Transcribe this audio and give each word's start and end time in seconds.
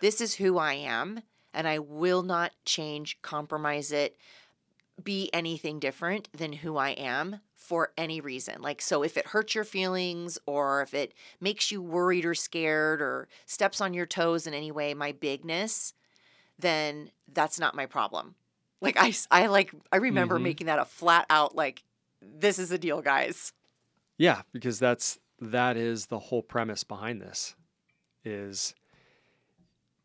This 0.00 0.20
is 0.20 0.34
who 0.34 0.58
I 0.58 0.74
am, 0.74 1.22
and 1.52 1.66
I 1.66 1.78
will 1.78 2.22
not 2.22 2.52
change, 2.64 3.20
compromise 3.22 3.90
it, 3.92 4.16
be 5.02 5.30
anything 5.32 5.80
different 5.80 6.28
than 6.32 6.52
who 6.52 6.76
I 6.76 6.90
am 6.90 7.40
for 7.54 7.92
any 7.96 8.20
reason. 8.20 8.62
Like, 8.62 8.82
so 8.82 9.02
if 9.04 9.16
it 9.16 9.28
hurts 9.28 9.54
your 9.54 9.64
feelings 9.64 10.38
or 10.46 10.82
if 10.82 10.94
it 10.94 11.14
makes 11.40 11.70
you 11.70 11.82
worried 11.82 12.24
or 12.24 12.34
scared 12.34 13.00
or 13.02 13.28
steps 13.46 13.80
on 13.80 13.94
your 13.94 14.06
toes 14.06 14.46
in 14.46 14.54
any 14.54 14.72
way, 14.72 14.94
my 14.94 15.12
bigness, 15.12 15.94
then 16.58 17.10
that's 17.32 17.60
not 17.60 17.74
my 17.76 17.86
problem. 17.86 18.36
Like, 18.80 18.96
I, 18.98 19.14
I 19.30 19.46
like, 19.46 19.72
I 19.92 19.96
remember 19.98 20.38
Mhm. 20.38 20.40
making 20.40 20.68
that 20.68 20.78
a 20.80 20.84
flat 20.84 21.26
out, 21.30 21.56
like, 21.56 21.84
this 22.22 22.58
is 22.58 22.70
the 22.70 22.78
deal, 22.78 23.02
guys. 23.02 23.52
Yeah, 24.16 24.42
because 24.52 24.78
that's 24.78 25.18
that 25.40 25.76
is 25.76 26.06
the 26.06 26.18
whole 26.18 26.42
premise 26.42 26.84
behind 26.84 27.20
this 27.22 27.54
is 28.24 28.74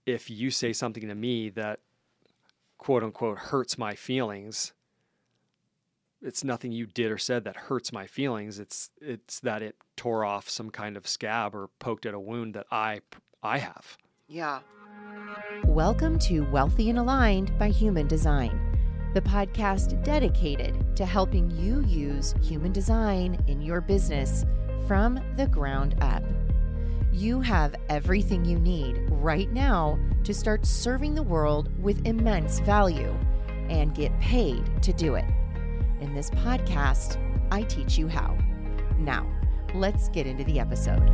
if 0.05 0.29
you 0.29 0.51
say 0.51 0.73
something 0.73 1.07
to 1.07 1.15
me 1.15 1.49
that 1.49 1.79
quote 2.77 3.03
unquote 3.03 3.37
hurts 3.37 3.77
my 3.77 3.95
feelings, 3.95 4.73
it's 6.21 6.43
nothing 6.43 6.71
you 6.71 6.85
did 6.85 7.11
or 7.11 7.17
said 7.17 7.45
that 7.45 7.55
hurts 7.55 7.91
my 7.91 8.07
feelings. 8.07 8.59
It's 8.59 8.89
it's 9.01 9.39
that 9.41 9.61
it 9.61 9.75
tore 9.95 10.25
off 10.25 10.49
some 10.49 10.69
kind 10.69 10.97
of 10.97 11.07
scab 11.07 11.55
or 11.55 11.69
poked 11.79 12.05
at 12.05 12.13
a 12.13 12.19
wound 12.19 12.53
that 12.55 12.65
I 12.71 13.01
I 13.41 13.59
have. 13.59 13.97
Yeah. 14.27 14.59
Welcome 15.65 16.19
to 16.19 16.41
Wealthy 16.51 16.89
and 16.89 16.99
Aligned 16.99 17.57
by 17.57 17.69
Human 17.69 18.07
Design, 18.07 19.11
the 19.13 19.21
podcast 19.21 20.03
dedicated 20.03 20.95
to 20.97 21.05
helping 21.05 21.49
you 21.51 21.81
use 21.81 22.35
human 22.41 22.71
design 22.71 23.41
in 23.47 23.61
your 23.61 23.79
business 23.79 24.45
from 24.87 25.19
the 25.37 25.47
ground 25.47 25.95
up. 26.01 26.23
You 27.13 27.41
have 27.41 27.75
everything 27.89 28.43
you 28.43 28.57
need 28.57 28.97
right 29.11 29.51
now 29.51 29.99
to 30.23 30.33
start 30.33 30.65
serving 30.65 31.13
the 31.13 31.21
world 31.21 31.69
with 31.79 32.07
immense 32.07 32.59
value 32.61 33.15
and 33.69 33.93
get 33.93 34.19
paid 34.19 34.81
to 34.81 34.91
do 34.91 35.13
it. 35.13 35.25
In 36.01 36.15
this 36.15 36.31
podcast, 36.31 37.17
I 37.51 37.61
teach 37.61 37.99
you 37.99 38.07
how. 38.07 38.35
Now, 38.97 39.27
let's 39.75 40.09
get 40.09 40.25
into 40.25 40.43
the 40.43 40.59
episode. 40.59 41.07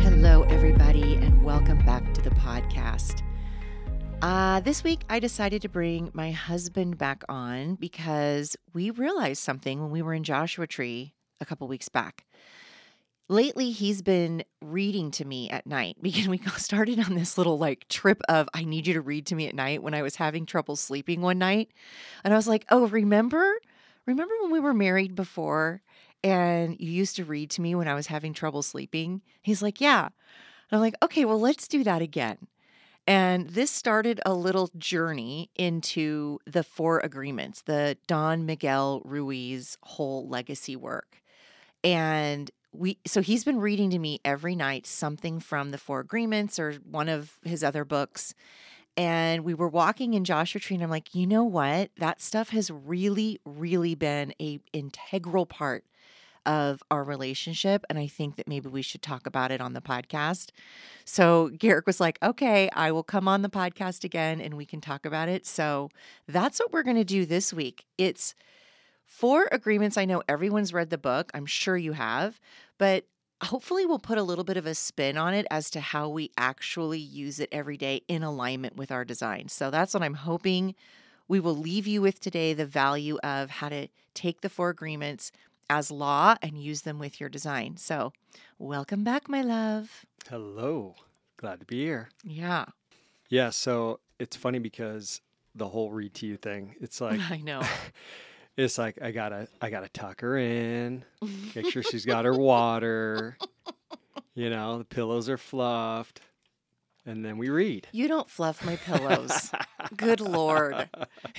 Hello, 0.00 0.42
everybody, 0.48 1.14
and 1.14 1.44
welcome 1.44 1.78
back 1.86 2.12
to 2.14 2.22
the 2.22 2.30
podcast. 2.30 3.22
Uh, 4.20 4.58
this 4.58 4.82
week, 4.82 5.02
I 5.08 5.20
decided 5.20 5.62
to 5.62 5.68
bring 5.68 6.10
my 6.12 6.32
husband 6.32 6.98
back 6.98 7.22
on 7.28 7.76
because 7.76 8.56
we 8.74 8.90
realized 8.90 9.44
something 9.44 9.80
when 9.80 9.92
we 9.92 10.02
were 10.02 10.12
in 10.12 10.24
Joshua 10.24 10.66
Tree 10.66 11.12
a 11.40 11.46
couple 11.46 11.68
weeks 11.68 11.88
back. 11.88 12.26
Lately, 13.28 13.72
he's 13.72 14.02
been 14.02 14.44
reading 14.62 15.10
to 15.12 15.24
me 15.24 15.50
at 15.50 15.66
night 15.66 15.96
because 16.02 16.28
we 16.28 16.38
started 16.56 17.00
on 17.00 17.14
this 17.14 17.36
little 17.36 17.58
like 17.58 17.88
trip 17.88 18.22
of 18.28 18.48
I 18.54 18.64
need 18.64 18.86
you 18.86 18.94
to 18.94 19.00
read 19.00 19.26
to 19.26 19.34
me 19.34 19.48
at 19.48 19.54
night 19.54 19.82
when 19.82 19.94
I 19.94 20.02
was 20.02 20.16
having 20.16 20.46
trouble 20.46 20.76
sleeping 20.76 21.20
one 21.20 21.38
night. 21.38 21.70
And 22.24 22.32
I 22.32 22.36
was 22.36 22.48
like, 22.48 22.64
oh, 22.70 22.86
remember? 22.86 23.52
Remember 24.06 24.34
when 24.42 24.52
we 24.52 24.60
were 24.60 24.74
married 24.74 25.16
before 25.16 25.82
and 26.22 26.76
you 26.78 26.90
used 26.90 27.16
to 27.16 27.24
read 27.24 27.50
to 27.50 27.60
me 27.60 27.74
when 27.74 27.88
I 27.88 27.94
was 27.94 28.06
having 28.06 28.32
trouble 28.32 28.62
sleeping? 28.62 29.22
He's 29.42 29.62
like, 29.62 29.80
yeah. 29.80 30.04
And 30.04 30.76
I'm 30.76 30.80
like, 30.80 30.94
okay, 31.02 31.24
well, 31.24 31.40
let's 31.40 31.66
do 31.66 31.82
that 31.84 32.02
again. 32.02 32.38
And 33.06 33.48
this 33.50 33.70
started 33.70 34.20
a 34.26 34.34
little 34.34 34.70
journey 34.76 35.50
into 35.54 36.40
the 36.44 36.64
four 36.64 36.98
agreements, 37.00 37.62
the 37.62 37.96
Don 38.08 38.46
Miguel 38.46 39.00
Ruiz 39.04 39.78
whole 39.82 40.28
legacy 40.28 40.74
work. 40.74 41.22
And 41.84 42.50
we 42.72 42.98
so 43.06 43.22
he's 43.22 43.44
been 43.44 43.60
reading 43.60 43.90
to 43.90 43.98
me 43.98 44.20
every 44.24 44.54
night 44.54 44.86
something 44.86 45.40
from 45.40 45.70
the 45.70 45.78
four 45.78 46.00
agreements 46.00 46.58
or 46.58 46.74
one 46.90 47.08
of 47.08 47.38
his 47.44 47.64
other 47.64 47.84
books. 47.84 48.34
And 48.98 49.44
we 49.44 49.52
were 49.52 49.68
walking 49.68 50.14
in 50.14 50.24
Joshua 50.24 50.58
Tree, 50.58 50.74
and 50.74 50.82
I'm 50.82 50.88
like, 50.88 51.14
you 51.14 51.26
know 51.26 51.44
what? 51.44 51.90
That 51.98 52.22
stuff 52.22 52.48
has 52.50 52.70
really, 52.70 53.40
really 53.44 53.94
been 53.94 54.32
a 54.40 54.58
integral 54.72 55.44
part 55.44 55.84
of 56.46 56.82
our 56.90 57.02
relationship. 57.04 57.84
And 57.90 57.98
I 57.98 58.06
think 58.06 58.36
that 58.36 58.48
maybe 58.48 58.68
we 58.68 58.80
should 58.80 59.02
talk 59.02 59.26
about 59.26 59.50
it 59.50 59.60
on 59.60 59.74
the 59.74 59.80
podcast. 59.80 60.50
So 61.04 61.50
Garrick 61.58 61.86
was 61.86 62.00
like, 62.00 62.18
okay, 62.22 62.70
I 62.72 62.92
will 62.92 63.02
come 63.02 63.28
on 63.28 63.42
the 63.42 63.50
podcast 63.50 64.04
again 64.04 64.40
and 64.40 64.54
we 64.54 64.64
can 64.64 64.80
talk 64.80 65.04
about 65.04 65.28
it. 65.28 65.44
So 65.44 65.90
that's 66.28 66.60
what 66.60 66.72
we're 66.72 66.84
going 66.84 66.96
to 66.96 67.04
do 67.04 67.26
this 67.26 67.52
week. 67.52 67.84
It's 67.98 68.34
four 69.06 69.48
agreements. 69.50 69.96
I 69.96 70.04
know 70.04 70.22
everyone's 70.28 70.72
read 70.72 70.90
the 70.90 70.98
book. 70.98 71.30
I'm 71.32 71.46
sure 71.46 71.76
you 71.76 71.92
have, 71.92 72.40
but 72.76 73.06
hopefully 73.42 73.86
we'll 73.86 73.98
put 73.98 74.18
a 74.18 74.22
little 74.22 74.44
bit 74.44 74.56
of 74.56 74.66
a 74.66 74.74
spin 74.74 75.16
on 75.16 75.32
it 75.32 75.46
as 75.50 75.70
to 75.70 75.80
how 75.80 76.08
we 76.08 76.30
actually 76.36 76.98
use 76.98 77.40
it 77.40 77.48
every 77.52 77.76
day 77.76 78.02
in 78.08 78.22
alignment 78.22 78.76
with 78.76 78.90
our 78.90 79.04
design. 79.04 79.48
So 79.48 79.70
that's 79.70 79.94
what 79.94 80.02
I'm 80.02 80.14
hoping 80.14 80.74
we 81.28 81.40
will 81.40 81.56
leave 81.56 81.86
you 81.86 82.02
with 82.02 82.20
today 82.20 82.54
the 82.54 82.66
value 82.66 83.18
of 83.18 83.50
how 83.50 83.68
to 83.68 83.88
take 84.14 84.40
the 84.40 84.48
four 84.48 84.70
agreements 84.70 85.32
as 85.68 85.90
law 85.90 86.36
and 86.42 86.62
use 86.62 86.82
them 86.82 86.98
with 86.98 87.20
your 87.20 87.28
design. 87.28 87.76
So, 87.76 88.12
welcome 88.58 89.02
back, 89.02 89.28
my 89.28 89.42
love. 89.42 90.06
Hello. 90.28 90.94
Glad 91.36 91.60
to 91.60 91.66
be 91.66 91.84
here. 91.84 92.08
Yeah, 92.24 92.66
Yeah, 93.28 93.50
so 93.50 94.00
it's 94.18 94.36
funny 94.36 94.58
because 94.58 95.20
the 95.54 95.68
whole 95.68 95.90
read 95.90 96.14
to 96.14 96.26
you 96.26 96.36
thing, 96.36 96.76
it's 96.80 97.00
like 97.00 97.20
I 97.30 97.38
know. 97.38 97.62
it's 98.56 98.78
like 98.78 98.98
I 99.02 99.10
gotta 99.10 99.48
I 99.60 99.70
gotta 99.70 99.88
tuck 99.88 100.20
her 100.20 100.36
in, 100.36 101.04
make 101.54 101.70
sure 101.70 101.82
she's 101.82 102.04
got 102.04 102.24
her 102.24 102.34
water. 102.34 103.36
You 104.34 104.50
know, 104.50 104.78
the 104.78 104.84
pillows 104.84 105.28
are 105.28 105.38
fluffed, 105.38 106.20
and 107.06 107.24
then 107.24 107.38
we 107.38 107.48
read. 107.48 107.88
You 107.92 108.08
don't 108.08 108.28
fluff 108.28 108.64
my 108.64 108.76
pillows. 108.76 109.50
Good 109.96 110.20
Lord. 110.20 110.88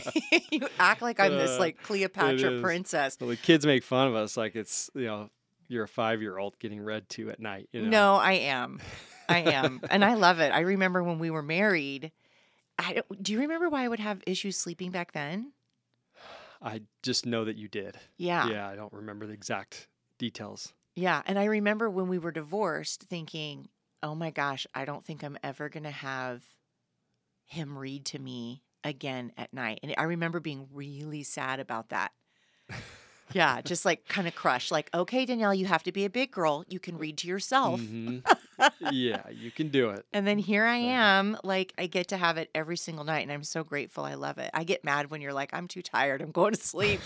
you 0.51 0.67
act 0.79 1.01
like 1.01 1.19
I'm 1.19 1.31
this 1.33 1.51
Uh, 1.51 1.59
like 1.59 1.81
Cleopatra 1.83 2.61
princess. 2.61 3.17
Well, 3.19 3.29
the 3.29 3.35
kids 3.35 3.65
make 3.65 3.83
fun 3.83 4.07
of 4.07 4.15
us 4.15 4.37
like 4.37 4.55
it's 4.55 4.89
you 4.95 5.05
know 5.05 5.29
you're 5.67 5.83
a 5.83 5.87
five 5.87 6.21
year 6.21 6.37
old 6.37 6.57
getting 6.59 6.81
read 6.81 7.07
to 7.09 7.29
at 7.29 7.39
night. 7.39 7.69
You 7.71 7.83
know? 7.83 7.89
No, 7.89 8.15
I 8.15 8.33
am. 8.33 8.79
I 9.29 9.39
am. 9.41 9.81
and 9.89 10.05
I 10.05 10.13
love 10.13 10.39
it. 10.39 10.51
I 10.53 10.61
remember 10.61 11.03
when 11.03 11.19
we 11.19 11.29
were 11.29 11.43
married. 11.43 12.11
I 12.79 12.93
don't, 12.93 13.23
do 13.23 13.33
you 13.33 13.39
remember 13.39 13.69
why 13.69 13.83
I 13.83 13.87
would 13.87 13.99
have 13.99 14.21
issues 14.27 14.55
sleeping 14.55 14.91
back 14.91 15.11
then? 15.11 15.51
I 16.61 16.81
just 17.03 17.25
know 17.25 17.45
that 17.45 17.57
you 17.57 17.67
did. 17.67 17.97
Yeah. 18.17 18.47
Yeah, 18.49 18.67
I 18.67 18.75
don't 18.75 18.93
remember 18.93 19.25
the 19.27 19.33
exact 19.33 19.87
details. 20.17 20.73
Yeah. 20.95 21.21
And 21.25 21.37
I 21.37 21.45
remember 21.45 21.89
when 21.89 22.07
we 22.07 22.17
were 22.17 22.31
divorced 22.31 23.03
thinking, 23.03 23.69
oh 24.01 24.15
my 24.15 24.31
gosh, 24.31 24.65
I 24.73 24.85
don't 24.85 25.05
think 25.05 25.23
I'm 25.23 25.37
ever 25.43 25.69
going 25.69 25.83
to 25.83 25.91
have 25.91 26.43
him 27.45 27.77
read 27.77 28.05
to 28.05 28.19
me 28.19 28.63
again 28.83 29.31
at 29.37 29.53
night. 29.53 29.79
And 29.83 29.93
I 29.97 30.03
remember 30.03 30.39
being 30.39 30.67
really 30.73 31.23
sad 31.23 31.59
about 31.59 31.89
that. 31.89 32.11
yeah. 33.33 33.61
Just 33.61 33.85
like 33.85 34.07
kind 34.07 34.27
of 34.27 34.35
crushed. 34.35 34.71
Like, 34.71 34.89
okay, 34.93 35.25
Danielle, 35.25 35.53
you 35.53 35.65
have 35.67 35.83
to 35.83 35.91
be 35.91 36.05
a 36.05 36.09
big 36.09 36.31
girl. 36.31 36.63
You 36.67 36.79
can 36.79 36.97
read 36.97 37.17
to 37.19 37.27
yourself. 37.27 37.79
Mhm. 37.79 38.23
yeah, 38.91 39.21
you 39.29 39.51
can 39.51 39.69
do 39.69 39.89
it. 39.89 40.05
And 40.13 40.27
then 40.27 40.37
here 40.37 40.65
I 40.65 40.77
am, 40.77 41.37
like 41.43 41.73
I 41.77 41.87
get 41.87 42.09
to 42.09 42.17
have 42.17 42.37
it 42.37 42.49
every 42.55 42.77
single 42.77 43.05
night, 43.05 43.21
and 43.21 43.31
I'm 43.31 43.43
so 43.43 43.63
grateful. 43.63 44.03
I 44.03 44.15
love 44.15 44.37
it. 44.37 44.51
I 44.53 44.63
get 44.63 44.83
mad 44.83 45.11
when 45.11 45.21
you're 45.21 45.33
like, 45.33 45.53
I'm 45.53 45.67
too 45.67 45.81
tired. 45.81 46.21
I'm 46.21 46.31
going 46.31 46.53
to 46.53 46.61
sleep. 46.61 47.01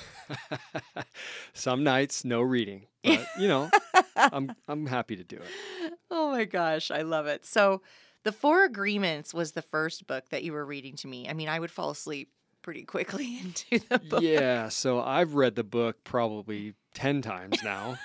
Some 1.54 1.84
nights 1.84 2.26
no 2.26 2.42
reading, 2.42 2.88
but 3.04 3.28
you 3.38 3.48
know, 3.48 3.70
I'm 4.16 4.56
I'm 4.68 4.86
happy 4.86 5.16
to 5.16 5.24
do 5.24 5.38
it. 5.38 5.94
oh 6.10 6.32
my 6.32 6.46
gosh, 6.46 6.92
I 6.92 7.02
love 7.02 7.28
it. 7.28 7.46
So, 7.46 7.82
The 8.24 8.32
Four 8.32 8.64
Agreements 8.64 9.34
was 9.34 9.52
the 9.52 9.62
first 9.62 10.08
book 10.08 10.30
that 10.30 10.44
you 10.44 10.54
were 10.54 10.66
reading 10.66 10.96
to 10.98 11.08
me. 11.08 11.28
I 11.30 11.34
mean, 11.34 11.50
I 11.50 11.60
would 11.60 11.72
fall 11.72 11.90
asleep 11.90 12.30
pretty 12.62 12.84
quickly 12.84 13.40
into 13.44 13.86
the 13.90 14.00
book. 14.00 14.22
Yeah, 14.22 14.70
so 14.70 15.02
I've 15.02 15.34
read 15.34 15.56
the 15.56 15.64
book 15.64 16.04
probably 16.04 16.76
10 16.94 17.22
times 17.22 17.64
now 17.64 17.98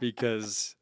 because 0.00 0.74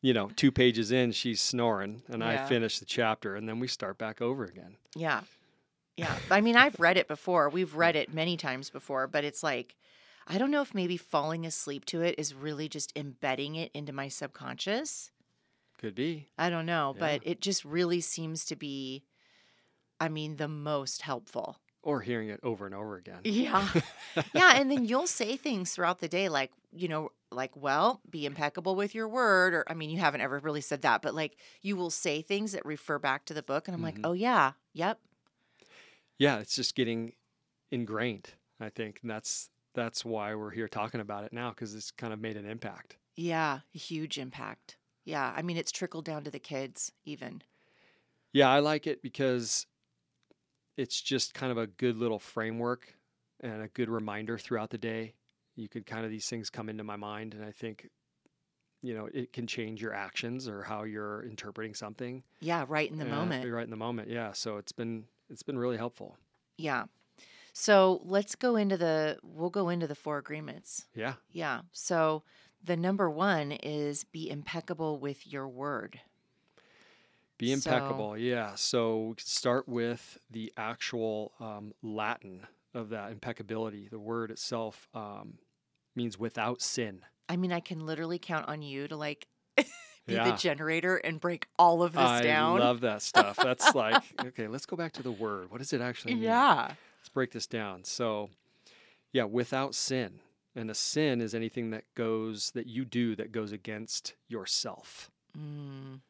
you 0.00 0.14
know, 0.14 0.30
two 0.36 0.52
pages 0.52 0.92
in 0.92 1.12
she's 1.12 1.40
snoring 1.40 2.02
and 2.08 2.22
Yeah. 2.22 2.44
I 2.44 2.48
finish 2.48 2.78
the 2.78 2.84
chapter 2.84 3.34
and 3.36 3.48
then 3.48 3.58
we 3.58 3.66
start 3.68 3.98
back 3.98 4.20
over 4.20 4.44
again. 4.44 4.76
Yeah. 4.94 5.22
Yeah. 5.96 6.16
I 6.30 6.40
mean, 6.40 6.56
I've 6.56 6.78
read 6.78 6.96
it 6.96 7.08
before. 7.08 7.48
We've 7.48 7.74
read 7.74 7.96
it 7.96 8.14
many 8.14 8.36
times 8.36 8.70
before, 8.70 9.06
but 9.08 9.24
it's 9.24 9.42
like, 9.42 9.74
I 10.28 10.38
don't 10.38 10.50
know 10.52 10.62
if 10.62 10.74
maybe 10.74 10.96
falling 10.96 11.44
asleep 11.46 11.84
to 11.86 12.02
it 12.02 12.14
is 12.18 12.34
really 12.34 12.68
just 12.68 12.92
embedding 12.96 13.56
it 13.56 13.70
into 13.74 13.92
my 13.92 14.08
subconscious. 14.08 15.10
Could 15.78 15.94
be. 15.94 16.28
I 16.38 16.50
don't 16.50 16.66
know, 16.66 16.92
Yeah. 16.94 17.00
but 17.00 17.20
it 17.26 17.40
just 17.40 17.64
really 17.64 18.00
seems 18.00 18.44
to 18.46 18.56
be, 18.56 19.04
I 19.98 20.08
mean, 20.08 20.36
the 20.36 20.48
most 20.48 21.02
helpful. 21.02 21.58
Or 21.82 22.00
hearing 22.00 22.28
it 22.28 22.40
over 22.42 22.66
and 22.66 22.74
over 22.74 22.96
again. 22.96 23.20
Yeah. 23.24 23.66
yeah. 24.34 24.52
And 24.56 24.70
then 24.70 24.84
you'll 24.84 25.06
say 25.06 25.36
things 25.36 25.72
throughout 25.72 26.00
the 26.00 26.08
day 26.08 26.28
like, 26.28 26.50
you 26.72 26.88
know, 26.88 27.12
like, 27.30 27.56
well, 27.56 28.00
be 28.10 28.26
impeccable 28.26 28.74
with 28.74 28.94
your 28.94 29.08
word. 29.08 29.54
Or, 29.54 29.64
I 29.68 29.74
mean, 29.74 29.88
you 29.90 29.98
haven't 29.98 30.20
ever 30.20 30.38
really 30.40 30.60
said 30.60 30.82
that, 30.82 31.02
but 31.02 31.14
like 31.14 31.36
you 31.62 31.76
will 31.76 31.90
say 31.90 32.20
things 32.20 32.52
that 32.52 32.66
refer 32.66 32.98
back 32.98 33.24
to 33.26 33.34
the 33.34 33.42
book. 33.42 33.68
And 33.68 33.74
I'm 33.74 33.80
Mhm. 33.80 33.84
like, 33.84 33.98
oh, 34.04 34.12
yeah. 34.12 34.52
Yep. 34.74 34.98
yeah, 36.18 36.38
it's 36.40 36.54
just 36.56 36.74
getting 36.74 37.12
ingrained, 37.70 38.30
I 38.60 38.70
think. 38.70 38.98
And 39.02 39.10
that's 39.10 39.50
that's 39.74 40.04
why 40.04 40.34
we're 40.34 40.50
here 40.50 40.68
talking 40.68 41.00
about 41.00 41.24
it 41.24 41.32
now 41.32 41.50
because 41.50 41.74
it's 41.74 41.90
kind 41.92 42.12
of 42.12 42.20
made 42.20 42.36
an 42.36 42.44
impact. 42.46 42.96
Yeah. 43.16 43.60
Huge 43.72 44.18
impact. 44.18 44.76
Yeah. 45.04 45.32
I 45.36 45.42
mean, 45.42 45.56
it's 45.56 45.70
trickled 45.70 46.04
down 46.04 46.24
to 46.24 46.30
the 46.30 46.40
kids, 46.40 46.90
even. 47.04 47.42
Yeah, 48.32 48.50
I 48.50 48.58
like 48.58 48.86
it 48.86 49.00
because 49.00 49.66
it's 50.78 51.00
just 51.02 51.34
kind 51.34 51.52
of 51.52 51.58
a 51.58 51.66
good 51.66 51.96
little 51.96 52.20
framework 52.20 52.94
and 53.40 53.62
a 53.62 53.68
good 53.68 53.90
reminder 53.90 54.38
throughout 54.38 54.70
the 54.70 54.78
day. 54.78 55.12
You 55.56 55.68
could 55.68 55.84
kind 55.84 56.04
of 56.04 56.10
these 56.10 56.28
things 56.28 56.48
come 56.48 56.68
into 56.68 56.84
my 56.84 56.96
mind, 56.96 57.34
and 57.34 57.44
I 57.44 57.50
think, 57.50 57.90
you 58.80 58.94
know, 58.94 59.08
it 59.12 59.32
can 59.32 59.48
change 59.48 59.82
your 59.82 59.92
actions 59.92 60.48
or 60.48 60.62
how 60.62 60.84
you're 60.84 61.24
interpreting 61.24 61.74
something. 61.74 62.22
Yeah. 62.40 62.64
Right 62.68 62.90
in 62.90 62.98
the 62.98 63.04
moment. 63.04 63.44
right 63.52 63.64
in 63.64 63.70
the 63.70 63.76
moment. 63.76 64.08
Yeah, 64.08 64.32
so 64.32 64.56
it's 64.56 64.72
been 64.72 65.04
it's 65.28 65.42
been 65.42 65.58
really 65.58 65.76
helpful. 65.76 66.16
Yeah. 66.56 66.84
So 67.52 68.00
let's 68.04 68.36
go 68.36 68.54
into 68.54 68.76
the, 68.76 69.18
we'll 69.24 69.50
go 69.50 69.68
into 69.68 69.88
the 69.88 69.96
four 69.96 70.18
agreements. 70.18 70.86
Yeah, 70.94 71.14
Yeah. 71.32 71.62
So 71.72 72.22
the 72.62 72.76
number 72.76 73.10
one 73.10 73.50
is 73.50 74.04
be 74.04 74.30
impeccable 74.30 75.00
with 75.00 75.26
your 75.26 75.48
word. 75.48 76.00
Be 77.38 77.54
So- 77.54 77.70
impeccable. 77.70 78.16
Yeah, 78.18 78.54
so 78.56 78.98
we 79.08 79.14
could 79.14 79.26
start 79.26 79.68
with 79.68 80.18
the 80.30 80.52
actual 80.56 81.32
um, 81.40 81.72
Latin 81.82 82.46
of 82.74 82.90
that 82.90 83.10
impeccability. 83.12 83.88
The 83.88 83.98
word 83.98 84.30
itself 84.30 84.88
um, 84.94 85.38
means 85.96 86.18
without 86.18 86.60
sin. 86.60 87.00
I 87.28 87.36
mean, 87.36 87.52
I 87.52 87.60
can 87.60 87.84
literally 87.86 88.18
count 88.18 88.48
on 88.48 88.62
you 88.62 88.88
to 88.88 88.96
like 88.96 89.26
be 89.56 89.64
Yeah. 90.06 90.30
the 90.30 90.36
generator 90.36 90.96
and 90.96 91.20
break 91.20 91.46
all 91.58 91.82
of 91.82 91.92
this 91.92 92.00
I 92.02 92.22
down. 92.22 92.60
I 92.60 92.64
love 92.64 92.80
that 92.80 93.02
stuff. 93.02 93.36
That's 93.36 93.74
like, 93.74 94.02
okay, 94.24 94.48
let's 94.48 94.66
go 94.66 94.76
back 94.76 94.92
to 94.94 95.02
the 95.02 95.12
word. 95.12 95.50
What 95.50 95.58
does 95.58 95.72
it 95.72 95.80
actually 95.80 96.14
mean? 96.14 96.24
yeah. 96.24 96.72
Let's 97.00 97.08
break 97.08 97.30
this 97.32 97.46
down. 97.46 97.84
So, 97.84 98.30
yeah, 99.12 99.24
without 99.24 99.74
sin. 99.74 100.20
And 100.56 100.70
a 100.70 100.74
sin 100.74 101.20
is 101.20 101.34
anything 101.34 101.70
that 101.70 101.84
goes, 101.94 102.50
that 102.52 102.66
you 102.66 102.84
do 102.84 103.14
that 103.16 103.30
goes 103.30 103.52
against 103.52 104.14
yourself. 104.28 105.10
Mm, 105.38 106.00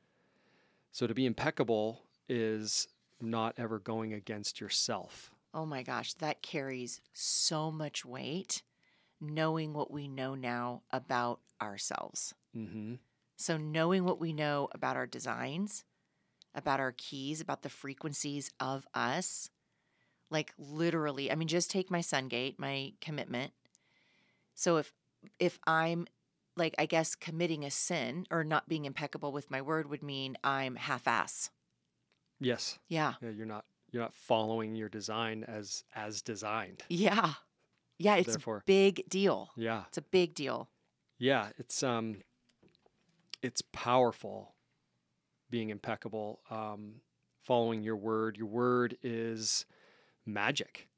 So 0.99 1.06
to 1.06 1.15
be 1.15 1.27
impeccable 1.27 2.03
is 2.29 2.89
not 3.21 3.55
ever 3.56 3.79
going 3.79 4.15
against 4.15 4.61
yourself. 4.61 5.31
oh 5.55 5.65
my 5.65 5.85
gosh, 5.85 6.15
that 6.15 6.43
carries 6.43 7.00
so 7.12 7.71
much 7.71 8.05
weight 8.05 8.65
knowing 9.21 9.75
what 9.75 9.93
we 9.93 10.09
know 10.09 10.35
now 10.35 10.83
about 10.91 11.39
ourselves. 11.62 12.35
hmm 12.53 12.95
So, 13.37 13.56
knowing 13.56 14.03
what 14.03 14.19
we 14.19 14.33
know 14.33 14.71
about 14.73 14.97
our 14.97 15.06
designs, 15.06 15.85
about 16.53 16.81
our 16.81 16.91
keys, 16.91 17.41
about 17.41 17.62
the 17.62 17.69
frequencies 17.69 18.50
of 18.59 18.85
us, 18.93 19.50
like 20.33 20.53
literally, 20.59 21.31
I 21.31 21.37
mean, 21.37 21.47
just 21.47 21.71
take 21.71 21.93
my 21.93 22.00
Sungate, 22.00 22.59
my 22.59 22.95
commitment. 23.00 23.53
So, 24.56 24.79
if 24.79 24.93
if 25.39 25.61
I'm 25.65 26.09
like, 26.58 26.75
I 26.78 26.87
guess 26.87 27.14
committing 27.14 27.64
a 27.64 27.70
sin 27.70 28.26
or 28.31 28.44
not 28.44 28.69
being 28.69 28.84
impeccable 28.84 29.32
with 29.32 29.50
my 29.50 29.62
word 29.62 29.88
would 29.88 30.02
mean 30.02 30.37
I'm 30.44 30.76
half 30.76 31.06
ass. 31.08 31.50
Yes. 32.40 32.78
Yeah. 32.88 33.14
Yeah, 33.22 33.31
you're 33.31 33.46
not 33.46 33.64
you're 33.90 34.02
not 34.02 34.14
following 34.14 34.75
your 34.75 34.88
design 34.88 35.44
as 35.44 35.84
as 35.94 36.20
designed. 36.22 36.82
Yeah. 36.88 37.34
Yeah. 37.99 38.16
It's 38.16 38.28
Therefore- 38.34 38.58
a 38.58 38.62
big 38.66 39.08
deal. 39.08 39.50
Yeah. 39.56 39.84
It's 39.88 39.99
a 39.99 40.02
big 40.02 40.34
deal. 40.34 40.69
Yeah, 41.19 41.49
it's 41.58 41.82
um 41.82 42.19
it's 43.43 43.62
powerful 43.72 44.54
being 45.50 45.70
impeccable, 45.70 46.40
um 46.50 47.00
following 47.43 47.82
your 47.82 47.96
word. 47.96 48.37
Your 48.37 48.46
word 48.49 48.99
is 49.02 49.64
magic 50.26 50.88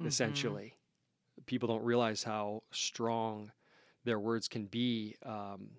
Mhm. 0.00 0.06
essentially. 0.06 0.74
People 1.46 1.68
don't 1.68 1.84
realize 1.84 2.22
how 2.24 2.62
strong 2.72 3.52
their 4.08 4.20
words 4.20 4.48
can 4.48 4.66
be 4.66 5.16
um, 5.24 5.72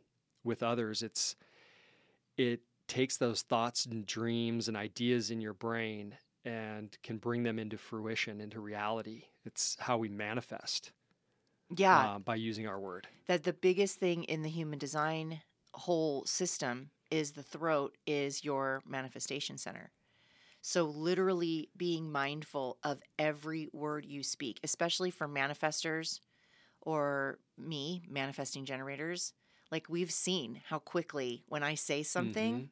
with 0.44 0.64
others. 0.64 1.04
It's 1.04 1.36
it 2.38 2.62
takes 2.88 3.18
those 3.18 3.42
thoughts 3.44 3.86
and 3.86 4.06
dreams 4.06 4.68
and 4.68 4.76
ideas 4.78 5.30
in 5.32 5.42
your 5.42 5.54
brain 5.54 6.18
and 6.46 6.98
can 7.04 7.18
bring 7.18 7.44
them 7.44 7.60
into 7.60 7.78
fruition, 7.78 8.42
into 8.42 8.60
reality. 8.60 9.26
It's 9.46 9.78
how 9.80 9.98
we 9.98 10.10
manifest 10.10 10.92
Yeah. 11.70 12.10
uh, 12.10 12.20
by 12.20 12.36
using 12.36 12.68
our 12.68 12.80
word. 12.80 13.08
that 13.28 13.44
the 13.44 13.54
biggest 13.54 14.00
thing 14.00 14.24
in 14.26 14.42
the 14.42 14.50
human 14.50 14.80
design 14.80 15.42
whole 15.74 16.26
system 16.26 16.92
is 17.12 17.32
the 17.34 17.44
throat 17.44 17.98
is 18.06 18.44
your 18.44 18.82
manifestation 18.86 19.58
center. 19.58 19.92
So 20.62 20.86
literally 20.86 21.70
being 21.78 22.12
mindful 22.12 22.80
of 22.84 23.02
every 23.20 23.70
word 23.74 24.06
you 24.06 24.24
speak, 24.24 24.60
especially 24.64 25.12
for 25.12 25.28
manifestors 25.28 26.20
or 26.82 27.40
me, 27.58 28.04
manifesting 28.08 28.66
generators, 28.66 29.34
like 29.72 29.88
we've 29.90 30.12
seen 30.12 30.62
how 30.68 30.80
quickly 30.80 31.44
when 31.48 31.64
I 31.64 31.76
say 31.76 32.04
something, 32.04 32.54
Mhm. 32.62 32.70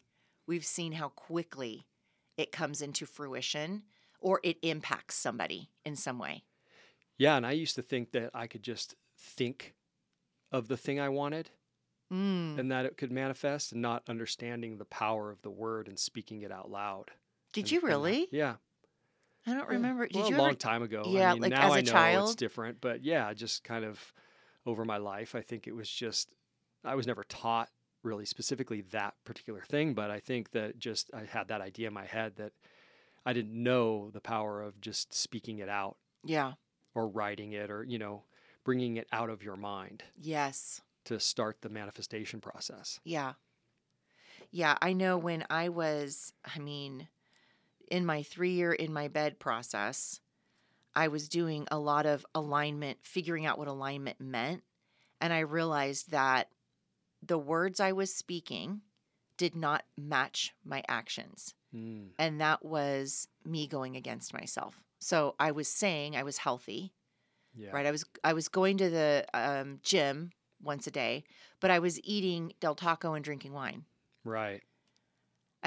we've 0.48 0.66
seen 0.66 0.94
how 0.94 1.10
quickly 1.10 1.88
it 2.38 2.52
comes 2.52 2.82
into 2.82 3.06
fruition 3.06 3.84
or 4.20 4.40
it 4.44 4.58
impacts 4.62 5.16
somebody 5.16 5.70
in 5.86 5.96
some 5.96 6.18
way. 6.20 6.44
Yeah, 7.18 7.36
and 7.38 7.46
I 7.46 7.52
used 7.52 7.76
to 7.76 7.82
think 7.84 8.12
that 8.12 8.32
I 8.34 8.48
could 8.48 8.64
just 8.64 8.96
think 9.18 9.76
of 10.52 10.68
the 10.68 10.78
thing 10.78 11.00
I 11.00 11.10
wanted 11.10 11.50
Mm. 12.12 12.58
and 12.58 12.72
that 12.72 12.86
it 12.86 12.96
could 12.98 13.12
manifest 13.12 13.74
and 13.74 13.82
not 13.82 14.08
understanding 14.08 14.78
the 14.78 14.86
power 14.86 15.30
of 15.30 15.42
the 15.42 15.50
word 15.52 15.88
and 15.88 16.00
speaking 16.00 16.42
it 16.42 16.52
out 16.52 16.70
loud. 16.72 17.12
Did 17.54 17.66
And- 17.66 17.72
you 17.72 17.80
and- 17.80 17.88
really? 17.88 18.28
yeah. 18.32 18.58
I 19.48 19.54
don't 19.54 19.70
remember. 19.70 20.08
Did 20.08 20.16
well, 20.18 20.30
you 20.30 20.36
a 20.36 20.38
long 20.38 20.50
ever 20.50 20.58
time 20.58 20.84
ago? 20.84 21.04
Yeah, 21.08 21.32
I 21.32 21.34
mean, 21.34 21.44
like 21.44 21.52
now 21.52 21.68
as 21.68 21.92
I 21.94 22.10
a 22.12 22.14
know 22.14 22.24
it's 22.24 22.36
different, 22.36 22.82
but 22.82 23.04
yeah, 23.04 23.34
just 23.34 23.64
kind 23.64 23.86
of 23.86 24.14
over 24.66 24.84
my 24.84 24.98
life, 24.98 25.34
I 25.36 25.42
think 25.42 25.68
it 25.68 25.76
was 25.76 25.90
just 25.90 26.36
I 26.84 26.96
was 26.96 27.08
never 27.08 27.24
taught 27.24 27.70
really 28.04 28.26
specifically 28.26 28.82
that 28.92 29.16
particular 29.26 29.62
thing, 29.62 29.94
but 29.94 30.12
I 30.12 30.20
think 30.20 30.52
that 30.52 30.78
just 30.78 31.10
I 31.14 31.24
had 31.26 31.48
that 31.48 31.62
idea 31.62 31.88
in 31.88 31.94
my 31.94 32.06
head 32.06 32.36
that 32.38 32.52
I 33.26 33.34
didn't 33.34 33.62
know 33.62 34.10
the 34.12 34.22
power 34.22 34.62
of 34.62 34.80
just 34.82 35.14
speaking 35.14 35.60
it 35.60 35.70
out 35.70 35.98
Yeah. 36.24 36.54
or 36.96 37.08
writing 37.08 37.54
it 37.54 37.70
or 37.70 37.84
you 37.84 37.98
know 38.00 38.24
bringing 38.64 38.98
it 38.98 39.08
out 39.12 39.30
of 39.30 39.44
your 39.44 39.56
mind 39.56 40.04
Yes. 40.18 40.82
to 41.06 41.20
start 41.20 41.62
the 41.62 41.70
manifestation 41.70 42.42
process. 42.42 43.00
Yeah. 43.06 43.34
Yeah. 44.52 44.78
I 44.82 44.94
know 44.94 45.18
when 45.18 45.46
I 45.50 45.70
was, 45.70 46.34
I 46.46 46.60
mean, 46.60 47.08
in 47.90 48.06
my 48.06 48.24
three 48.24 48.52
year 48.52 48.72
in 48.72 48.94
my 48.94 49.08
bed 49.08 49.40
process, 49.40 50.20
I 50.96 51.10
was 51.10 51.30
doing 51.30 51.68
a 51.70 51.78
lot 51.78 52.06
of 52.06 52.26
alignment, 52.34 53.00
figuring 53.04 53.46
out 53.46 53.58
what 53.58 53.68
alignment 53.68 54.20
meant. 54.20 54.64
And 55.22 55.32
I 55.34 55.40
realized 55.40 56.12
that 56.12 56.50
the 57.26 57.38
words 57.38 57.80
I 57.80 57.92
was 57.92 58.14
speaking 58.14 58.82
did 59.38 59.56
not 59.56 59.84
match 59.98 60.54
my 60.66 60.84
actions. 60.88 61.54
Mm, 61.74 62.10
And 62.18 62.42
that 62.42 62.64
was 62.64 63.28
me 63.46 63.68
going 63.68 63.96
against 63.96 64.34
myself. 64.34 64.80
So 65.00 65.36
I 65.40 65.52
was 65.52 65.68
saying 65.68 66.16
I 66.16 66.24
was 66.24 66.38
healthy, 66.38 66.94
yeah. 67.56 67.70
right? 67.72 67.86
I 67.86 67.92
was 67.92 68.06
I 68.24 68.34
was 68.34 68.48
going 68.48 68.78
to 68.78 68.90
the 68.90 69.26
um, 69.34 69.80
gym 69.84 70.32
once 70.64 70.88
a 70.88 70.92
day, 70.92 71.24
but 71.60 71.70
I 71.70 71.80
was 71.80 72.00
eating 72.04 72.54
Del 72.60 72.76
Taco 72.76 73.14
and 73.14 73.24
drinking 73.24 73.54
wine. 73.54 73.86
Right. 74.24 74.64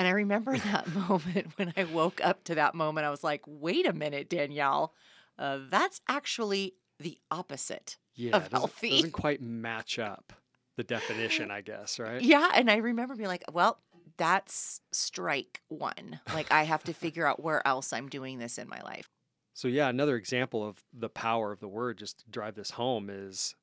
And 0.00 0.09
I 0.09 0.12
remember 0.12 0.57
that 0.59 0.87
moment 0.95 1.49
when 1.59 1.75
I 1.76 1.85
woke 1.85 2.25
up 2.25 2.42
to 2.45 2.54
that 2.54 2.75
moment. 2.75 3.07
I 3.07 3.11
was 3.11 3.23
like, 3.23 3.42
"Wait 3.47 3.87
a 3.87 3.92
minute, 3.92 4.30
Danielle, 4.30 4.95
uh, 5.38 5.59
that's 5.69 6.00
actually 6.09 6.73
the 6.99 7.19
opposite." 7.30 7.99
Yeah. 8.14 8.38
Of 8.38 8.47
it 8.47 8.50
doesn't, 8.50 8.80
doesn't 8.80 9.12
quite 9.12 9.42
match 9.42 9.99
up 9.99 10.33
the 10.76 10.85
definition, 10.85 11.50
I 11.50 11.61
guess, 11.61 11.99
right? 11.99 12.23
Yeah, 12.30 12.50
and 12.54 12.71
I 12.71 12.76
remember 12.76 13.14
being 13.14 13.28
like, 13.28 13.45
"Well, 13.52 13.78
that's 14.16 14.80
strike 14.90 15.61
one. 15.69 16.19
Like 16.33 16.50
I 16.50 16.62
have 16.62 16.83
to 16.85 16.95
figure 16.95 17.26
out 17.26 17.42
where 17.42 17.66
else 17.69 17.92
I'm 17.92 18.09
doing 18.09 18.38
this 18.38 18.57
in 18.57 18.71
my 18.71 18.80
life." 18.80 19.11
So 19.52 19.69
yeah, 19.69 19.90
another 19.90 20.16
example 20.16 20.66
of 20.66 20.83
the 20.95 21.11
power 21.11 21.52
of 21.52 21.61
the 21.61 21.69
word, 21.69 21.99
just 21.99 22.21
to 22.21 22.30
drive 22.30 22.54
this 22.54 22.71
home, 22.71 23.11
is 23.11 23.54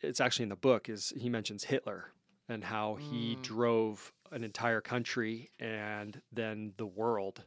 it's 0.00 0.20
actually 0.22 0.44
in 0.44 0.48
the 0.48 0.56
book. 0.56 0.88
Is 0.88 1.12
he 1.14 1.28
mentions 1.28 1.64
Hitler 1.64 2.12
and 2.48 2.64
how 2.64 2.94
he 2.94 3.36
Mm. 3.36 3.42
drove 3.42 4.14
an 4.32 4.44
entire 4.44 4.80
country 4.80 5.50
and 5.58 6.20
then 6.32 6.72
the 6.76 6.86
world 6.86 7.44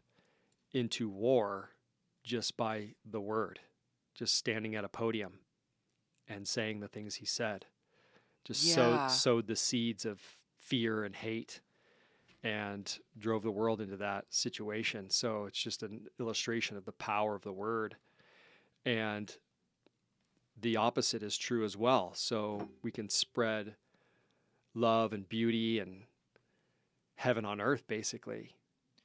into 0.71 1.09
war 1.09 1.69
just 2.24 2.57
by 2.57 2.95
the 3.09 3.21
word, 3.21 3.59
just 4.15 4.36
standing 4.36 4.75
at 4.75 4.83
a 4.83 4.89
podium 4.89 5.39
and 6.27 6.48
saying 6.48 6.79
the 6.79 6.88
things 6.88 7.15
he 7.15 7.25
said, 7.25 7.65
just 8.45 8.63
Yeah. 8.63 8.75
sowed 8.75 9.12
sowed 9.12 9.48
the 9.48 9.55
seeds 9.55 10.05
of 10.05 10.21
fear 10.59 11.03
and 11.03 11.15
hate 11.15 11.62
and 12.43 13.00
drove 13.17 13.43
the 13.43 13.51
world 13.51 13.81
into 13.81 13.98
that 13.98 14.25
situation. 14.29 15.09
So 15.09 15.45
it's 15.45 15.62
just 15.62 15.83
an 15.83 16.07
illustration 16.19 16.77
of 16.77 16.86
the 16.86 16.91
power 16.93 17.36
of 17.36 17.41
the 17.43 17.51
word. 17.51 17.98
And 18.86 19.36
the 20.59 20.77
opposite 20.77 21.21
is 21.24 21.38
true 21.38 21.65
as 21.65 21.75
well. 21.75 22.13
So 22.13 22.69
we 22.81 22.91
can 22.91 23.09
spread 23.09 23.75
love 24.74 25.12
and 25.13 25.27
beauty 25.27 25.79
and 25.79 26.03
heaven 27.19 27.43
on 27.43 27.59
earth 27.59 27.85
basically 27.85 28.55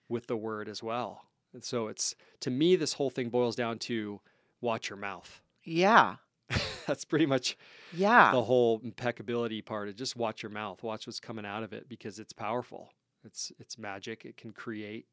with 0.09 0.28
the 0.28 0.37
word 0.37 0.68
as 0.68 0.83
well. 0.83 1.23
And 1.52 1.64
so 1.64 1.88
it's 1.88 2.14
to 2.40 2.50
me 2.50 2.76
this 2.76 2.92
whole 2.92 3.11
thing 3.11 3.28
boils 3.28 3.56
down 3.56 3.78
to 3.80 4.21
watch 4.61 4.88
your 4.88 4.97
mouth. 4.97 5.40
Yeah. 5.64 6.16
that's 6.87 7.04
pretty 7.04 7.26
much 7.26 7.56
Yeah. 7.92 8.30
the 8.30 8.42
whole 8.42 8.80
impeccability 8.85 9.62
part. 9.62 9.88
Of 9.88 9.97
just 9.97 10.14
watch 10.16 10.42
your 10.44 10.50
mouth, 10.50 10.83
watch 10.85 11.06
what's 11.09 11.18
coming 11.18 11.44
out 11.44 11.64
of 11.64 11.73
it 11.73 11.88
because 11.88 12.21
it's 12.21 12.33
powerful. 12.33 12.90
It's 13.25 13.50
it's 13.59 13.78
magic. 13.78 14.25
It 14.25 14.37
can 14.37 14.52
create. 14.52 15.06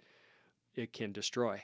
It 0.75 0.93
can 0.93 1.11
destroy. 1.11 1.63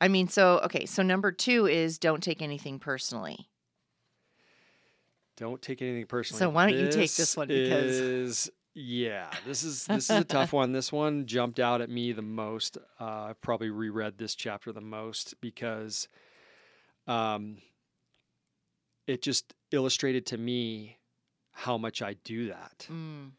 I 0.00 0.06
mean, 0.08 0.28
so 0.28 0.60
okay, 0.64 0.86
so 0.86 1.02
number 1.02 1.32
2 1.32 1.66
is 1.66 1.98
don't 1.98 2.22
take 2.22 2.42
anything 2.42 2.78
personally. 2.78 3.48
Don't 5.36 5.60
take 5.60 5.82
anything 5.82 6.06
personally. 6.06 6.38
So 6.38 6.48
why 6.50 6.70
don't 6.70 6.78
you 6.78 6.90
take 6.90 7.12
this 7.14 7.36
one 7.36 7.48
because- 7.48 7.96
is 7.98 8.50
yeah, 8.78 9.30
this 9.46 9.64
is 9.64 9.86
this 9.86 10.10
is 10.10 10.18
a 10.18 10.24
tough 10.24 10.52
one. 10.52 10.72
This 10.72 10.92
one 10.92 11.24
jumped 11.26 11.58
out 11.58 11.80
at 11.80 11.88
me 11.88 12.12
the 12.12 12.20
most. 12.22 12.76
Uh, 13.00 13.04
I 13.04 13.32
probably 13.40 13.70
reread 13.70 14.18
this 14.18 14.34
chapter 14.34 14.70
the 14.70 14.80
most 14.82 15.34
because 15.40 16.08
um, 17.06 17.56
it 19.06 19.22
just 19.22 19.54
illustrated 19.70 20.26
to 20.26 20.36
me 20.38 20.98
how 21.52 21.78
much 21.78 22.02
I 22.02 22.14
do 22.24 22.48
that 22.48 22.86
Mm. 22.90 23.30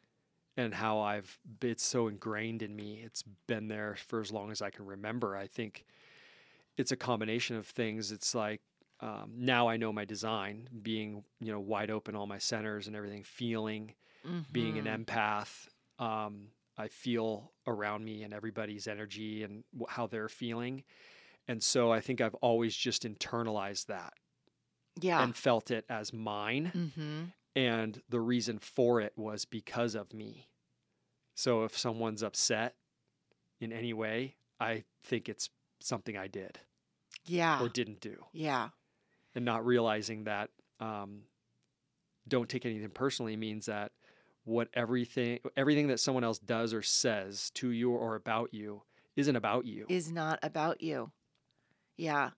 and 0.57 0.73
how 0.73 0.99
I've 1.01 1.37
it's 1.61 1.85
so 1.85 2.07
ingrained 2.07 2.63
in 2.63 2.75
me. 2.75 3.01
It's 3.05 3.23
been 3.45 3.67
there 3.67 3.95
for 4.07 4.19
as 4.21 4.31
long 4.31 4.49
as 4.51 4.61
I 4.61 4.71
can 4.71 4.85
remember. 4.87 5.35
I 5.37 5.45
think 5.47 5.85
it's 6.77 6.91
a 6.91 6.95
combination 6.97 7.55
of 7.57 7.67
things. 7.67 8.11
It's 8.11 8.33
like 8.33 8.61
um, 9.01 9.33
now 9.35 9.67
I 9.67 9.77
know 9.77 9.93
my 9.93 10.05
design, 10.05 10.67
being 10.81 11.23
you 11.39 11.51
know 11.51 11.59
wide 11.59 11.91
open, 11.91 12.15
all 12.15 12.25
my 12.25 12.39
centers 12.39 12.87
and 12.87 12.95
everything, 12.95 13.23
feeling, 13.23 13.93
being 14.51 14.75
Mhm. 14.75 14.85
an 14.87 15.05
empath. 15.05 15.67
Um, 15.99 16.51
I 16.77 16.87
feel 16.89 17.53
around 17.65 18.05
me 18.05 18.23
and 18.23 18.33
everybody's 18.33 18.87
energy 18.87 19.43
and 19.43 19.63
wh- 19.79 19.89
how 19.89 20.05
they're 20.07 20.29
feeling, 20.29 20.83
and 21.47 21.63
so 21.63 21.91
I 21.91 22.01
think 22.01 22.21
I've 22.21 22.35
always 22.35 22.75
just 22.75 23.03
internalized 23.03 23.87
that 23.87 24.13
Yeah. 24.99 25.23
and 25.23 25.35
felt 25.35 25.71
it 25.71 25.85
as 25.89 26.13
mine 26.13 26.71
mhm. 26.73 27.33
and 27.55 28.03
the 28.09 28.19
reason 28.19 28.59
for 28.59 29.01
it 29.01 29.17
was 29.17 29.45
because 29.45 29.95
of 29.95 30.13
me. 30.13 30.49
So 31.35 31.63
if 31.63 31.75
someone's 31.77 32.21
upset 32.23 32.75
in 33.59 33.71
any 33.73 33.93
way, 33.93 34.37
I 34.59 34.85
think 35.03 35.29
it's 35.29 35.49
something 35.79 36.15
I 36.17 36.27
did 36.27 36.59
Yeah. 37.25 37.59
or 37.61 37.69
didn't 37.69 38.01
do, 38.01 38.25
Yeah. 38.33 38.69
and 39.33 39.45
not 39.45 39.65
realizing 39.65 40.25
that 40.25 40.51
um, 40.79 41.27
don't 42.27 42.49
take 42.49 42.65
anything 42.67 42.91
personally 42.91 43.35
means 43.35 43.65
that 43.65 43.93
what 44.47 44.69
everything 44.73 45.39
everything 45.55 45.87
that 45.87 45.99
someone 45.99 46.23
else 46.23 46.39
does 46.39 46.73
or 46.73 46.81
says 46.81 47.51
to 47.51 47.69
you 47.69 47.91
or 47.91 48.15
about 48.15 48.53
you 48.53 48.81
isn't 49.15 49.35
about 49.35 49.65
you. 49.65 49.85
Is 49.89 50.11
not 50.11 50.39
about 50.43 50.81
you. 50.81 51.11
Yeah. 51.97 52.29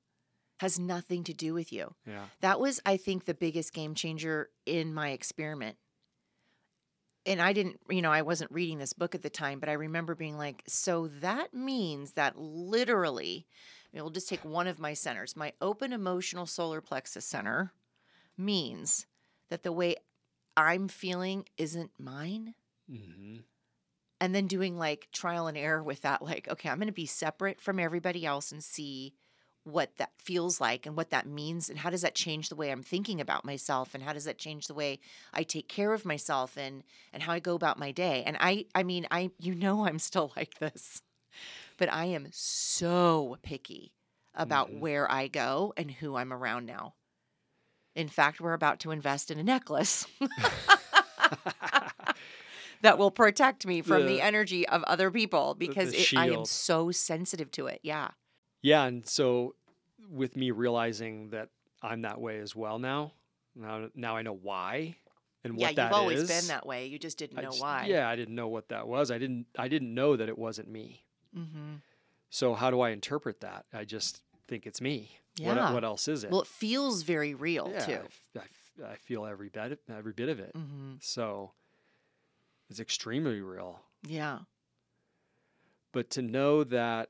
Has 0.59 0.79
nothing 0.79 1.23
to 1.25 1.33
do 1.33 1.53
with 1.53 1.71
you. 1.71 1.93
yeah, 2.05 2.25
That 2.41 2.59
was, 2.59 2.81
I 2.85 2.97
think, 2.97 3.23
the 3.25 3.33
biggest 3.33 3.73
game 3.73 3.95
changer 3.95 4.49
in 4.65 4.93
my 4.93 5.11
experiment. 5.11 5.77
And 7.25 7.41
I 7.41 7.53
didn't, 7.53 7.79
you 7.89 8.01
know, 8.01 8.11
I 8.11 8.23
wasn't 8.23 8.51
reading 8.51 8.77
this 8.77 8.93
book 8.93 9.13
at 9.13 9.21
the 9.21 9.29
time, 9.29 9.59
but 9.59 9.69
I 9.69 9.73
remember 9.73 10.15
being 10.15 10.37
like, 10.37 10.63
so 10.67 11.07
that 11.21 11.53
means 11.53 12.13
that 12.13 12.37
literally, 12.37 13.45
I 13.85 13.95
mean, 13.95 14.03
we'll 14.03 14.11
just 14.11 14.27
take 14.29 14.43
one 14.43 14.67
of 14.67 14.79
my 14.79 14.93
centers. 14.93 15.35
My 15.35 15.53
open 15.61 15.93
emotional 15.93 16.45
solar 16.45 16.81
plexus 16.81 17.25
center 17.25 17.71
means 18.37 19.05
that 19.49 19.63
the 19.63 19.71
way 19.71 19.95
I'm 20.57 20.87
feeling 20.87 21.45
isn't 21.57 21.91
mine. 21.99 22.55
hmm 22.89 23.39
And 24.21 24.35
then 24.35 24.47
doing 24.47 24.77
like 24.77 25.07
trial 25.13 25.47
and 25.47 25.57
error 25.57 25.81
with 25.81 26.01
that, 26.01 26.21
like, 26.21 26.47
okay, 26.49 26.69
I'm 26.69 26.77
going 26.77 26.87
to 26.87 26.93
be 26.93 27.05
separate 27.05 27.61
from 27.61 27.79
everybody 27.79 28.25
else 28.25 28.51
and 28.51 28.63
see 28.63 29.13
what 29.63 29.95
that 29.97 30.11
feels 30.17 30.59
like 30.59 30.85
and 30.85 30.95
what 30.95 31.11
that 31.11 31.27
means 31.27 31.69
and 31.69 31.77
how 31.79 31.89
does 31.89 32.01
that 32.01 32.15
change 32.15 32.49
the 32.49 32.55
way 32.55 32.71
I'm 32.71 32.81
thinking 32.81 33.21
about 33.21 33.45
myself 33.45 33.93
and 33.93 34.03
how 34.03 34.13
does 34.13 34.25
that 34.25 34.37
change 34.37 34.67
the 34.67 34.73
way 34.73 34.99
I 35.33 35.43
take 35.43 35.67
care 35.69 35.93
of 35.93 36.05
myself 36.05 36.57
and 36.57 36.83
and 37.13 37.21
how 37.23 37.33
I 37.33 37.39
go 37.39 37.55
about 37.55 37.77
my 37.77 37.91
day. 37.91 38.23
And 38.25 38.35
I 38.39 38.65
I 38.73 38.83
mean, 38.83 39.05
I 39.11 39.31
you 39.39 39.53
know 39.55 39.85
I'm 39.85 39.99
still 39.99 40.33
like 40.37 40.59
this. 40.59 41.01
But 41.77 41.91
I 41.93 42.05
am 42.05 42.29
so 42.31 43.37
picky 43.43 43.93
about 44.35 44.73
Mhm. 44.73 44.73
where 44.73 45.11
I 45.11 45.27
go 45.29 45.73
and 45.77 45.91
who 45.91 46.15
I'm 46.17 46.33
around 46.33 46.65
now. 46.67 46.95
In 47.95 48.07
fact, 48.07 48.39
we're 48.39 48.53
about 48.53 48.79
to 48.81 48.91
invest 48.91 49.31
in 49.31 49.39
a 49.39 49.43
necklace 49.43 50.05
that 52.81 52.97
will 52.97 53.11
protect 53.11 53.65
me 53.65 53.81
from 53.81 54.03
the, 54.03 54.15
The- 54.15 54.21
energy 54.21 54.67
of 54.67 54.83
other 54.83 55.11
people 55.11 55.55
because 55.55 55.93
it, 55.93 56.13
I 56.15 56.29
am 56.29 56.45
so 56.45 56.91
sensitive 56.91 57.51
to 57.51 57.67
it. 57.67 57.79
Yeah. 57.83 58.09
Yeah, 58.61 58.85
and 58.85 59.07
so 59.07 59.55
with 60.09 60.35
me 60.35 60.51
realizing 60.51 61.29
that 61.29 61.49
I'm 61.81 62.01
that 62.01 62.19
way 62.19 62.39
as 62.39 62.55
well 62.55 62.79
now, 62.79 63.13
now 63.55 63.87
now 63.95 64.17
I 64.17 64.21
know 64.21 64.33
why 64.33 64.95
and 65.43 65.57
yeah, 65.57 65.67
what 65.67 65.75
that 65.77 65.83
you've 65.85 65.93
always 65.93 66.19
is. 66.21 66.27
been 66.27 66.47
that 66.47 66.65
way. 66.65 66.87
You 66.87 66.99
just 66.99 67.17
didn't 67.17 67.37
know 67.37 67.43
just- 67.43 67.61
why. 67.61 67.85
Yeah, 67.87 68.09
I 68.09 68.15
didn't 68.15 68.35
know 68.35 68.47
what 68.49 68.69
that 68.69 68.87
was. 68.87 69.11
I 69.11 69.17
didn't 69.17 69.45
I 69.57 69.67
didn't 69.67 69.93
know 69.93 70.15
that 70.15 70.29
it 70.29 70.37
wasn't 70.37 70.69
me. 70.69 71.03
Mm-hmm. 71.37 71.75
So 72.29 72.53
how 72.53 72.69
do 72.69 72.81
I 72.81 72.91
interpret 72.91 73.41
that? 73.41 73.65
I 73.73 73.85
just 73.85 74.21
think 74.47 74.67
it's 74.67 74.81
me. 74.81 75.11
What, 75.39 75.55
Yeah. 75.55 75.73
what 75.73 75.83
else 75.83 76.07
is 76.07 76.23
it? 76.23 76.31
Well, 76.31 76.41
it 76.41 76.47
feels 76.47 77.03
very 77.03 77.33
real 77.33 77.69
yeah, 77.73 77.81
I 77.81 77.85
too. 77.85 77.91
f- 77.93 78.21
I, 78.35 78.39
f- 78.39 78.91
I 78.91 78.95
feel 78.95 79.25
every 79.25 79.49
bit 79.49 79.71
of- 79.73 79.79
every 79.89 80.13
bit 80.13 80.29
of 80.29 80.39
it. 80.39 80.53
Mm-hmm. 80.55 80.93
So 81.01 81.51
it's 82.69 82.79
extremely 82.79 83.41
real. 83.41 83.81
Yeah. 84.07 84.39
but 85.91 86.09
to 86.11 86.21
know 86.21 86.63
that 86.63 87.09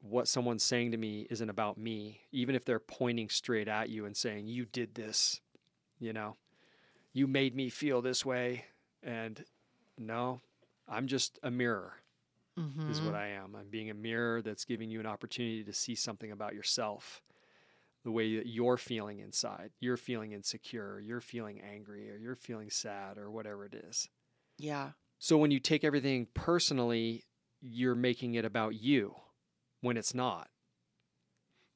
what 0.00 0.26
someone's 0.28 0.62
saying 0.64 0.90
to 0.92 0.96
me 0.96 1.26
isn't 1.30 1.48
about 1.50 1.76
me, 1.78 2.20
even 2.32 2.54
if 2.54 2.64
they're 2.64 2.78
pointing 2.80 3.28
straight 3.28 3.68
at 3.68 3.88
you 3.88 4.04
and 4.04 4.16
saying, 4.16 4.46
You 4.46 4.64
did 4.64 4.94
this, 4.94 5.40
you 6.00 6.12
know, 6.12 6.36
you 7.12 7.26
made 7.26 7.54
me 7.54 7.68
feel 7.68 8.02
this 8.02 8.24
way. 8.24 8.64
And 9.02 9.44
no, 9.98 10.40
I'm 10.88 11.06
just 11.06 11.38
a 11.42 11.50
mirror, 11.50 11.94
Mm-hmm. 12.58 12.90
is 12.90 13.00
what 13.00 13.14
I 13.14 13.28
am. 13.28 13.56
I'm 13.56 13.68
being 13.70 13.88
a 13.90 13.94
mirror 13.94 14.42
that's 14.42 14.64
giving 14.64 14.90
you 14.90 15.00
an 15.00 15.06
opportunity 15.06 15.64
to 15.64 15.72
see 15.72 15.94
something 15.94 16.30
about 16.32 16.54
yourself, 16.54 17.22
the 18.04 18.10
way 18.10 18.36
that 18.36 18.46
you're 18.46 18.76
feeling 18.76 19.20
inside. 19.20 19.70
You're 19.80 19.96
feeling 19.96 20.32
insecure, 20.32 21.00
you're 21.00 21.20
feeling 21.22 21.60
angry, 21.60 22.10
or 22.10 22.16
you're 22.16 22.36
feeling 22.36 22.68
sad, 22.70 23.16
or 23.18 23.30
whatever 23.30 23.64
it 23.64 23.74
is. 23.74 24.08
yeah. 24.58 24.90
So 25.18 25.38
when 25.38 25.50
you 25.52 25.60
take 25.60 25.84
everything 25.84 26.26
personally, 26.34 27.24
you're 27.60 27.94
making 27.94 28.34
it 28.34 28.44
about 28.44 28.74
you 28.74 29.14
when 29.80 29.96
it's 29.96 30.14
not. 30.14 30.48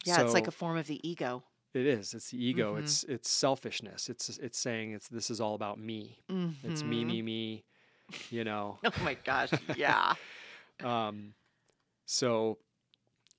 Yeah. 0.04 0.20
it's 0.22 0.34
like 0.34 0.46
a 0.48 0.52
form 0.52 0.76
of 0.76 0.86
the 0.86 1.06
ego. 1.08 1.42
it 1.74 1.86
is. 1.86 2.14
It's 2.14 2.30
the 2.30 2.44
ego. 2.44 2.74
Mhm. 2.74 2.78
It's 2.80 3.04
it's 3.04 3.30
selfishness. 3.30 4.08
It's 4.08 4.28
it's 4.38 4.58
saying 4.58 4.92
it's 4.92 5.08
this 5.08 5.30
is 5.30 5.40
all 5.40 5.54
about 5.54 5.78
me. 5.78 6.18
It's 6.64 6.82
me 6.84 7.04
Mhm. 7.04 7.06
me 7.06 7.22
me. 7.22 7.64
You 8.30 8.44
know. 8.44 8.78
Oh 8.84 8.90
my 9.04 9.14
gosh. 9.14 9.50
Yeah. 9.76 10.14
Um, 10.84 11.34
so, 12.04 12.58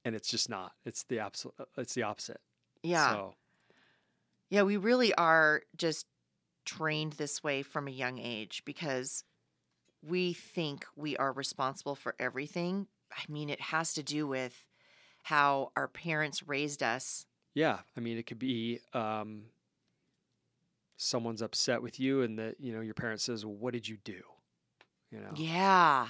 and 0.06 0.16
it's 0.16 0.30
just 0.30 0.50
not. 0.50 0.74
It's 0.86 1.04
the 1.04 1.20
absolute. 1.20 1.56
It's 1.78 1.94
the 1.94 2.04
opposite. 2.04 2.40
Yeah. 2.84 3.12
So, 3.12 3.36
Yeah, 4.50 4.64
we 4.64 4.78
really 4.78 5.14
are 5.16 5.62
just 5.76 6.06
trained 6.66 7.14
this 7.14 7.44
way 7.44 7.64
from 7.64 7.88
a 7.88 7.92
young 7.92 8.20
age 8.20 8.64
because 8.66 9.24
we 10.02 10.34
think 10.34 10.86
we 10.96 11.18
are 11.18 11.32
responsible 11.32 11.96
for 11.96 12.16
everything. 12.20 12.88
I 13.12 13.24
mean, 13.32 13.50
it 13.50 13.60
has 13.62 13.94
to 13.94 14.04
do 14.04 14.28
with 14.28 14.66
how 15.24 15.72
our 15.76 15.88
parents 15.88 16.48
raised 16.48 16.84
us. 16.84 17.26
yeah. 17.54 17.80
I 17.96 18.00
mean, 18.00 18.18
it 18.18 18.26
could 18.26 18.40
be 18.40 18.80
um, 18.94 19.44
someone's 20.98 21.42
upset 21.42 21.82
with 21.82 22.00
you, 22.00 22.22
and 22.22 22.38
that 22.40 22.56
you 22.60 22.74
know 22.74 22.82
your 22.82 22.94
parent 22.94 23.22
says, 23.22 23.46
well, 23.46 23.56
"What 23.56 23.74
did 23.74 23.88
you 23.88 23.98
do?" 24.04 24.22
You 25.12 25.20
know. 25.20 25.32
Yeah. 25.36 26.08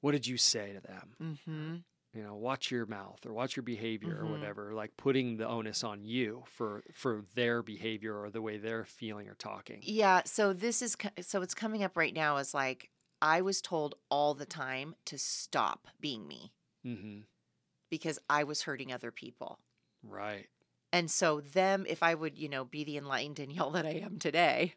What 0.00 0.12
did 0.12 0.26
you 0.26 0.36
say 0.36 0.72
to 0.72 0.80
them? 0.80 1.14
Mm-hmm. 1.22 1.76
you 2.12 2.22
know 2.24 2.34
watch 2.34 2.70
your 2.72 2.86
mouth 2.86 3.24
or 3.24 3.32
watch 3.32 3.54
your 3.56 3.62
behavior 3.62 4.16
Mhm. 4.16 4.20
or 4.20 4.26
whatever 4.26 4.74
like 4.74 4.96
putting 4.96 5.36
the 5.36 5.46
onus 5.46 5.84
on 5.84 6.04
you 6.04 6.42
for 6.46 6.82
for 6.92 7.22
their 7.34 7.62
behavior 7.62 8.18
or 8.20 8.30
the 8.30 8.42
way 8.42 8.58
they're 8.58 8.84
feeling 8.84 9.28
or 9.28 9.34
talking 9.34 9.78
Yeah. 9.82 10.22
So 10.24 10.52
this 10.52 10.82
is 10.82 10.96
so 11.20 11.40
it's 11.42 11.54
coming 11.54 11.84
up 11.84 11.96
right 11.96 12.12
now 12.14 12.38
is 12.38 12.52
like 12.54 12.90
I 13.22 13.42
was 13.42 13.60
told 13.60 13.94
all 14.10 14.34
the 14.34 14.46
time 14.46 14.96
to 15.04 15.18
stop 15.18 15.86
being 16.00 16.26
me 16.26 16.52
hmm 16.82 17.20
because 17.90 18.18
I 18.28 18.44
was 18.44 18.62
hurting 18.62 18.92
other 18.92 19.10
people. 19.12 19.58
right 20.02 20.48
And 20.92 21.10
so 21.10 21.40
them, 21.40 21.86
if 21.88 22.02
I 22.02 22.14
would, 22.14 22.36
you 22.38 22.48
know, 22.48 22.64
be 22.64 22.82
the 22.84 22.96
enlightened 22.96 23.36
Danielle 23.36 23.70
that 23.72 23.86
I 23.86 24.00
am 24.02 24.18
today, 24.18 24.74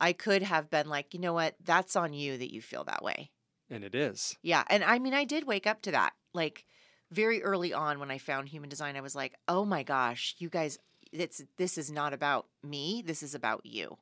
I 0.00 0.12
could 0.12 0.42
have 0.42 0.70
been 0.70 0.88
like, 0.88 1.14
you 1.14 1.20
know 1.20 1.32
what, 1.34 1.54
that's 1.62 1.94
on 1.94 2.12
you 2.12 2.36
that 2.38 2.52
you 2.52 2.60
feel 2.62 2.84
that 2.84 3.02
way. 3.04 3.30
And 3.70 3.84
it 3.84 3.94
is 3.94 4.36
Yeah. 4.42 4.64
And 4.68 4.82
I 4.84 4.98
mean, 4.98 5.14
I 5.14 5.24
did 5.24 5.46
wake 5.46 5.66
up 5.66 5.82
to 5.82 5.92
that. 5.92 6.12
Like 6.34 6.64
very 7.10 7.42
early 7.42 7.72
on 7.72 7.98
when 7.98 8.10
I 8.10 8.18
found 8.18 8.48
human 8.48 8.68
design, 8.68 8.96
I 8.96 9.00
was 9.00 9.14
like, 9.14 9.34
oh 9.48 9.64
my 9.64 9.82
gosh, 9.82 10.34
you 10.38 10.48
guys, 10.48 10.78
it's 11.12 11.42
this 11.56 11.76
is 11.78 11.90
not 11.90 12.12
about 12.12 12.46
me. 12.62 13.02
This 13.04 13.22
is 13.22 13.34
about 13.34 13.64
you. 13.66 13.98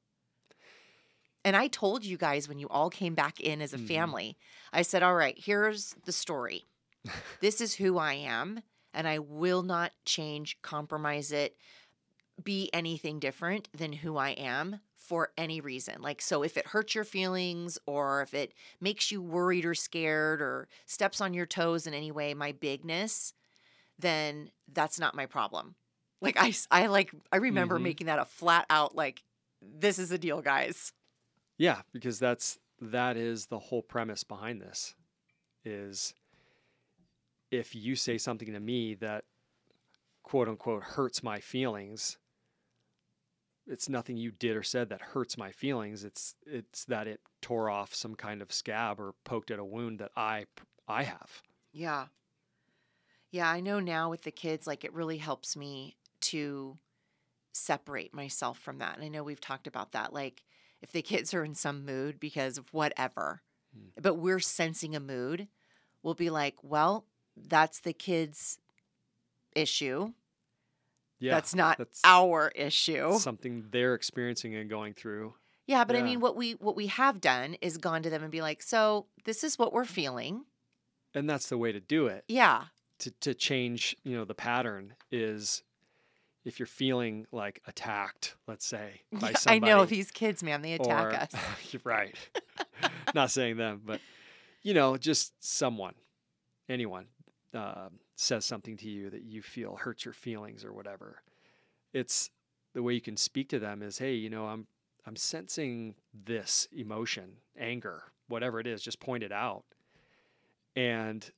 And 1.44 1.56
I 1.56 1.68
told 1.68 2.04
you 2.04 2.16
guys 2.18 2.48
when 2.48 2.58
you 2.58 2.68
all 2.68 2.90
came 2.90 3.14
back 3.14 3.40
in 3.40 3.62
as 3.62 3.72
a 3.72 3.78
Mhm. 3.78 3.86
family, 3.88 4.38
I 4.72 4.82
said, 4.82 5.02
all 5.02 5.14
right, 5.14 5.38
here's 5.38 5.94
the 6.04 6.12
story. 6.12 6.66
this 7.40 7.60
is 7.60 7.74
who 7.76 7.96
I 7.96 8.14
am, 8.14 8.60
and 8.92 9.06
I 9.08 9.18
will 9.20 9.62
not 9.62 9.92
change, 10.04 10.60
compromise 10.62 11.32
it, 11.32 11.56
be 12.42 12.68
anything 12.72 13.18
different 13.20 13.68
than 13.72 13.92
who 13.92 14.16
I 14.16 14.30
am 14.30 14.80
for 14.98 15.32
any 15.38 15.60
reason. 15.62 16.02
Like, 16.02 16.20
so 16.22 16.42
if 16.44 16.56
it 16.58 16.66
hurts 16.68 16.94
your 16.94 17.04
feelings 17.04 17.78
or 17.86 18.22
if 18.22 18.34
it 18.34 18.54
makes 18.80 19.10
you 19.12 19.22
worried 19.22 19.64
or 19.64 19.74
scared 19.74 20.42
or 20.42 20.68
steps 20.86 21.20
on 21.20 21.34
your 21.34 21.46
toes 21.46 21.86
in 21.86 21.94
any 21.94 22.12
way, 22.12 22.34
my 22.34 22.52
bigness, 22.52 23.32
then 23.98 24.50
that's 24.72 25.00
not 25.00 25.14
my 25.14 25.26
problem. 25.26 25.76
Like, 26.20 26.36
I, 26.38 26.54
I 26.70 26.86
like, 26.86 27.12
I 27.32 27.36
remember 27.38 27.78
Mhm. 27.78 27.80
making 27.80 28.08
that 28.08 28.18
a 28.18 28.24
flat 28.24 28.66
out, 28.70 28.94
like, 28.96 29.24
this 29.62 29.98
is 29.98 30.12
a 30.12 30.18
deal, 30.18 30.42
guys. 30.42 30.92
Yeah, 31.56 31.82
because 31.92 32.18
that's 32.18 32.58
that 32.80 33.16
is 33.16 33.46
the 33.46 33.58
whole 33.58 33.82
premise 33.82 34.24
behind 34.24 34.60
this 34.62 34.94
is 35.64 36.14
if 37.50 37.74
you 37.74 37.96
say 37.96 38.18
something 38.18 38.52
to 38.52 38.60
me 38.60 38.94
that 38.94 39.24
quote 40.22 40.48
unquote 40.48 40.82
hurts 40.84 41.22
my 41.22 41.40
feelings, 41.40 42.18
it's 43.68 43.88
nothing 43.88 44.16
you 44.16 44.30
did 44.32 44.56
or 44.56 44.62
said 44.62 44.88
that 44.90 45.00
hurts 45.02 45.36
my 45.38 45.52
feelings. 45.52 46.04
It's 46.04 46.34
it's 46.46 46.84
that 46.86 47.06
it 47.06 47.20
tore 47.42 47.70
off 47.70 47.94
some 47.94 48.14
kind 48.14 48.42
of 48.42 48.52
scab 48.52 49.00
or 49.00 49.14
poked 49.24 49.50
at 49.50 49.58
a 49.58 49.64
wound 49.64 50.00
that 50.00 50.12
I 50.16 50.46
I 50.88 51.04
have. 51.04 51.42
Yeah. 51.72 52.08
Yeah, 53.30 53.50
I 53.50 53.60
know 53.60 53.80
now 53.80 54.10
with 54.10 54.22
the 54.22 54.30
kids, 54.30 54.66
like 54.66 54.84
it 54.84 54.92
really 54.92 55.18
helps 55.18 55.56
me 55.56 55.96
to 56.22 56.78
separate 57.52 58.14
myself 58.14 58.58
from 58.58 58.78
that. 58.78 58.96
And 58.96 59.04
I 59.04 59.08
know 59.08 59.24
we've 59.24 59.40
talked 59.40 59.66
about 59.66 59.92
that. 59.92 60.12
Like 60.12 60.44
if 60.82 60.92
the 60.92 61.02
kids 61.04 61.34
are 61.34 61.44
in 61.44 61.54
some 61.54 61.84
mood 61.84 62.20
because 62.20 62.58
of 62.58 62.72
whatever, 62.72 63.42
Mm. 63.76 63.92
but 64.00 64.14
we're 64.14 64.40
sensing 64.40 64.96
a 64.96 65.00
mood, 65.00 65.48
we'll 66.02 66.14
be 66.14 66.30
like, 66.30 66.56
well, 66.62 67.06
that's 67.36 67.80
the 67.80 67.92
kids' 67.92 68.58
issue. 69.54 70.12
Yeah. 71.20 71.34
that's 71.34 71.54
not 71.54 71.78
that's 71.78 72.00
our 72.04 72.50
issue. 72.54 73.18
something 73.18 73.64
they're 73.70 73.94
experiencing 73.94 74.54
and 74.54 74.70
going 74.70 74.94
through. 74.94 75.34
yeah, 75.66 75.84
but 75.84 75.96
I 75.96 76.02
mean 76.02 76.20
what 76.20 76.36
we 76.36 76.52
what 76.52 76.76
we 76.76 76.86
have 76.88 77.20
done 77.20 77.56
is 77.60 77.76
gone 77.78 78.02
to 78.04 78.10
them 78.10 78.22
and 78.22 78.30
be 78.30 78.40
like, 78.40 78.62
so 78.62 79.06
this 79.24 79.42
is 79.44 79.58
what 79.58 79.72
we're 79.72 79.84
feeling. 79.84 80.44
And 81.14 81.28
that's 81.28 81.48
the 81.48 81.58
way 81.58 81.72
to 81.72 81.80
do 81.80 82.06
it. 82.06 82.24
Yeah. 82.28 82.64
to 83.00 83.10
to 83.20 83.34
change 83.34 83.96
you 84.04 84.16
know 84.16 84.24
the 84.24 84.34
pattern 84.34 84.94
is 85.10 85.62
if 86.44 86.58
you're 86.60 86.66
feeling 86.66 87.26
like 87.32 87.60
attacked 87.66 88.36
let's 88.46 88.64
say 88.66 89.02
by 89.12 89.30
Yeah, 89.30 89.36
I 89.46 89.58
know 89.58 89.84
these 89.84 90.10
kids, 90.10 90.42
man, 90.42 90.62
they 90.62 90.74
attack 90.74 91.04
or- 91.04 91.14
us. 91.14 91.32
Right 91.84 92.14
not 93.14 93.30
saying 93.30 93.56
them 93.56 93.82
but 93.84 94.00
you 94.62 94.72
know 94.74 94.96
just 94.96 95.32
someone 95.40 95.94
anyone 96.68 97.06
uh, 97.54 97.88
says 98.16 98.44
something 98.44 98.76
to 98.76 98.88
you 98.88 99.10
that 99.10 99.22
you 99.22 99.42
feel 99.42 99.76
hurts 99.76 100.04
your 100.04 100.14
feelings 100.14 100.64
or 100.64 100.72
whatever 100.72 101.22
it's 101.92 102.30
the 102.74 102.82
way 102.82 102.92
you 102.92 103.00
can 103.00 103.16
speak 103.16 103.48
to 103.48 103.58
them 103.58 103.82
is 103.82 103.98
hey 103.98 104.14
you 104.14 104.28
know 104.28 104.46
i'm 104.46 104.66
i'm 105.06 105.16
sensing 105.16 105.94
this 106.12 106.68
emotion 106.72 107.32
anger 107.58 108.04
whatever 108.28 108.60
it 108.60 108.66
is 108.66 108.82
just 108.82 109.00
point 109.00 109.22
it 109.22 109.32
out. 109.32 109.64
And 110.76 111.28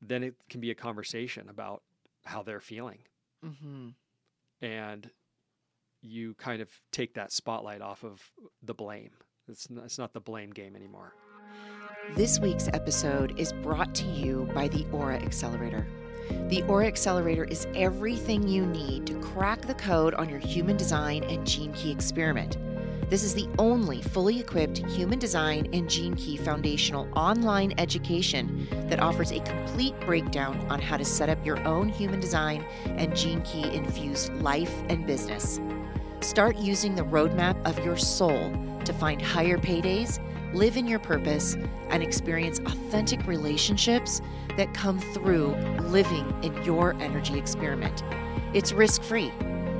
then 0.00 0.22
it 0.22 0.34
can 0.48 0.60
be 0.60 0.70
a 0.70 0.74
conversation 0.74 1.48
about 1.48 1.82
how 2.24 2.42
they're 2.42 2.60
feeling. 2.60 2.98
Hmm 3.42 3.88
and 4.62 5.10
you 6.00 6.34
kind 6.34 6.62
of 6.62 6.70
take 6.92 7.14
that 7.14 7.30
spotlight 7.30 7.82
off 7.82 8.04
of 8.04 8.22
the 8.62 8.72
blame. 8.72 9.10
It's 9.48 9.68
not, 9.68 9.84
it's 9.84 9.98
not 9.98 10.14
the 10.14 10.20
blame 10.20 10.50
game 10.50 10.74
anymore 10.74 11.12
This 12.14 12.38
week's 12.38 12.68
episode 12.68 13.38
is 13.38 13.52
brought 13.52 13.94
to 13.96 14.06
you 14.06 14.48
by 14.54 14.68
the 14.68 14.86
Aura 14.92 15.16
Accelerator. 15.16 15.86
The 16.48 16.62
Aura 16.62 16.86
Accelerator 16.86 17.44
is 17.44 17.66
everything 17.74 18.46
you 18.46 18.64
need 18.64 19.06
to 19.08 19.20
crack 19.20 19.62
the 19.62 19.74
code 19.74 20.14
on 20.14 20.28
your 20.28 20.38
human 20.38 20.76
design 20.76 21.24
and 21.24 21.46
gene 21.46 21.72
key 21.72 21.90
experiment. 21.90 22.58
This 23.10 23.22
is 23.22 23.34
the 23.34 23.48
only 23.58 24.02
fully 24.02 24.40
equipped 24.40 24.78
human 24.78 25.18
design 25.18 25.68
and 25.72 25.90
gene 25.90 26.14
key 26.14 26.36
foundational 26.36 27.08
online 27.16 27.74
education 27.76 28.66
that 28.88 29.00
offers 29.00 29.32
a 29.32 29.40
complete 29.40 29.98
breakdown 30.00 30.58
on 30.70 30.80
how 30.80 30.96
to 30.96 31.04
set 31.04 31.28
up 31.28 31.44
your 31.44 31.58
own 31.66 31.88
human 31.88 32.20
design 32.20 32.64
and 32.84 33.14
gene 33.16 33.42
key 33.42 33.64
infused 33.74 34.32
life 34.34 34.72
and 34.88 35.06
business. 35.06 35.60
Start 36.20 36.56
using 36.56 36.94
the 36.94 37.04
roadmap 37.04 37.62
of 37.66 37.84
your 37.84 37.96
soul 37.96 38.52
to 38.84 38.92
find 38.94 39.20
higher 39.20 39.58
paydays, 39.58 40.18
live 40.56 40.78
in 40.78 40.86
your 40.86 40.98
purpose, 40.98 41.54
and 41.90 42.02
experience 42.02 42.58
authentic 42.60 43.26
relationships 43.26 44.22
that 44.56 44.72
come 44.72 44.98
through 44.98 45.48
living 45.82 46.34
in 46.42 46.54
your 46.64 46.94
energy 46.94 47.38
experiment. 47.38 48.02
It's 48.54 48.72
risk 48.72 49.02
free. 49.02 49.30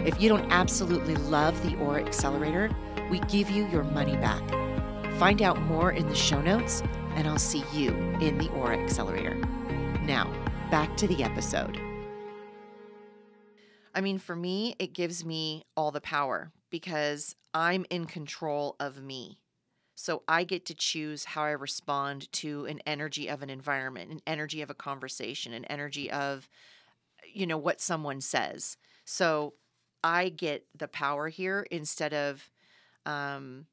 If 0.05 0.21
you 0.21 0.29
don't 0.29 0.53
absolutely 0.53 1.15
love 1.17 1.61
the 1.69 1.77
Aura 1.79 2.05
Accelerator, 2.05 2.71
we 3.11 3.21
give 3.21 3.49
you 3.49 3.67
your 3.69 3.85
money 3.85 4.17
back. 4.17 4.43
Find 5.19 5.41
out 5.41 5.61
more 5.63 5.93
in 5.93 6.09
the 6.09 6.15
show 6.15 6.43
notes, 6.43 6.83
and 7.15 7.27
I'll 7.27 7.39
see 7.39 7.65
you 7.73 7.93
in 8.21 8.37
the 8.37 8.51
Aura 8.51 8.77
Accelerator. 8.77 9.35
Now, 10.03 10.31
back 10.71 10.95
to 10.99 11.09
the 11.09 11.25
episode. 11.25 11.81
I 13.95 14.03
mean, 14.03 14.19
for 14.19 14.37
me, 14.37 14.77
it 14.79 14.93
gives 14.93 15.25
me 15.25 15.65
all 15.75 15.91
the 15.91 16.03
power 16.03 16.53
because 16.69 17.35
I'm 17.55 17.87
in 17.89 18.05
control 18.05 18.77
of 18.79 19.03
me. 19.03 19.39
So 19.97 20.23
I 20.29 20.45
get 20.45 20.67
to 20.67 20.75
choose 20.75 21.25
how 21.25 21.43
I 21.43 21.51
respond 21.53 22.31
to 22.35 22.67
an 22.67 22.81
energy 22.87 23.29
of 23.29 23.43
an 23.43 23.51
environment, 23.51 24.13
an 24.13 24.21
energy 24.27 24.63
of 24.63 24.71
a 24.71 24.75
conversation, 24.75 25.55
an 25.55 25.65
energy 25.65 26.11
of, 26.11 26.49
you 27.33 27.47
know, 27.47 27.59
what 27.59 27.81
someone 27.81 28.21
says. 28.21 28.77
So 29.07 29.55
I 30.05 30.29
get 30.29 30.67
the 30.77 30.87
power 30.89 31.29
here 31.29 31.67
instead 31.71 32.15
of 32.15 32.51
um, 33.07 33.67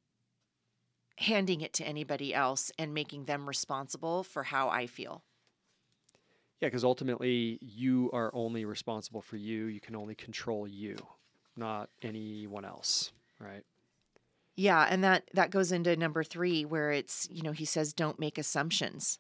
handing 1.18 1.62
it 1.62 1.74
to 1.74 1.86
anybody 1.86 2.34
else 2.34 2.72
and 2.80 2.94
making 2.94 3.26
them 3.26 3.48
responsible 3.48 4.24
for 4.24 4.44
how 4.44 4.70
I 4.70 4.88
feel. 4.88 5.24
yeah 6.62 6.68
because 6.68 6.84
ultimately 6.84 7.60
you 7.62 8.10
are 8.14 8.32
only 8.34 8.66
responsible 8.66 9.22
for 9.22 9.38
you 9.38 9.66
you 9.66 9.82
can 9.82 9.96
only 9.96 10.16
control 10.16 10.68
you 10.68 10.96
not 11.56 11.90
anyone 12.02 12.66
else 12.66 13.12
right 13.40 13.64
Yeah, 14.56 14.84
and 14.90 15.04
that 15.04 15.30
that 15.34 15.50
goes 15.50 15.72
into 15.72 15.96
number 15.96 16.24
3 16.24 16.66
where 16.66 16.92
it's, 16.92 17.28
you 17.30 17.42
know, 17.42 17.52
he 17.52 17.66
says 17.66 17.94
don't 17.94 18.20
make 18.20 18.38
assumptions 18.38 19.18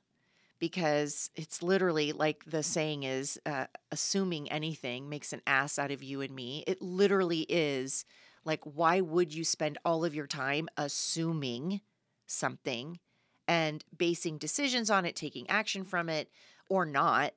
because 0.59 1.31
it's 1.35 1.63
literally 1.63 2.13
like 2.13 2.45
the 2.45 2.63
saying 2.63 3.03
is 3.03 3.39
uh, 3.45 3.67
assuming 3.91 4.51
anything 4.51 5.09
makes 5.09 5.33
an 5.33 5.41
ass 5.47 5.79
out 5.79 5.91
of 5.91 6.03
you 6.03 6.21
and 6.21 6.35
me. 6.35 6.63
It 6.67 6.81
literally 6.81 7.41
is 7.49 8.05
like 8.45 8.63
why 8.65 9.01
would 9.01 9.33
you 9.33 9.43
spend 9.45 9.77
all 9.85 10.05
of 10.05 10.15
your 10.15 10.27
time 10.27 10.69
assuming 10.77 11.81
something 12.27 12.99
and 13.47 13.83
basing 13.97 14.37
decisions 14.39 14.89
on 14.89 15.05
it, 15.05 15.15
taking 15.15 15.49
action 15.49 15.85
from 15.85 16.09
it 16.09 16.29
or 16.69 16.85
not 16.85 17.33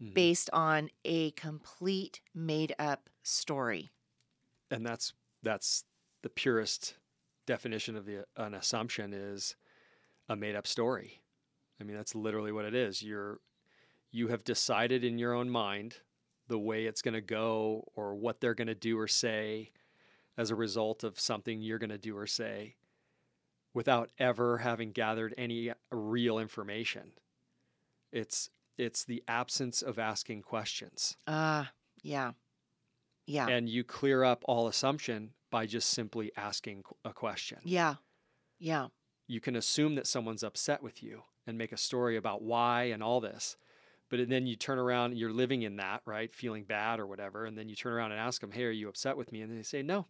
Mhm. 0.00 0.10
based 0.14 0.50
on 0.52 0.90
a 1.04 1.32
complete 1.32 2.22
made 2.34 2.74
up 2.78 3.10
story. 3.24 3.92
and 4.70 4.84
that's 4.84 5.12
that's 5.42 5.84
the 6.22 6.28
purest 6.30 6.96
definition 7.50 7.96
of 7.96 8.06
the 8.06 8.24
an 8.36 8.54
assumption 8.54 9.12
is 9.12 9.56
a 10.28 10.36
made 10.36 10.54
up 10.54 10.68
story. 10.68 11.20
I 11.80 11.84
mean 11.84 11.96
that's 11.96 12.14
literally 12.14 12.52
what 12.52 12.64
it 12.64 12.76
is. 12.76 13.02
You're 13.02 13.40
you 14.12 14.28
have 14.28 14.44
decided 14.44 15.02
in 15.02 15.18
your 15.18 15.34
own 15.34 15.50
mind 15.50 15.96
the 16.46 16.58
way 16.58 16.86
it's 16.86 17.02
going 17.02 17.14
to 17.14 17.20
go 17.20 17.88
or 17.96 18.14
what 18.14 18.40
they're 18.40 18.54
going 18.54 18.68
to 18.68 18.74
do 18.76 18.96
or 18.96 19.08
say 19.08 19.70
as 20.38 20.50
a 20.50 20.54
result 20.54 21.02
of 21.02 21.18
something 21.18 21.60
you're 21.60 21.78
going 21.80 21.90
to 21.90 21.98
do 21.98 22.16
or 22.16 22.26
say 22.26 22.76
without 23.74 24.10
ever 24.18 24.58
having 24.58 24.92
gathered 24.92 25.34
any 25.36 25.72
real 25.90 26.38
information. 26.38 27.10
It's 28.12 28.50
it's 28.78 29.02
the 29.04 29.24
absence 29.26 29.82
of 29.82 29.98
asking 29.98 30.42
questions. 30.42 31.16
Ah, 31.26 31.72
yeah. 32.02 32.32
Yeah. 33.26 33.48
and 33.48 33.68
you 33.68 33.82
clear 33.84 34.22
up 34.24 34.44
all 34.46 34.66
assumption 34.68 35.30
by 35.50 35.66
just 35.66 35.90
simply 35.90 36.30
asking 36.36 36.84
a 37.04 37.12
question. 37.12 37.58
yeah. 37.64 37.94
Yeah. 38.58 38.88
You 39.26 39.40
can 39.40 39.56
assume 39.56 39.94
that 39.94 40.06
someone's 40.06 40.42
upset 40.42 40.82
with 40.82 41.02
you 41.02 41.22
and 41.46 41.56
make 41.56 41.72
a 41.72 41.76
story 41.76 42.16
about 42.16 42.42
why 42.42 42.84
and 42.84 43.02
all 43.02 43.20
this. 43.20 43.56
But 44.10 44.28
then 44.28 44.46
you 44.46 44.56
turn 44.56 44.78
around 44.78 45.16
you're 45.16 45.32
living 45.32 45.62
in 45.62 45.76
that, 45.76 46.02
right? 46.04 46.34
Feeling 46.34 46.64
bad 46.64 46.98
or 47.00 47.06
whatever. 47.06 47.46
And 47.46 47.56
then 47.56 47.68
you 47.68 47.76
turn 47.76 47.92
around 47.92 48.10
and 48.10 48.20
ask 48.20 48.40
them, 48.40 48.50
Hey, 48.50 48.64
are 48.64 48.70
you 48.70 48.88
upset 48.88 49.16
with 49.16 49.30
me? 49.32 49.40
And 49.40 49.56
they 49.56 49.62
say, 49.62 49.82
No. 49.82 50.06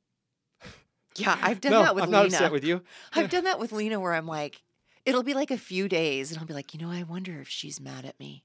Yeah, 1.16 1.36
I've 1.40 1.60
done 1.60 1.72
no, 1.78 1.82
that 1.82 1.94
with 1.94 2.04
I'm 2.04 2.10
Lena. 2.10 2.22
not 2.24 2.32
upset 2.32 2.50
with 2.52 2.64
you. 2.64 2.82
I've 3.14 3.30
done 3.36 3.44
that 3.44 3.58
with 3.60 3.72
Lena 3.72 4.00
where 4.00 4.14
I'm 4.14 4.26
like, 4.26 4.62
it'll 5.04 5.22
be 5.22 5.34
like 5.34 5.50
a 5.50 5.58
few 5.58 5.88
days 5.88 6.30
and 6.30 6.40
I'll 6.40 6.46
be 6.46 6.54
like, 6.54 6.72
you 6.74 6.80
know, 6.80 6.90
I 6.90 7.02
wonder 7.02 7.40
if 7.40 7.48
she's 7.48 7.80
mad 7.80 8.04
at 8.04 8.18
me. 8.18 8.42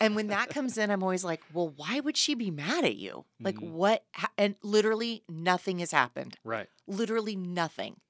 And 0.00 0.14
when 0.16 0.28
that 0.28 0.48
comes 0.50 0.76
in, 0.78 0.90
I'm 0.90 1.02
always 1.02 1.24
like, 1.24 1.42
well, 1.52 1.72
why 1.76 2.00
would 2.00 2.16
she 2.16 2.34
be 2.34 2.50
mad 2.50 2.84
at 2.84 2.96
you? 2.96 3.24
Like, 3.42 3.56
Mhm. 3.56 3.70
what? 3.70 4.04
Ha-? 4.14 4.30
And 4.38 4.56
literally 4.62 5.22
nothing 5.28 5.78
has 5.80 5.92
happened. 5.92 6.36
Right. 6.44 6.68
Literally 6.86 7.36
nothing. 7.36 8.00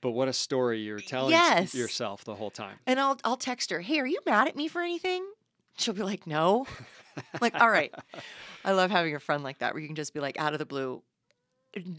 But 0.00 0.10
what 0.12 0.28
a 0.28 0.32
story 0.32 0.80
you're 0.80 0.98
telling 0.98 1.30
Yes. 1.30 1.74
yourself 1.74 2.24
the 2.24 2.34
whole 2.34 2.50
time. 2.50 2.80
And 2.86 2.98
I'll 2.98 3.18
I'll 3.24 3.36
text 3.36 3.70
her, 3.70 3.80
hey, 3.80 3.98
are 4.00 4.06
you 4.06 4.18
mad 4.26 4.48
at 4.48 4.56
me 4.56 4.66
for 4.68 4.82
anything? 4.82 5.24
She'll 5.78 5.94
be 5.94 6.02
like, 6.02 6.26
no. 6.26 6.66
like, 7.40 7.54
all 7.60 7.70
right. 7.70 7.94
I 8.64 8.72
love 8.72 8.90
having 8.90 9.14
a 9.14 9.20
friend 9.20 9.42
like 9.44 9.58
that 9.58 9.74
where 9.74 9.80
you 9.80 9.88
can 9.88 9.96
just 9.96 10.12
be 10.14 10.20
like 10.20 10.38
out 10.38 10.52
of 10.52 10.58
the 10.58 10.66
blue, 10.66 11.02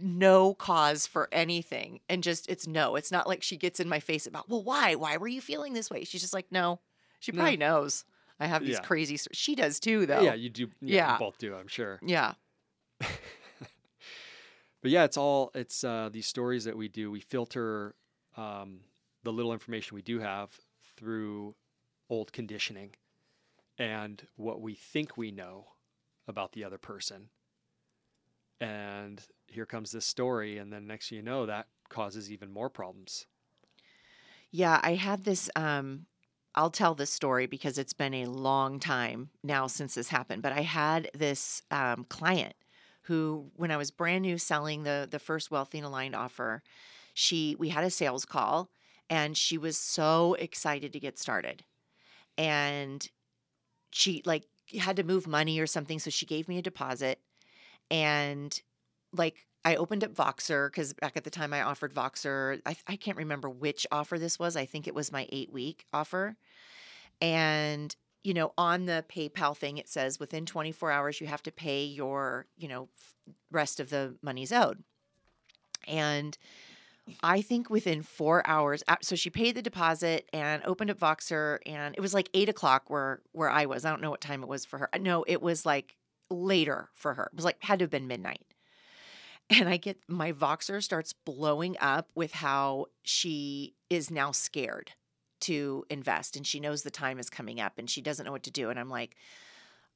no 0.02 0.54
cause 0.54 1.08
for 1.08 1.28
anything 1.32 2.00
and 2.08 2.22
just 2.24 2.48
it's 2.50 2.68
no. 2.68 2.96
It's 2.96 3.12
not 3.12 3.28
like 3.28 3.42
she 3.42 3.58
gets 3.58 3.80
in 3.80 3.90
my 3.90 4.00
face 4.00 4.28
about, 4.28 4.48
"Well, 4.50 4.64
why? 4.64 4.96
Why 4.96 5.18
were 5.18 5.28
you 5.28 5.42
feeling 5.42 5.74
this 5.74 5.90
way?" 5.90 6.04
She's 6.04 6.22
just 6.22 6.34
like, 6.34 6.52
"No." 6.52 6.80
She 7.20 7.32
No. 7.32 7.38
probably 7.40 7.58
knows. 7.58 8.06
I 8.44 8.48
have 8.48 8.62
these 8.64 8.76
Yeah. 8.76 8.82
crazy 8.82 9.18
She 9.32 9.56
does 9.56 9.80
too 9.80 10.06
though. 10.06 10.22
Yeah, 10.22 10.34
you 10.34 10.50
do. 10.50 10.68
Yeah, 10.82 10.96
Yeah. 10.96 11.14
you 11.14 11.20
both 11.20 11.38
do. 11.38 11.56
I'm 11.56 11.68
sure. 11.68 12.00
Yeah. 12.06 12.34
But 14.82 14.92
yeah, 14.92 15.06
it's 15.06 15.16
all 15.16 15.50
it's 15.56 15.86
uh, 15.86 16.10
these 16.12 16.28
stories 16.28 16.66
that 16.66 16.76
we 16.76 16.90
do. 16.90 17.10
We 17.10 17.22
filter 17.22 17.96
um, 18.36 18.82
the 19.24 19.32
little 19.32 19.54
information 19.54 19.96
we 19.96 20.02
do 20.02 20.20
have 20.20 20.50
through 20.98 21.56
old 22.10 22.34
conditioning 22.34 22.92
and 23.78 24.28
what 24.36 24.60
we 24.60 24.76
think 24.76 25.16
we 25.16 25.32
know 25.32 25.68
about 26.28 26.52
the 26.52 26.66
other 26.66 26.78
person. 26.78 27.30
And 28.60 29.22
here 29.48 29.66
comes 29.66 29.92
this 29.92 30.06
story, 30.06 30.58
and 30.58 30.72
then 30.72 30.86
next 30.86 31.08
thing 31.10 31.16
you 31.18 31.22
know, 31.24 31.46
that 31.46 31.68
causes 31.88 32.30
even 32.30 32.52
more 32.52 32.70
problems. 32.70 33.26
Yeah, 34.52 34.82
I 34.84 34.96
had 34.96 35.24
this 35.24 35.50
um 35.56 36.08
I'll 36.56 36.70
tell 36.70 36.94
this 36.94 37.10
story 37.10 37.48
because 37.48 37.78
it's 37.78 37.94
been 37.94 38.14
a 38.14 38.26
long 38.26 38.80
time 38.80 39.30
now 39.44 39.68
since 39.68 39.96
this 39.96 40.10
happened, 40.10 40.44
but 40.44 40.52
I 40.52 40.62
had 40.62 41.10
this 41.14 41.62
um, 41.72 42.06
client 42.10 42.54
who 43.04 43.52
when 43.56 43.72
I 43.72 43.78
was 43.78 43.92
brand 43.92 44.22
new 44.22 44.38
selling 44.38 44.84
the 44.84 45.08
the 45.10 45.20
first 45.20 45.52
wealthy 45.52 45.80
and 45.80 45.88
aligned 45.88 46.16
offer, 46.16 46.62
she 47.14 47.56
we 47.60 47.70
had 47.70 47.84
a 47.84 47.90
sales 47.90 48.26
call 48.26 48.70
and 49.10 49.38
she 49.38 49.58
was 49.58 49.78
so 49.78 50.36
excited 50.36 50.94
to 50.94 51.00
get 51.00 51.20
started. 51.20 51.64
And 52.38 53.08
she 53.92 54.22
like 54.26 54.46
had 54.80 54.96
to 54.96 55.04
move 55.04 55.28
money 55.28 55.60
or 55.60 55.68
something 55.68 56.00
so 56.00 56.10
she 56.10 56.26
gave 56.26 56.48
me 56.48 56.58
a 56.58 56.62
deposit 56.62 57.20
and 57.92 58.62
like 59.12 59.46
I 59.66 59.76
opened 59.76 60.04
up 60.04 60.14
Voxer 60.14 60.68
because 60.68 60.94
back 60.94 61.16
at 61.16 61.24
the 61.24 61.30
time 61.30 61.54
I 61.54 61.62
offered 61.62 61.94
Voxer. 61.94 62.62
I, 62.66 62.76
I 62.88 62.96
can't 62.96 63.18
remember 63.18 63.50
which 63.50 63.88
offer 63.92 64.20
this 64.20 64.38
was. 64.38 64.56
I 64.56 64.66
think 64.66 64.88
it 64.88 64.96
was 64.96 65.12
my 65.12 65.28
eight 65.32 65.54
week 65.54 65.86
offer. 65.94 66.36
And, 67.22 67.96
you 68.24 68.34
know, 68.34 68.54
on 68.58 68.86
the 68.86 69.06
PayPal 69.10 69.56
thing, 69.56 69.78
it 69.78 69.88
says 69.88 70.20
within 70.20 70.46
24 70.46 70.92
hours, 70.92 71.22
you 71.22 71.28
have 71.28 71.44
to 71.44 71.52
pay 71.52 71.86
your, 71.86 72.48
you 72.58 72.68
know, 72.68 72.90
rest 73.52 73.80
of 73.80 73.90
the 73.90 74.16
money's 74.22 74.52
owed. 74.52 74.84
And 75.88 76.38
I 77.22 77.42
think 77.42 77.70
within 77.70 78.02
four 78.02 78.46
hours, 78.48 78.84
so 79.02 79.16
she 79.16 79.30
paid 79.30 79.56
the 79.56 79.62
deposit 79.62 80.28
and 80.34 80.64
opened 80.66 80.90
up 80.90 81.00
Voxer, 81.00 81.60
and 81.66 81.96
it 81.96 82.02
was 82.02 82.14
like 82.14 82.30
eight 82.34 82.48
o'clock 82.48 82.90
where 82.90 83.22
where 83.34 83.50
I 83.50 83.66
was. 83.66 83.84
I 83.84 83.90
don't 83.90 84.02
know 84.02 84.10
what 84.10 84.22
time 84.22 84.42
it 84.42 84.48
was 84.48 84.64
for 84.64 84.80
her. 84.80 84.90
No, 85.00 85.26
it 85.28 85.42
was 85.42 85.66
like 85.66 85.98
later 86.30 86.90
for 86.94 87.14
her. 87.14 87.30
It 87.34 87.36
was 87.36 87.44
like 87.44 87.58
had 87.60 87.80
to 87.80 87.84
have 87.84 87.90
been 87.90 88.08
midnight 88.08 88.42
and 89.60 89.70
I 89.70 89.78
get 89.78 89.98
my 90.08 90.32
Voxer 90.32 90.82
starts 90.82 91.14
blowing 91.14 91.78
up 91.80 92.10
with 92.16 92.34
how 92.34 92.88
she 93.04 93.76
is 93.90 94.10
now 94.12 94.32
scared 94.32 94.92
to 95.42 95.84
invest 95.90 96.38
and 96.38 96.48
she 96.48 96.60
knows 96.60 96.84
the 96.84 96.92
time 96.92 97.20
is 97.20 97.30
coming 97.30 97.60
up 97.60 97.74
and 97.78 97.90
she 97.90 98.02
doesn't 98.02 98.26
know 98.26 98.32
what 98.32 98.44
to 98.44 98.52
do. 98.52 98.70
And 98.70 98.80
I'm 98.80 98.90
like, 98.90 99.16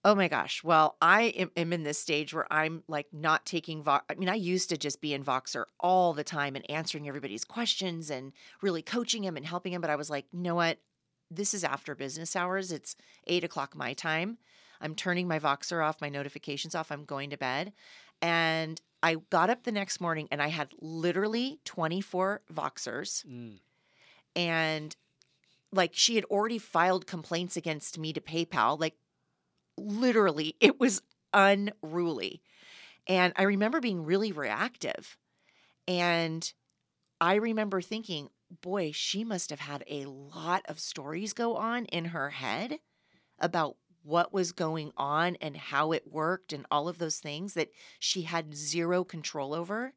oh 0.03 0.13
my 0.13 0.27
gosh, 0.27 0.63
well, 0.63 0.95
I 1.01 1.23
am, 1.23 1.51
am 1.55 1.73
in 1.73 1.83
this 1.83 1.99
stage 1.99 2.33
where 2.33 2.51
I'm 2.51 2.83
like 2.87 3.07
not 3.11 3.45
taking 3.45 3.83
Vox. 3.83 4.05
I 4.09 4.15
mean, 4.15 4.29
I 4.29 4.35
used 4.35 4.69
to 4.69 4.77
just 4.77 5.01
be 5.01 5.13
in 5.13 5.23
Voxer 5.23 5.65
all 5.79 6.13
the 6.13 6.23
time 6.23 6.55
and 6.55 6.69
answering 6.69 7.07
everybody's 7.07 7.45
questions 7.45 8.09
and 8.09 8.33
really 8.61 8.81
coaching 8.81 9.23
him 9.23 9.37
and 9.37 9.45
helping 9.45 9.73
him. 9.73 9.81
But 9.81 9.89
I 9.89 9.95
was 9.95 10.09
like, 10.09 10.25
you 10.31 10.39
know 10.39 10.55
what? 10.55 10.79
This 11.31 11.53
is 11.53 11.63
after 11.63 11.95
business 11.95 12.35
hours. 12.35 12.71
It's 12.71 12.95
eight 13.25 13.43
o'clock 13.43 13.75
my 13.75 13.93
time. 13.93 14.37
I'm 14.79 14.95
turning 14.95 15.27
my 15.27 15.39
Voxer 15.39 15.83
off, 15.83 16.01
my 16.01 16.09
notifications 16.09 16.75
off. 16.75 16.91
I'm 16.91 17.05
going 17.05 17.31
to 17.31 17.37
bed. 17.37 17.73
And 18.21 18.81
I 19.03 19.17
got 19.29 19.49
up 19.49 19.63
the 19.63 19.71
next 19.71 20.01
morning 20.01 20.27
and 20.31 20.41
I 20.41 20.47
had 20.47 20.73
literally 20.79 21.59
24 21.65 22.41
Voxers. 22.53 23.25
Mm. 23.25 23.59
And 24.35 24.95
like 25.71 25.91
she 25.93 26.15
had 26.15 26.25
already 26.25 26.57
filed 26.57 27.07
complaints 27.07 27.57
against 27.57 27.97
me 27.97 28.13
to 28.13 28.21
PayPal. 28.21 28.79
Like 28.79 28.95
literally, 29.77 30.55
it 30.59 30.79
was 30.79 31.01
unruly. 31.33 32.41
And 33.07 33.33
I 33.35 33.43
remember 33.43 33.79
being 33.79 34.03
really 34.03 34.31
reactive. 34.31 35.17
And 35.87 36.51
I 37.21 37.35
remember 37.35 37.81
thinking, 37.81 38.29
boy, 38.61 38.91
she 38.91 39.23
must 39.23 39.49
have 39.49 39.61
had 39.61 39.83
a 39.87 40.05
lot 40.05 40.63
of 40.67 40.79
stories 40.79 41.33
go 41.33 41.55
on 41.55 41.85
in 41.85 42.05
her 42.05 42.31
head 42.31 42.79
about 43.39 43.77
what 44.03 44.33
was 44.33 44.51
going 44.51 44.91
on 44.97 45.35
and 45.41 45.57
how 45.57 45.91
it 45.91 46.11
worked 46.11 46.53
and 46.53 46.65
all 46.71 46.87
of 46.87 46.97
those 46.97 47.19
things 47.19 47.53
that 47.55 47.71
she 47.99 48.21
had 48.23 48.55
zero 48.55 49.03
control 49.03 49.53
over. 49.53 49.93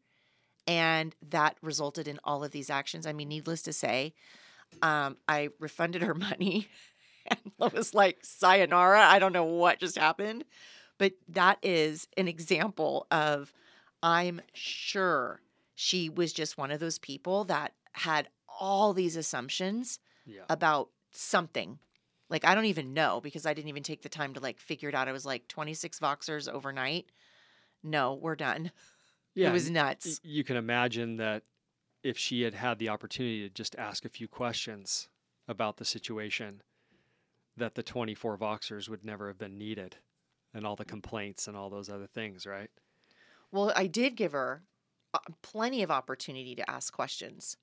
And 0.67 1.15
that 1.31 1.57
resulted 1.63 2.07
in 2.07 2.21
all 2.25 2.45
of 2.45 2.51
these 2.53 2.71
actions. 2.71 3.07
I 3.07 3.13
mean, 3.13 3.29
needless 3.29 3.63
to 3.63 3.73
say, 3.73 4.15
um, 4.83 5.17
I 5.29 5.49
refunded 5.59 6.03
her 6.03 6.15
money 6.29 6.69
and 7.27 7.39
I 7.61 7.69
was 7.69 7.95
like, 7.95 8.19
sayonara. 8.23 9.01
I 9.01 9.19
don't 9.19 9.33
know 9.33 9.45
what 9.45 9.81
just 9.81 9.99
happened. 9.99 10.45
But 10.99 11.13
that 11.29 11.59
is 11.63 12.07
an 12.17 12.29
example 12.29 13.07
of 13.11 13.53
I'm 14.03 14.41
sure 14.53 15.41
she 15.75 16.09
was 16.09 16.33
just 16.33 16.59
one 16.59 16.71
of 16.71 16.81
those 16.81 16.99
people 16.99 17.45
that 17.45 17.73
had 17.93 18.29
all 18.61 18.93
these 18.93 19.17
assumptions 19.17 19.99
Yeah. 20.27 20.43
about 20.49 20.91
something. 21.11 21.79
Like 22.31 22.45
I 22.47 22.55
don't 22.55 22.67
even 22.67 22.95
know 22.95 23.21
because 23.21 23.47
I 23.47 23.55
didn't 23.55 23.69
even 23.69 23.83
take 23.83 24.03
the 24.03 24.09
time 24.09 24.35
to 24.35 24.41
like 24.41 24.61
figure 24.61 24.89
it 24.89 24.95
out. 24.95 25.09
I 25.09 25.13
was 25.13 25.27
like 25.27 25.49
26 25.49 25.99
Voxers 26.01 26.49
overnight. 26.53 27.11
No, 27.83 28.15
we're 28.15 28.37
done. 28.37 28.73
yeah. 29.35 29.49
it 29.49 29.51
was 29.53 29.71
nuts. 29.71 30.21
you 30.23 30.45
can 30.45 30.57
imagine 30.57 31.17
that 31.17 31.45
if 32.03 32.19
she 32.19 32.43
had 32.43 32.55
had 32.55 32.79
the 32.79 32.89
opportunity 32.89 33.43
to 33.43 33.51
just 33.55 33.77
ask 33.77 34.05
a 34.05 34.09
few 34.11 34.29
questions 34.29 35.09
about 35.49 35.77
the 35.77 35.85
situation, 35.85 36.63
that 37.57 37.75
the 37.77 37.83
24 37.85 38.39
Voxers 38.39 38.89
would 38.89 39.05
never 39.05 39.29
have 39.29 39.39
been 39.39 39.59
needed 39.59 39.99
and 40.55 40.67
all 40.67 40.77
the 40.77 40.85
complaints 40.87 41.49
and 41.49 41.57
all 41.57 41.71
those 41.71 41.91
other 41.91 42.07
things, 42.09 42.47
right? 42.47 42.71
Well, 43.53 43.73
I 43.75 43.87
did 43.87 44.17
give 44.17 44.33
her 44.33 44.65
uh, 45.15 45.19
plenty 45.43 45.83
of 45.83 45.91
opportunity 45.91 46.55
to 46.57 46.71
ask 46.71 46.93
questions. 46.93 47.57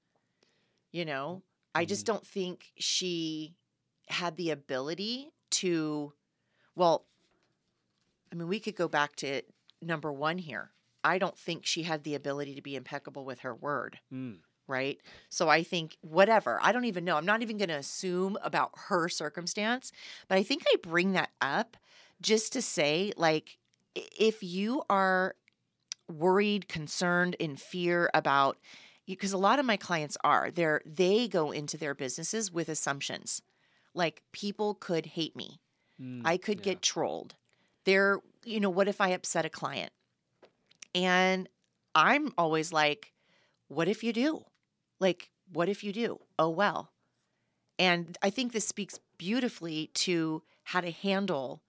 You 0.92 1.06
know, 1.06 1.44
I 1.76 1.86
just 1.86 2.06
Mm-hmm. 2.06 2.06
don't 2.06 2.26
think 2.26 2.74
she 2.78 3.56
had 4.08 4.38
the 4.38 4.52
ability 4.52 5.32
to, 5.50 6.14
well, 6.76 7.06
I 8.32 8.36
mean, 8.36 8.48
we 8.48 8.60
could 8.60 8.76
go 8.76 8.88
back 8.88 9.16
to 9.18 9.42
number 9.82 10.12
one 10.12 10.38
here. 10.38 10.72
I 11.04 11.18
don't 11.18 11.38
think 11.38 11.66
she 11.66 11.84
had 11.84 12.04
the 12.04 12.16
ability 12.16 12.56
to 12.56 12.62
be 12.62 12.76
impeccable 12.76 13.24
with 13.24 13.40
her 13.40 13.56
word, 13.56 14.00
Mm. 14.14 14.40
right? 14.68 15.00
So 15.30 15.48
I 15.48 15.64
think 15.64 15.98
whatever, 16.02 16.60
I 16.62 16.72
don't 16.72 16.86
even 16.86 17.06
know. 17.06 17.16
I'm 17.16 17.26
not 17.26 17.42
even 17.42 17.58
going 17.58 17.70
to 17.70 17.76
assume 17.76 18.38
about 18.42 18.72
her 18.88 19.08
circumstance, 19.08 19.92
but 20.28 20.38
I 20.38 20.44
think 20.44 20.64
I 20.68 20.76
bring 20.82 21.14
that 21.14 21.30
up 21.40 21.78
just 22.20 22.52
to 22.54 22.62
say, 22.62 23.14
like, 23.16 23.58
if 23.96 24.44
you 24.44 24.84
are 24.90 25.36
worried, 26.10 26.68
concerned, 26.68 27.36
in 27.40 27.56
fear 27.56 28.10
about 28.14 28.58
because 29.06 29.32
a 29.32 29.38
lot 29.38 29.60
of 29.60 29.66
my 29.66 29.78
clients 29.78 30.18
are 30.24 30.52
they're 30.52 30.82
they 30.86 31.28
go 31.28 31.52
into 31.52 31.78
their 31.78 31.96
businesses 31.96 32.52
with 32.52 32.70
assumptions 32.70 33.42
like 33.98 34.22
people 34.32 34.76
could 34.76 35.06
hate 35.08 35.36
me. 35.36 35.60
Mm. 36.02 36.22
i 36.26 36.38
could 36.38 36.60
Yeah. 36.60 36.74
get 36.74 36.82
trolled. 36.82 37.36
There 37.86 38.20
you 38.46 38.60
know 38.60 38.70
what 38.70 38.88
if 38.88 39.02
i 39.02 39.10
upset 39.10 39.46
a 39.46 39.50
client? 39.50 39.92
And 40.96 41.50
i'm 41.96 42.34
always 42.38 42.72
like 42.72 43.14
what 43.68 43.88
if 43.88 44.04
you 44.04 44.14
do? 44.14 44.46
Like 45.00 45.32
what 45.52 45.70
if 45.70 45.84
you 45.84 45.92
do? 45.92 46.20
Oh 46.40 46.50
well. 46.50 46.92
And 47.80 48.18
i 48.22 48.30
think 48.30 48.54
this 48.54 48.68
speaks 48.68 49.00
beautifully 49.18 49.90
to 50.06 50.44
how 50.64 50.82
to 50.82 50.92
handle 50.92 51.62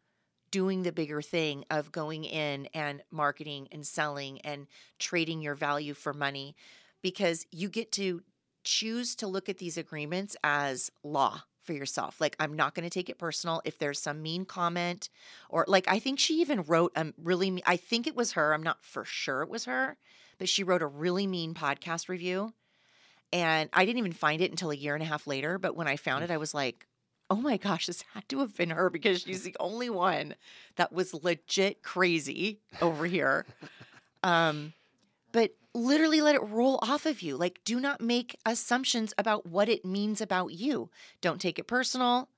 doing 0.51 0.83
the 0.83 0.93
bigger 0.93 1.21
thing 1.23 1.65
of 1.71 1.93
going 1.93 2.25
in 2.25 2.67
and 2.75 3.03
marketing 3.11 3.69
and 3.73 3.87
selling 3.87 4.41
and 4.43 4.67
trading 4.99 5.41
your 5.43 5.55
value 5.55 5.95
for 5.95 6.13
money 6.15 6.57
because 7.03 7.47
you 7.51 7.69
get 7.69 7.93
to 7.93 8.23
choose 8.65 9.15
to 9.17 9.27
look 9.27 9.49
at 9.49 9.59
these 9.59 9.77
agreements 9.79 10.37
as 10.43 10.91
law 11.03 11.43
for 11.69 11.75
yourself. 11.75 12.19
Like, 12.19 12.35
I'm 12.41 12.57
not 12.57 12.75
going 12.75 12.85
to 12.85 12.91
take 12.91 13.11
it 13.11 13.19
personal 13.19 13.61
if 13.63 13.79
there's 13.79 14.01
some 14.01 14.23
mean 14.23 14.47
comment 14.47 15.11
or 15.51 15.67
like, 15.69 15.87
I 15.87 15.99
think 15.99 16.19
she 16.19 16.41
even 16.41 16.63
wrote 16.63 16.93
a 16.97 17.13
really, 17.23 17.51
me- 17.51 17.63
I 17.67 17.77
think 17.77 18.07
it 18.07 18.17
was 18.17 18.33
her. 18.33 18.55
I'm 18.55 18.63
not 18.63 18.83
for 18.83 19.05
sure 19.05 19.43
it 19.43 19.51
was 19.51 19.67
her, 19.67 19.99
but 20.39 20.49
she 20.49 20.65
wrote 20.65 20.81
a 20.81 20.87
really 20.87 21.27
mean 21.27 21.53
podcast 21.53 22.09
review. 22.09 22.55
And 23.35 23.69
I 23.75 23.85
didn't 23.85 23.99
even 23.99 24.13
find 24.13 24.41
it 24.41 24.51
until 24.51 24.71
a 24.71 24.77
year 24.77 24.95
and 24.95 25.03
a 25.03 25.07
half 25.07 25.27
later. 25.27 25.59
But 25.59 25.77
when 25.77 25.87
I 25.87 25.97
found 25.97 26.25
it, 26.25 26.31
I 26.31 26.39
was 26.39 26.55
like, 26.55 26.87
oh 27.29 27.37
my 27.37 27.59
gosh, 27.59 27.85
this 27.85 28.03
had 28.15 28.27
to 28.31 28.39
have 28.39 28.57
been 28.57 28.71
her 28.71 28.89
because 28.89 29.21
she's 29.21 29.43
the 29.43 29.55
only 29.61 29.91
one 29.91 30.37
that 30.77 30.91
was 30.91 31.13
legit 31.13 31.83
crazy 31.83 32.61
over 32.81 33.05
here. 33.05 33.45
Um, 34.23 34.73
literally 35.75 36.21
let 36.21 36.35
it 36.35 36.43
roll 36.43 36.79
off 36.83 37.07
of 37.07 37.23
you. 37.23 37.37
Like, 37.37 37.61
do 37.65 37.81
not 37.81 38.01
make 38.01 38.39
assumptions 38.45 39.15
about 39.19 39.47
what 39.47 39.69
it 39.69 39.85
means 39.85 40.21
about 40.21 40.53
you. 40.53 40.91
Don't 41.21 41.41
take 41.41 41.59
it 41.59 41.67
personal. 41.67 42.29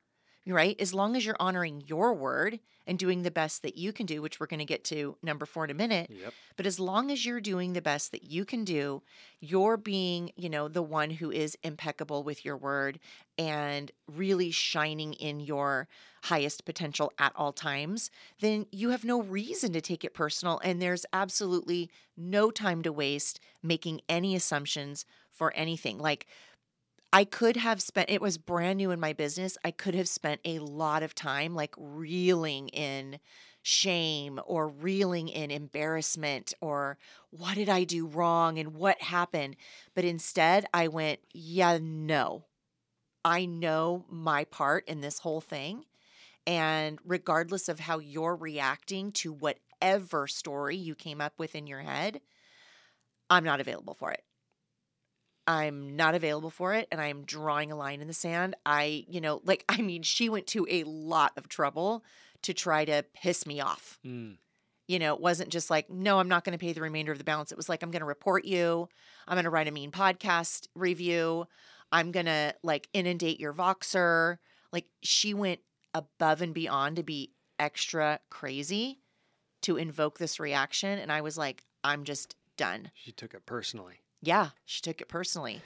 Right? 0.46 0.80
As 0.80 0.94
long 0.94 1.16
as 1.16 1.24
you're 1.24 1.36
honoring 1.38 1.82
your 1.86 2.14
word 2.14 2.60
and 2.86 2.98
doing 2.98 3.22
the 3.22 3.30
best 3.30 3.62
that 3.62 3.76
you 3.76 3.92
can 3.92 4.06
do, 4.06 4.22
which 4.22 4.40
we're 4.40 4.46
going 4.46 4.58
to 4.58 4.64
get 4.64 4.84
to 4.84 5.16
number 5.22 5.46
four 5.46 5.64
in 5.64 5.70
a 5.70 5.74
minute. 5.74 6.10
Yep. 6.10 6.32
But 6.56 6.66
as 6.66 6.80
long 6.80 7.10
as 7.10 7.24
you're 7.24 7.40
doing 7.40 7.72
the 7.72 7.82
best 7.82 8.10
that 8.12 8.24
you 8.24 8.44
can 8.44 8.64
do, 8.64 9.02
you're 9.40 9.76
being, 9.76 10.32
you 10.36 10.48
know, 10.48 10.66
the 10.66 10.82
one 10.82 11.10
who 11.10 11.30
is 11.30 11.56
impeccable 11.62 12.22
with 12.22 12.44
your 12.44 12.56
word 12.56 12.98
and 13.38 13.92
really 14.08 14.50
shining 14.50 15.12
in 15.14 15.40
your 15.40 15.88
highest 16.24 16.64
potential 16.64 17.12
at 17.18 17.32
all 17.36 17.52
times, 17.52 18.10
then 18.40 18.66
you 18.72 18.90
have 18.90 19.04
no 19.04 19.22
reason 19.22 19.72
to 19.72 19.80
take 19.80 20.04
it 20.04 20.14
personal. 20.14 20.60
And 20.64 20.80
there's 20.80 21.06
absolutely 21.12 21.90
no 22.16 22.50
time 22.50 22.82
to 22.82 22.92
waste 22.92 23.40
making 23.62 24.00
any 24.08 24.34
assumptions 24.34 25.04
for 25.30 25.52
anything. 25.54 25.98
Like, 25.98 26.26
I 27.12 27.24
could 27.24 27.56
have 27.56 27.82
spent, 27.82 28.08
it 28.08 28.20
was 28.20 28.38
brand 28.38 28.78
new 28.78 28.92
in 28.92 29.00
my 29.00 29.12
business. 29.12 29.58
I 29.64 29.72
could 29.72 29.94
have 29.94 30.08
spent 30.08 30.40
a 30.44 30.60
lot 30.60 31.02
of 31.02 31.14
time 31.14 31.54
like 31.54 31.74
reeling 31.76 32.68
in 32.68 33.18
shame 33.62 34.40
or 34.46 34.68
reeling 34.68 35.28
in 35.28 35.50
embarrassment 35.50 36.54
or 36.60 36.98
what 37.30 37.56
did 37.56 37.68
I 37.68 37.84
do 37.84 38.06
wrong 38.06 38.58
and 38.58 38.74
what 38.74 39.02
happened. 39.02 39.56
But 39.94 40.04
instead, 40.04 40.66
I 40.72 40.88
went, 40.88 41.20
yeah, 41.32 41.78
no. 41.82 42.44
I 43.24 43.44
know 43.44 44.06
my 44.08 44.44
part 44.44 44.88
in 44.88 45.00
this 45.00 45.18
whole 45.18 45.40
thing. 45.40 45.84
And 46.46 46.98
regardless 47.04 47.68
of 47.68 47.80
how 47.80 47.98
you're 47.98 48.36
reacting 48.36 49.12
to 49.12 49.32
whatever 49.32 50.26
story 50.26 50.76
you 50.76 50.94
came 50.94 51.20
up 51.20 51.34
with 51.38 51.54
in 51.54 51.66
your 51.66 51.80
head, 51.80 52.20
I'm 53.28 53.44
not 53.44 53.60
available 53.60 53.94
for 53.94 54.10
it. 54.10 54.22
I'm 55.50 55.96
not 55.96 56.14
available 56.14 56.50
for 56.50 56.74
it 56.74 56.86
and 56.92 57.00
I'm 57.00 57.24
drawing 57.24 57.72
a 57.72 57.76
line 57.76 58.00
in 58.00 58.06
the 58.06 58.14
sand. 58.14 58.54
I, 58.64 59.04
you 59.08 59.20
know, 59.20 59.40
like, 59.44 59.64
I 59.68 59.82
mean, 59.82 60.02
she 60.04 60.28
went 60.28 60.46
to 60.48 60.64
a 60.70 60.84
lot 60.84 61.32
of 61.36 61.48
trouble 61.48 62.04
to 62.42 62.54
try 62.54 62.84
to 62.84 63.04
piss 63.14 63.44
me 63.46 63.60
off. 63.60 63.98
Mm. 64.06 64.36
You 64.86 65.00
know, 65.00 65.12
it 65.14 65.20
wasn't 65.20 65.50
just 65.50 65.68
like, 65.68 65.90
no, 65.90 66.20
I'm 66.20 66.28
not 66.28 66.44
going 66.44 66.56
to 66.56 66.64
pay 66.64 66.72
the 66.72 66.80
remainder 66.80 67.10
of 67.10 67.18
the 67.18 67.24
balance. 67.24 67.50
It 67.50 67.56
was 67.56 67.68
like, 67.68 67.82
I'm 67.82 67.90
going 67.90 68.00
to 68.00 68.06
report 68.06 68.44
you. 68.44 68.88
I'm 69.26 69.34
going 69.34 69.44
to 69.44 69.50
write 69.50 69.66
a 69.66 69.72
mean 69.72 69.90
podcast 69.90 70.68
review. 70.76 71.46
I'm 71.90 72.12
going 72.12 72.26
to 72.26 72.54
like 72.62 72.88
inundate 72.92 73.40
your 73.40 73.52
Voxer. 73.52 74.38
Like, 74.72 74.86
she 75.02 75.34
went 75.34 75.60
above 75.94 76.42
and 76.42 76.54
beyond 76.54 76.96
to 76.96 77.02
be 77.02 77.32
extra 77.58 78.20
crazy 78.30 79.00
to 79.62 79.76
invoke 79.76 80.18
this 80.18 80.38
reaction. 80.38 80.98
And 81.00 81.10
I 81.10 81.20
was 81.22 81.36
like, 81.36 81.64
I'm 81.82 82.04
just 82.04 82.36
done. 82.56 82.92
She 82.94 83.10
took 83.10 83.34
it 83.34 83.46
personally. 83.46 84.00
Yeah, 84.22 84.50
she 84.64 84.80
took 84.82 85.00
it 85.00 85.08
personally. 85.08 85.62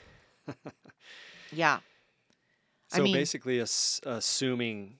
yeah. 1.51 1.79
I 2.91 2.97
So 2.97 3.03
mean- 3.03 3.13
basically, 3.13 3.59
ass- 3.61 3.99
assuming 4.05 4.99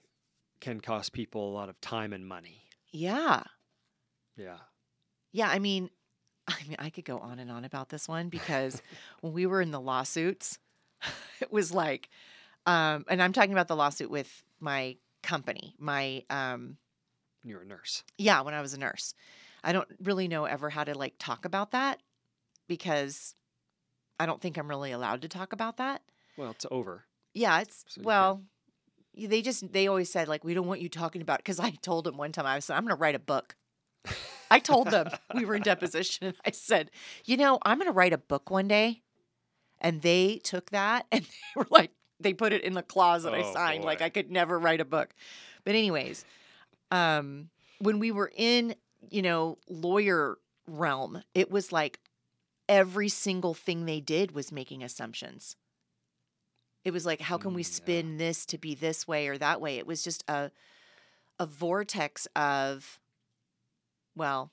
can 0.60 0.80
cost 0.80 1.12
people 1.12 1.48
a 1.50 1.52
lot 1.52 1.68
of 1.68 1.80
time 1.80 2.12
and 2.12 2.26
money. 2.26 2.62
Yeah. 2.92 3.42
Yeah. 4.36 4.58
Yeah, 5.32 5.48
I 5.48 5.58
mean, 5.58 5.90
I 6.48 6.56
mean, 6.66 6.76
I 6.78 6.90
could 6.90 7.04
go 7.04 7.18
on 7.18 7.38
and 7.38 7.50
on 7.50 7.64
about 7.64 7.88
this 7.88 8.08
one 8.08 8.28
because 8.28 8.80
when 9.20 9.32
we 9.32 9.46
were 9.46 9.60
in 9.60 9.70
the 9.70 9.80
lawsuits, 9.80 10.58
it 11.40 11.52
was 11.52 11.72
like, 11.72 12.08
um, 12.66 13.04
and 13.08 13.22
I'm 13.22 13.32
talking 13.32 13.52
about 13.52 13.68
the 13.68 13.76
lawsuit 13.76 14.10
with 14.10 14.42
my 14.60 14.96
company, 15.22 15.74
my, 15.78 16.24
um, 16.30 16.78
You're 17.44 17.62
a 17.62 17.66
nurse. 17.66 18.02
yeah, 18.18 18.40
when 18.42 18.54
I 18.54 18.60
was 18.60 18.74
a 18.74 18.78
nurse. 18.78 19.14
I 19.62 19.72
don't 19.72 19.88
really 20.02 20.28
know 20.28 20.44
ever 20.44 20.70
how 20.70 20.84
to 20.84 20.96
like 20.96 21.14
talk 21.18 21.44
about 21.44 21.72
that 21.72 22.00
because 22.68 23.34
I 24.18 24.26
don't 24.26 24.40
think 24.40 24.56
I'm 24.56 24.68
really 24.68 24.92
allowed 24.92 25.22
to 25.22 25.28
talk 25.28 25.52
about 25.52 25.76
that. 25.78 26.02
Well, 26.36 26.50
it's 26.50 26.66
over. 26.70 27.04
Yeah, 27.34 27.60
it's 27.60 27.84
So 27.88 28.00
you 28.00 28.02
can- 28.02 28.04
well, 28.04 28.42
they 29.16 29.40
just 29.42 29.72
they 29.72 29.86
always 29.86 30.10
said 30.10 30.28
like 30.28 30.44
we 30.44 30.54
don't 30.54 30.66
want 30.66 30.80
you 30.80 30.88
talking 30.88 31.22
about 31.22 31.38
because 31.38 31.58
I 31.60 31.70
told 31.70 32.04
them 32.04 32.16
one 32.16 32.32
time 32.32 32.46
I 32.46 32.58
said 32.60 32.76
I'm 32.76 32.82
going 32.84 32.96
to 32.96 33.00
write 33.00 33.14
a 33.14 33.18
book. 33.18 33.56
I 34.50 34.58
told 34.60 34.90
them 34.90 35.08
we 35.34 35.44
were 35.44 35.54
in 35.54 35.62
deposition 35.62 36.28
and 36.28 36.36
I 36.44 36.50
said, 36.52 36.90
you 37.24 37.36
know, 37.36 37.58
I'm 37.62 37.78
going 37.78 37.88
to 37.88 37.92
write 37.92 38.12
a 38.12 38.18
book 38.18 38.50
one 38.50 38.68
day, 38.68 39.02
and 39.80 40.02
they 40.02 40.38
took 40.44 40.70
that 40.70 41.06
and 41.12 41.22
they 41.24 41.28
were 41.56 41.66
like 41.70 41.90
they 42.20 42.32
put 42.32 42.52
it 42.52 42.62
in 42.62 42.72
the 42.74 42.82
clause 42.82 43.24
that 43.24 43.34
I 43.34 43.40
Oh, 43.42 43.52
signed 43.52 43.84
like. 43.84 44.00
I 44.02 44.08
could 44.08 44.30
never 44.30 44.58
write 44.58 44.80
a 44.80 44.84
book. 44.86 45.14
But 45.64 45.74
anyways, 45.74 46.24
um, 46.90 47.50
when 47.80 47.98
we 47.98 48.12
were 48.12 48.30
in 48.34 48.74
you 49.10 49.22
know 49.22 49.58
lawyer 49.68 50.38
realm, 50.66 51.22
it 51.34 51.50
was 51.50 51.72
like 51.72 52.00
every 52.68 53.08
single 53.08 53.54
thing 53.54 53.84
they 53.84 54.00
did 54.00 54.32
was 54.32 54.52
making 54.52 54.82
assumptions. 54.82 55.56
It 56.84 56.92
was 56.92 57.04
like, 57.04 57.20
how 57.20 57.36
can 57.38 57.52
we 57.54 57.62
Mm, 57.62 57.66
yeah. 57.70 57.74
spin 57.74 58.16
this 58.16 58.46
to 58.46 58.58
be 58.58 58.74
this 58.74 59.08
way 59.08 59.28
or 59.28 59.38
that 59.38 59.60
way? 59.60 59.78
It 59.78 59.86
was 59.86 60.02
just 60.02 60.24
a 60.28 60.50
a 61.38 61.46
vortex 61.46 62.26
of, 62.34 62.98
well, 64.14 64.52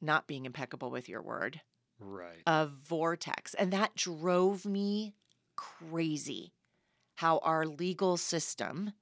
not 0.00 0.26
being 0.26 0.44
impeccable 0.46 0.90
with 0.90 1.08
your 1.08 1.22
word, 1.22 1.60
Right. 1.98 2.42
a 2.46 2.66
vortex. 2.66 3.54
And 3.54 3.72
that 3.72 3.94
drove 3.96 4.64
me 4.64 5.14
crazy 5.56 6.52
how 7.16 7.38
our 7.38 7.66
legal 7.66 8.16
system 8.16 8.92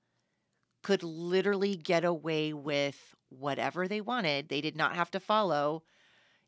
could 0.83 1.03
literally 1.03 1.77
get 1.77 2.05
away 2.05 2.53
with 2.53 3.15
whatever 3.29 3.87
they 3.87 4.01
wanted. 4.01 4.49
They 4.49 4.61
did 4.61 4.77
not 4.77 4.95
have 4.97 5.11
to 5.13 5.21
follow, 5.21 5.83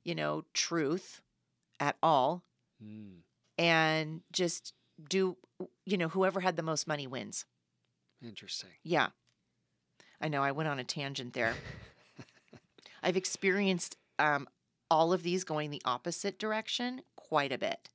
you 0.05 0.15
know, 0.15 0.45
truth 0.55 1.21
at 1.81 1.97
all 2.03 2.45
Mm. 2.83 3.23
and 3.59 4.23
just 4.33 4.73
do, 5.09 5.37
you 5.85 5.99
know, 5.99 6.09
whoever 6.09 6.41
had 6.41 6.57
the 6.57 6.63
most 6.63 6.87
money 6.87 7.07
wins. 7.07 7.45
Interesting. 8.23 8.71
Yeah. 8.83 9.09
I 10.21 10.29
know 10.29 10.43
I 10.43 10.53
went 10.53 10.69
on 10.69 10.79
a 10.79 10.85
tangent 10.85 11.33
there. 11.35 11.55
I've 13.03 13.17
experienced 13.17 13.97
um, 14.19 14.47
all 14.91 15.13
of 15.13 15.23
these 15.23 15.45
going 15.45 15.71
the 15.71 15.83
opposite 15.85 16.39
direction 16.39 17.03
quite 17.17 17.53
a 17.53 17.59
bit. 17.59 17.91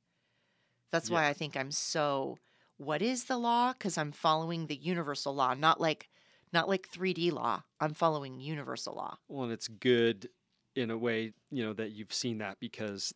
That's 0.92 1.10
why 1.10 1.28
I 1.28 1.34
think 1.34 1.58
I'm 1.58 1.72
so. 1.72 2.38
What 2.78 3.02
is 3.02 3.26
the 3.26 3.38
law? 3.38 3.74
Because 3.74 3.98
I'm 3.98 4.12
following 4.12 4.68
the 4.68 4.76
universal 4.76 5.34
law, 5.36 5.54
not 5.54 5.82
like 5.82 6.10
not 6.54 6.70
like 6.70 6.90
3D 6.90 7.32
law. 7.32 7.64
I'm 7.80 7.94
following 7.94 8.40
universal 8.40 8.96
law. 8.96 9.18
Well, 9.28 9.44
and 9.44 9.52
it's 9.52 9.68
good 9.68 10.30
in 10.76 10.90
a 10.92 10.98
way, 10.98 11.34
you 11.52 11.66
know, 11.66 11.74
that 11.74 11.92
you've 11.92 12.14
seen 12.14 12.38
that 12.38 12.60
because 12.60 13.14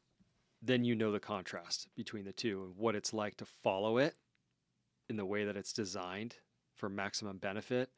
then 0.62 0.84
you 0.84 0.96
know 0.96 1.12
the 1.12 1.20
contrast 1.20 1.88
between 1.96 2.26
the 2.26 2.34
two 2.34 2.64
and 2.64 2.76
what 2.78 2.96
it's 2.96 3.14
like 3.14 3.38
to 3.38 3.46
follow 3.64 3.98
it 3.98 4.16
in 5.10 5.16
the 5.16 5.26
way 5.26 5.46
that 5.46 5.58
it's 5.58 5.74
designed 5.74 6.36
for 6.76 6.90
maximum 6.90 7.38
benefit 7.38 7.90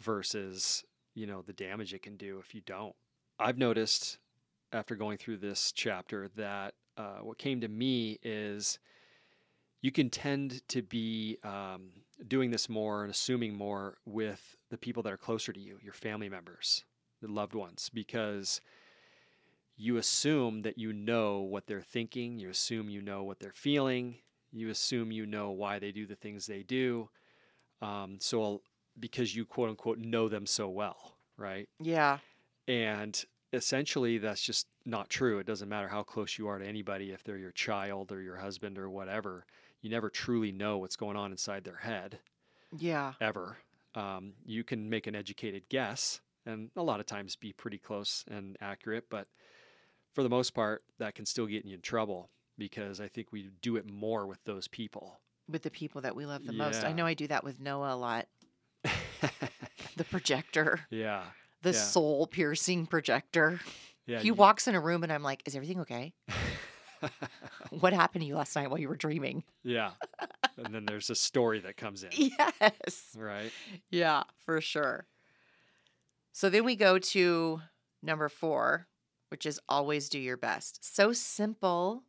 versus, 0.00 0.84
you 1.14 1.26
know, 1.26 1.42
the 1.42 1.52
damage 1.52 1.94
it 1.94 2.02
can 2.02 2.16
do 2.16 2.38
if 2.38 2.54
you 2.54 2.60
don't. 2.66 2.94
I've 3.38 3.58
noticed 3.58 4.18
after 4.72 4.96
going 4.96 5.18
through 5.18 5.38
this 5.38 5.72
chapter 5.72 6.28
that 6.36 6.74
uh, 6.96 7.18
what 7.22 7.38
came 7.38 7.60
to 7.60 7.68
me 7.68 8.18
is 8.22 8.78
you 9.82 9.92
can 9.92 10.10
tend 10.10 10.66
to 10.68 10.82
be 10.82 11.38
um, 11.44 11.90
doing 12.26 12.50
this 12.50 12.68
more 12.68 13.02
and 13.02 13.10
assuming 13.10 13.54
more 13.54 13.98
with 14.04 14.56
the 14.70 14.78
people 14.78 15.02
that 15.02 15.12
are 15.12 15.18
closer 15.18 15.52
to 15.52 15.60
you, 15.60 15.78
your 15.82 15.92
family 15.92 16.28
members, 16.28 16.84
the 17.20 17.30
loved 17.30 17.54
ones, 17.54 17.90
because 17.92 18.60
you 19.76 19.96
assume 19.96 20.62
that 20.62 20.78
you 20.78 20.92
know 20.92 21.40
what 21.40 21.66
they're 21.66 21.82
thinking, 21.82 22.38
you 22.38 22.50
assume 22.50 22.90
you 22.90 23.02
know 23.02 23.24
what 23.24 23.40
they're 23.40 23.52
feeling, 23.52 24.20
you 24.52 24.70
assume 24.70 25.12
you 25.12 25.26
know 25.26 25.50
why 25.52 25.78
they 25.78 25.92
do 25.92 26.06
the 26.06 26.16
things 26.16 26.46
they 26.46 26.62
do. 26.62 27.10
Um, 27.82 28.18
so, 28.20 28.62
because 28.98 29.34
you 29.36 29.46
quote 29.46 29.70
unquote 29.70 29.98
know 29.98 30.28
them 30.28 30.46
so 30.46 30.68
well, 30.70 31.18
right? 31.36 31.68
Yeah. 31.78 32.20
And 32.68 33.22
essentially, 33.54 34.18
that's 34.18 34.42
just 34.42 34.68
not 34.84 35.08
true. 35.10 35.38
It 35.38 35.46
doesn't 35.46 35.68
matter 35.68 35.88
how 35.88 36.02
close 36.02 36.36
you 36.38 36.46
are 36.48 36.58
to 36.58 36.66
anybody, 36.66 37.10
if 37.10 37.22
they're 37.24 37.38
your 37.38 37.52
child 37.52 38.12
or 38.12 38.20
your 38.20 38.36
husband 38.36 38.78
or 38.78 38.90
whatever, 38.90 39.46
you 39.80 39.88
never 39.90 40.10
truly 40.10 40.52
know 40.52 40.78
what's 40.78 40.96
going 40.96 41.16
on 41.16 41.30
inside 41.30 41.64
their 41.64 41.76
head 41.76 42.20
Yeah. 42.76 43.14
ever. 43.20 43.58
Um, 43.94 44.34
you 44.44 44.64
can 44.64 44.88
make 44.88 45.06
an 45.06 45.14
educated 45.14 45.68
guess 45.68 46.20
and 46.46 46.70
a 46.76 46.82
lot 46.82 47.00
of 47.00 47.06
times 47.06 47.36
be 47.36 47.52
pretty 47.52 47.78
close 47.78 48.24
and 48.28 48.56
accurate, 48.60 49.08
but 49.08 49.28
for 50.14 50.22
the 50.22 50.28
most 50.30 50.54
part, 50.54 50.82
that 50.98 51.14
can 51.14 51.26
still 51.26 51.46
get 51.46 51.64
you 51.64 51.74
in 51.74 51.80
trouble 51.82 52.30
because 52.56 53.00
I 53.00 53.08
think 53.08 53.32
we 53.32 53.50
do 53.62 53.76
it 53.76 53.90
more 53.90 54.26
with 54.26 54.42
those 54.44 54.68
people. 54.68 55.20
With 55.50 55.62
the 55.62 55.70
people 55.70 56.00
that 56.02 56.16
we 56.16 56.24
love 56.24 56.46
the 56.46 56.52
most. 56.52 56.84
I 56.84 56.92
know 56.92 57.04
I 57.04 57.14
do 57.14 57.26
that 57.26 57.44
with 57.44 57.60
Noah 57.60 57.94
a 57.94 57.96
lot. 57.96 58.26
The 59.96 60.04
projector, 60.04 60.80
yeah. 60.90 61.22
the 61.62 61.70
Yeah. 61.70 61.76
soul 61.78 62.26
piercing 62.26 62.86
projector. 62.86 63.60
Yeah. 64.06 64.18
he 64.18 64.26
you- 64.28 64.34
walks 64.34 64.66
in 64.66 64.74
a 64.74 64.80
room 64.80 65.02
and 65.04 65.12
I'm 65.12 65.22
like, 65.22 65.42
is 65.46 65.54
everything 65.54 65.80
okay? 65.80 66.12
What 67.70 67.92
happened 67.92 68.22
to 68.22 68.26
you 68.26 68.34
last 68.36 68.56
night 68.56 68.70
while 68.70 68.78
you 68.80 68.88
were 68.88 68.96
dreaming? 68.96 69.44
yeah. 69.62 69.92
And 70.56 70.72
then 70.74 70.84
there's 70.86 71.10
a 71.10 71.14
story 71.14 71.60
that 71.60 71.76
comes 71.76 72.02
in, 72.04 72.10
Yes. 72.16 73.14
right? 73.16 73.50
Yeah, 73.90 74.22
for 74.44 74.60
sure. 74.60 75.06
So 76.32 76.48
then 76.48 76.64
we 76.64 76.76
go 76.76 76.98
to 76.98 77.60
number 78.02 78.28
four, 78.28 78.86
which 79.34 79.46
is 79.46 79.58
always 79.68 80.08
do 80.08 80.20
your 80.20 80.36
best. 80.36 80.94
So 80.94 81.12
simple, 81.12 82.04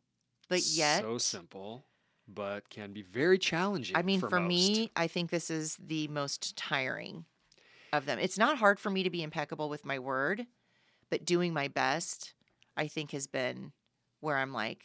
but 0.48 0.64
yet 0.64 1.00
so 1.00 1.18
simple. 1.18 1.84
but 2.28 2.70
can 2.70 2.92
be 2.92 3.02
very 3.02 3.36
challenging. 3.36 3.96
I 3.96 4.02
mean, 4.02 4.20
for, 4.20 4.30
for, 4.30 4.38
me, 4.38 4.92
I 4.94 5.08
think 5.08 5.30
this 5.30 5.50
is 5.50 5.76
the 5.84 6.06
most 6.06 6.56
tiring 6.56 7.24
of 7.92 8.06
them. 8.06 8.20
It's 8.20 8.38
not 8.38 8.58
hard 8.58 8.78
for 8.78 8.90
me 8.90 9.02
to 9.02 9.10
be 9.10 9.24
impeccable 9.24 9.68
with 9.68 9.84
my 9.84 9.98
word, 9.98 10.46
but 11.10 11.24
doing 11.24 11.52
my 11.52 11.66
best, 11.66 12.34
I 12.76 12.86
think, 12.86 13.10
has 13.10 13.26
been 13.26 13.72
where 14.20 14.36
I'm 14.36 14.52
like, 14.52 14.84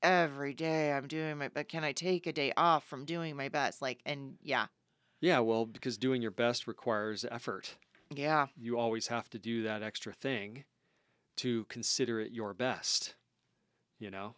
every 0.00 0.54
day 0.54 0.92
I'm 0.92 1.08
doing 1.08 1.38
my, 1.38 1.48
but 1.48 1.68
can 1.68 1.82
I 1.82 1.90
take 1.90 2.28
a 2.28 2.32
day 2.32 2.52
off 2.56 2.84
from 2.84 3.04
doing 3.04 3.34
my 3.34 3.48
best? 3.48 3.82
Like, 3.82 3.98
and 4.06 4.36
yeah, 4.44 4.66
yeah, 5.20 5.40
well, 5.40 5.66
because 5.66 5.98
doing 5.98 6.22
your 6.22 6.30
best 6.30 6.68
requires 6.68 7.24
effort. 7.28 7.74
yeah, 8.14 8.46
You 8.56 8.78
always 8.78 9.08
have 9.08 9.28
to 9.30 9.40
do 9.40 9.64
that 9.64 9.82
extra 9.82 10.12
thing 10.12 10.66
to 11.36 11.64
consider 11.64 12.20
it 12.20 12.32
your 12.32 12.54
best. 12.54 13.14
You 13.98 14.10
know? 14.10 14.34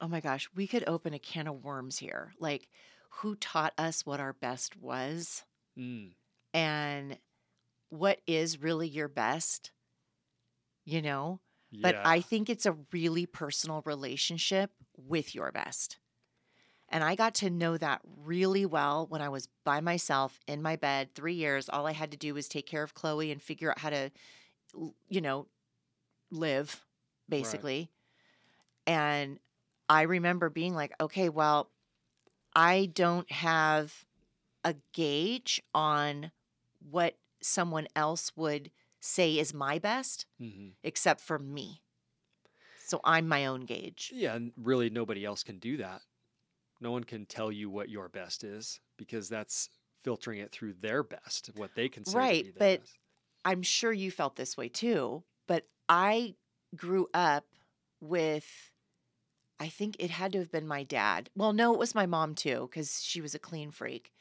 Oh 0.00 0.08
my 0.08 0.20
gosh, 0.20 0.48
we 0.54 0.66
could 0.66 0.84
open 0.86 1.14
a 1.14 1.18
can 1.18 1.46
of 1.46 1.64
worms 1.64 1.98
here. 1.98 2.34
Like, 2.38 2.68
who 3.20 3.34
taught 3.36 3.72
us 3.78 4.04
what 4.04 4.20
our 4.20 4.32
best 4.32 4.76
was 4.76 5.44
Mm. 5.78 6.12
and 6.52 7.18
what 7.90 8.20
is 8.26 8.60
really 8.60 8.88
your 8.88 9.08
best? 9.08 9.70
You 10.84 11.02
know? 11.02 11.40
But 11.72 11.96
I 12.04 12.20
think 12.20 12.48
it's 12.48 12.64
a 12.64 12.76
really 12.92 13.26
personal 13.26 13.82
relationship 13.84 14.70
with 14.96 15.34
your 15.34 15.52
best. 15.52 15.98
And 16.88 17.04
I 17.04 17.16
got 17.16 17.34
to 17.36 17.50
know 17.50 17.76
that 17.76 18.00
really 18.24 18.64
well 18.64 19.06
when 19.08 19.20
I 19.20 19.28
was 19.28 19.48
by 19.64 19.80
myself 19.80 20.38
in 20.46 20.62
my 20.62 20.76
bed, 20.76 21.14
three 21.14 21.34
years. 21.34 21.68
All 21.68 21.86
I 21.86 21.92
had 21.92 22.12
to 22.12 22.16
do 22.16 22.32
was 22.32 22.48
take 22.48 22.66
care 22.66 22.82
of 22.82 22.94
Chloe 22.94 23.30
and 23.32 23.42
figure 23.42 23.70
out 23.70 23.80
how 23.80 23.90
to, 23.90 24.10
you 25.08 25.20
know, 25.20 25.48
live, 26.30 26.84
basically. 27.28 27.90
And 28.86 29.38
I 29.88 30.02
remember 30.02 30.48
being 30.50 30.74
like, 30.74 30.92
okay, 31.00 31.28
well, 31.28 31.70
I 32.54 32.86
don't 32.94 33.30
have 33.30 34.04
a 34.64 34.74
gauge 34.92 35.62
on 35.74 36.32
what 36.90 37.16
someone 37.40 37.86
else 37.94 38.32
would 38.36 38.70
say 39.00 39.38
is 39.38 39.54
my 39.54 39.78
best 39.78 40.26
Mhm. 40.40 40.74
except 40.82 41.20
for 41.20 41.38
me. 41.38 41.82
So 42.84 43.00
I'm 43.04 43.28
my 43.28 43.46
own 43.46 43.62
gauge. 43.66 44.10
Yeah, 44.14 44.34
and 44.34 44.52
really 44.56 44.90
nobody 44.90 45.24
else 45.24 45.42
can 45.42 45.58
do 45.58 45.76
that. 45.78 46.02
No 46.80 46.90
one 46.90 47.04
can 47.04 47.26
tell 47.26 47.50
you 47.50 47.68
what 47.70 47.88
your 47.88 48.08
best 48.08 48.44
is 48.44 48.80
because 48.96 49.28
that's 49.28 49.68
filtering 50.02 50.38
it 50.40 50.52
through 50.52 50.74
their 50.74 51.02
best, 51.02 51.48
what 51.56 51.74
they 51.74 51.88
consider 51.88 52.18
Right, 52.18 52.44
to 52.46 52.52
be 52.52 52.58
their 52.58 52.78
but- 52.78 52.80
best. 52.82 52.98
I'm 53.44 53.62
sure 53.62 53.92
you 53.92 54.10
felt 54.10 54.36
this 54.36 54.56
way 54.56 54.68
too, 54.68 55.24
but 55.46 55.68
I 55.88 56.34
grew 56.74 57.08
up 57.14 57.44
with 58.00 58.46
I 59.58 59.68
think 59.68 59.96
it 59.98 60.10
had 60.10 60.32
to 60.32 60.38
have 60.38 60.52
been 60.52 60.66
my 60.66 60.82
dad. 60.82 61.30
Well, 61.34 61.52
no, 61.54 61.72
it 61.72 61.78
was 61.78 61.94
my 61.94 62.06
mom 62.06 62.34
too 62.34 62.68
cuz 62.72 63.02
she 63.02 63.20
was 63.20 63.34
a 63.34 63.38
clean 63.38 63.70
freak. 63.70 64.12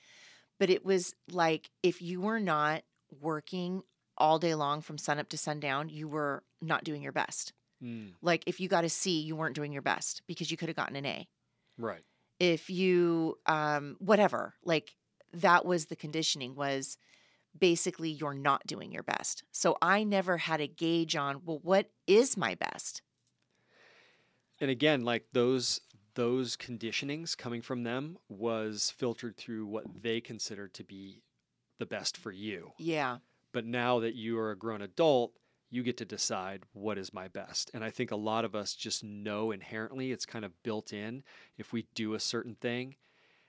But 0.59 0.69
it 0.69 0.85
was 0.85 1.13
like 1.29 1.69
if 1.83 2.01
you 2.01 2.21
were 2.21 2.39
not 2.39 2.83
working 3.21 3.83
all 4.17 4.39
day 4.39 4.55
long 4.55 4.81
from 4.81 4.97
sunup 4.97 5.27
to 5.29 5.37
sundown, 5.37 5.89
you 5.89 6.07
were 6.07 6.43
not 6.61 6.83
doing 6.85 7.01
your 7.01 7.11
best. 7.11 7.53
Mm, 7.83 8.13
Like 8.21 8.43
if 8.47 8.59
you 8.59 8.69
got 8.69 8.85
a 8.85 8.89
C, 8.89 9.19
you 9.21 9.35
weren't 9.35 9.55
doing 9.55 9.73
your 9.73 9.81
best 9.81 10.21
because 10.27 10.49
you 10.51 10.57
could 10.57 10.69
have 10.69 10.77
gotten 10.77 10.95
an 10.95 11.05
A. 11.05 11.27
right. 11.77 12.03
if 12.39 12.69
you 12.69 13.37
um 13.45 13.95
whatever 13.99 14.53
like 14.63 14.95
that 15.33 15.65
was 15.65 15.85
the 15.87 15.95
conditioning 15.95 16.55
was 16.55 16.97
basically 17.59 18.09
you're 18.09 18.33
not 18.33 18.65
doing 18.67 18.91
your 18.91 19.03
best 19.03 19.43
so 19.51 19.77
i 19.81 20.03
never 20.03 20.37
had 20.37 20.61
a 20.61 20.67
gauge 20.67 21.15
on 21.15 21.41
well 21.45 21.59
what 21.63 21.89
is 22.07 22.37
my 22.37 22.55
best 22.55 23.01
And 24.59 24.71
again, 24.71 25.03
like 25.03 25.25
those 25.33 25.81
those 26.15 26.55
conditionings 26.55 27.35
coming 27.37 27.61
from 27.61 27.83
them 27.83 28.17
was 28.29 28.89
filtered 28.89 29.35
through 29.35 29.65
what 29.65 30.01
they 30.01 30.21
considered 30.21 30.73
to 30.75 30.83
be 30.83 31.21
the 31.77 31.85
best 31.85 32.15
for 32.17 32.31
you. 32.31 32.73
yeah 32.77 33.17
But 33.51 33.65
now 33.65 33.99
that 33.99 34.15
you 34.15 34.37
are 34.39 34.51
a 34.51 34.57
grown 34.57 34.81
adult, 34.81 35.33
you 35.69 35.83
get 35.83 35.97
to 35.97 36.05
decide 36.05 36.63
what 36.73 36.97
is 36.97 37.13
my 37.13 37.27
best. 37.27 37.69
And 37.73 37.83
I 37.83 37.89
think 37.89 38.11
a 38.11 38.15
lot 38.15 38.45
of 38.45 38.55
us 38.55 38.75
just 38.75 39.03
know 39.03 39.51
inherently, 39.51 40.11
it's 40.11 40.25
kind 40.25 40.45
of 40.45 40.61
built 40.63 40.93
in. 40.93 41.23
If 41.57 41.73
we 41.73 41.87
do 41.95 42.13
a 42.13 42.19
certain 42.19 42.55
thing, 42.55 42.95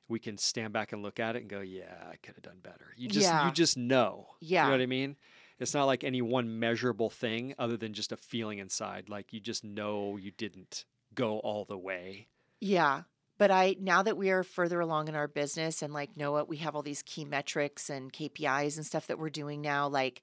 we 0.08 0.18
can 0.18 0.38
stand 0.38 0.72
back 0.72 0.92
and 0.92 1.02
look 1.02 1.18
at 1.20 1.36
it 1.36 1.40
and 1.42 1.50
go, 1.50 1.60
yeah, 1.60 1.94
I 2.10 2.16
could 2.16 2.34
have 2.36 2.42
done 2.42 2.58
better. 2.62 2.86
You 2.96 3.08
just 3.08 3.26
Yeah. 3.26 3.46
you 3.46 3.52
just 3.52 3.76
know. 3.76 4.28
You 4.40 4.48
yeah 4.56 4.64
know 4.66 4.72
what 4.72 4.80
I 4.80 4.86
mean? 4.86 5.16
It's 5.58 5.72
not 5.74 5.84
like 5.84 6.04
any 6.04 6.20
one 6.22 6.58
measurable 6.60 7.08
thing 7.10 7.54
other 7.58 7.76
than 7.76 7.94
just 7.94 8.12
a 8.12 8.16
feeling 8.16 8.58
inside. 8.58 9.08
Like 9.08 9.32
you 9.32 9.40
just 9.40 9.64
know 9.64 10.16
you 10.16 10.30
didn't 10.30 10.84
go 11.14 11.38
all 11.40 11.64
the 11.64 11.78
way. 11.78 12.28
yeah 12.60 13.02
but 13.38 13.50
i 13.50 13.76
now 13.80 14.02
that 14.02 14.16
we 14.16 14.30
are 14.30 14.42
further 14.42 14.80
along 14.80 15.08
in 15.08 15.14
our 15.14 15.28
business 15.28 15.82
and 15.82 15.92
like 15.92 16.16
know 16.16 16.32
what 16.32 16.48
we 16.48 16.56
have 16.58 16.74
all 16.74 16.82
these 16.82 17.02
key 17.02 17.24
metrics 17.24 17.88
and 17.90 18.12
kpis 18.12 18.76
and 18.76 18.84
stuff 18.86 19.06
that 19.06 19.18
we're 19.18 19.28
doing 19.30 19.60
now 19.62 19.86
like 19.88 20.22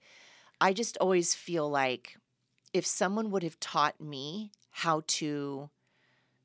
i 0.62 0.72
just 0.74 0.98
always 0.98 1.34
feel 1.36 1.70
like 1.70 2.18
if 2.74 2.86
someone 2.86 3.30
would 3.32 3.44
have 3.44 3.60
taught 3.60 4.00
me 4.02 4.52
how 4.72 5.02
to 5.08 5.70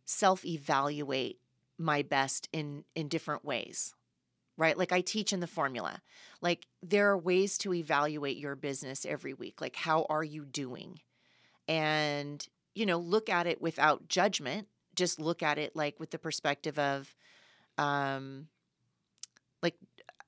self 0.05 0.45
evaluate 0.45 1.39
my 1.79 2.03
best 2.03 2.49
in 2.53 2.85
in 2.95 3.09
different 3.09 3.45
ways 3.45 3.95
right? 4.59 4.77
Like 4.77 4.91
i 4.91 5.01
teach 5.01 5.33
in 5.33 5.39
the 5.39 5.47
formula. 5.47 6.03
Like 6.43 6.67
there 6.83 7.11
are 7.11 7.17
ways 7.17 7.57
to 7.59 7.73
evaluate 7.73 8.37
your 8.39 8.57
business 8.57 9.07
every 9.07 9.33
week. 9.33 9.61
Like 9.61 9.77
how 9.77 10.05
are 10.11 10.25
you 10.25 10.45
doing? 10.45 10.99
And 11.69 12.45
you 12.75 12.85
know 12.85 12.99
look 12.99 13.29
at 13.29 13.47
it 13.47 13.63
without 13.63 14.09
judgment. 14.09 14.67
Just 14.97 15.21
look 15.21 15.45
at 15.45 15.59
it 15.59 15.77
like 15.77 16.01
with 16.01 16.11
the 16.11 16.19
perspective 16.19 16.77
of 16.77 17.15
um 17.79 18.49
like 19.63 19.77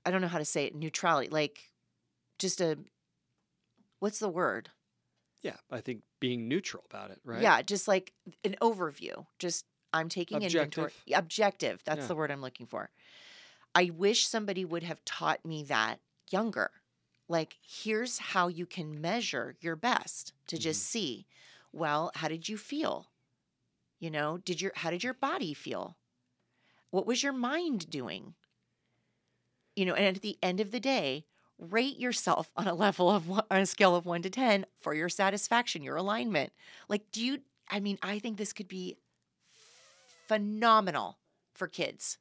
i 0.06 0.10
don't 0.12 0.20
know 0.20 0.28
how 0.28 0.38
to 0.38 0.44
say 0.44 0.66
it 0.66 0.74
neutrality 0.76 1.28
like 1.28 1.72
just 2.38 2.60
a 2.60 2.78
what's 3.98 4.18
the 4.18 4.28
word? 4.28 4.70
Yeah, 5.42 5.56
I 5.70 5.80
think 5.80 6.02
being 6.20 6.48
neutral 6.48 6.84
about 6.90 7.10
it, 7.10 7.20
right? 7.24 7.42
yeah, 7.42 7.62
just 7.62 7.88
like 7.88 8.12
an 8.44 8.56
overview. 8.60 9.26
Just 9.38 9.64
I'm 9.92 10.08
taking 10.08 10.42
inventory. 10.42 10.86
Objective. 10.86 11.02
Yeah, 11.06 11.18
Objective. 11.18 11.82
That's 11.84 12.00
Yeah. 12.02 12.06
the 12.08 12.14
word 12.16 12.30
I'm 12.30 12.40
looking 12.40 12.66
for. 12.66 12.90
I 13.74 13.90
wish 13.90 14.26
somebody 14.26 14.64
would 14.64 14.82
have 14.82 15.04
taught 15.04 15.44
me 15.44 15.62
that 15.64 16.00
younger. 16.30 16.70
Like, 17.28 17.58
here's 17.62 18.18
how 18.18 18.48
you 18.48 18.66
can 18.66 19.00
measure 19.00 19.56
your 19.60 19.76
best 19.76 20.32
to 20.48 20.58
just 20.58 20.80
Mm-hmm. 20.82 20.86
see, 20.90 21.26
well, 21.72 22.10
how 22.16 22.28
did 22.28 22.48
you 22.48 22.56
feel? 22.58 23.10
You 24.00 24.10
know, 24.10 24.38
did 24.38 24.60
your 24.60 24.72
how 24.76 24.90
did 24.90 25.04
your 25.04 25.14
body 25.14 25.54
feel? 25.54 25.96
What 26.90 27.06
was 27.06 27.22
your 27.22 27.32
mind 27.32 27.88
doing? 27.90 28.34
You 29.76 29.86
know, 29.86 29.94
and 29.94 30.16
at 30.16 30.22
the 30.22 30.38
end 30.42 30.60
of 30.60 30.72
the 30.72 30.80
day, 30.80 31.24
rate 31.58 31.98
yourself 31.98 32.50
on 32.56 32.66
a 32.66 32.74
level 32.74 33.08
of 33.10 33.30
on 33.30 33.44
a 33.50 33.66
scale 33.66 33.94
of 33.94 34.06
1 34.06 34.22
to 34.22 34.30
10 34.30 34.66
for 34.80 34.94
your 34.94 35.08
satisfaction, 35.08 35.82
your 35.82 35.96
alignment. 35.96 36.52
Like, 36.88 37.10
do 37.12 37.24
you, 37.24 37.40
I 37.68 37.78
mean, 37.80 37.98
I 38.02 38.18
think 38.18 38.36
this 38.38 38.52
could 38.52 38.68
be 38.68 38.96
phenomenal 40.30 41.18
for 41.54 41.66
kids. 41.66 42.16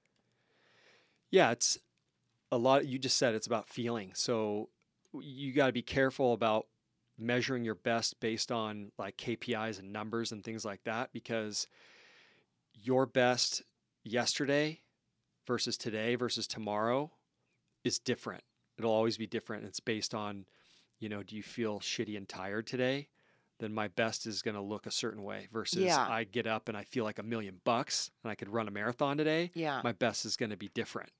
Yeah, 1.30 1.52
it's 1.52 1.78
a 2.52 2.58
lot. 2.58 2.88
You 2.88 2.98
just 2.98 3.17
said 3.17 3.36
it's 3.36 3.45
about 3.45 3.69
feeling. 3.69 4.13
So 4.15 4.69
you 5.13 5.54
got 5.54 5.67
to 5.67 5.74
be 5.74 5.84
careful 5.84 6.34
about 6.34 6.65
measuring 7.19 7.63
your 7.63 7.76
best 7.76 8.19
based 8.19 8.52
on 8.52 8.91
like 8.98 9.15
KPIs 9.17 9.78
and 9.78 9.93
numbers 9.93 10.32
and 10.32 10.43
things 10.43 10.65
like 10.65 10.84
that 10.86 11.13
because 11.13 11.67
your 12.74 13.06
best 13.06 13.62
yesterday 14.04 14.80
versus 15.45 15.78
today 15.78 16.15
versus 16.15 16.48
tomorrow 16.48 17.12
is 17.84 18.00
different. 18.00 18.43
It'll 18.80 18.91
always 18.91 19.17
be 19.17 19.28
different. 19.28 19.65
It's 19.65 19.80
based 19.80 20.15
on, 20.15 20.45
you 20.98 21.10
know, 21.10 21.22
do 21.22 21.36
you 21.36 21.43
feel 21.43 21.80
shitty 21.80 22.17
and 22.17 22.28
tired 22.28 22.65
today? 22.65 23.10
Then 23.60 23.74
my 23.74 23.89
best 23.89 24.26
is 24.26 24.41
going 24.41 24.56
to 24.56 24.62
look 24.62 24.86
a 24.86 24.91
certain 24.91 25.24
way 25.24 25.48
versus 25.52 25.80
Yeah. 25.84 26.00
I 26.08 26.24
get 26.24 26.48
up 26.48 26.69
and 26.69 26.78
I 26.78 26.84
feel 26.84 27.04
like 27.04 27.19
a 27.19 27.24
million 27.24 27.60
bucks 27.65 28.10
and 28.24 28.32
I 28.32 28.36
could 28.36 28.50
run 28.50 28.67
a 28.67 28.72
marathon 28.72 29.17
today 29.17 29.52
Yeah. 29.54 29.82
my 29.84 29.91
best 29.91 30.26
is 30.26 30.36
going 30.38 30.50
to 30.52 30.58
be 30.58 30.69
different 30.74 31.12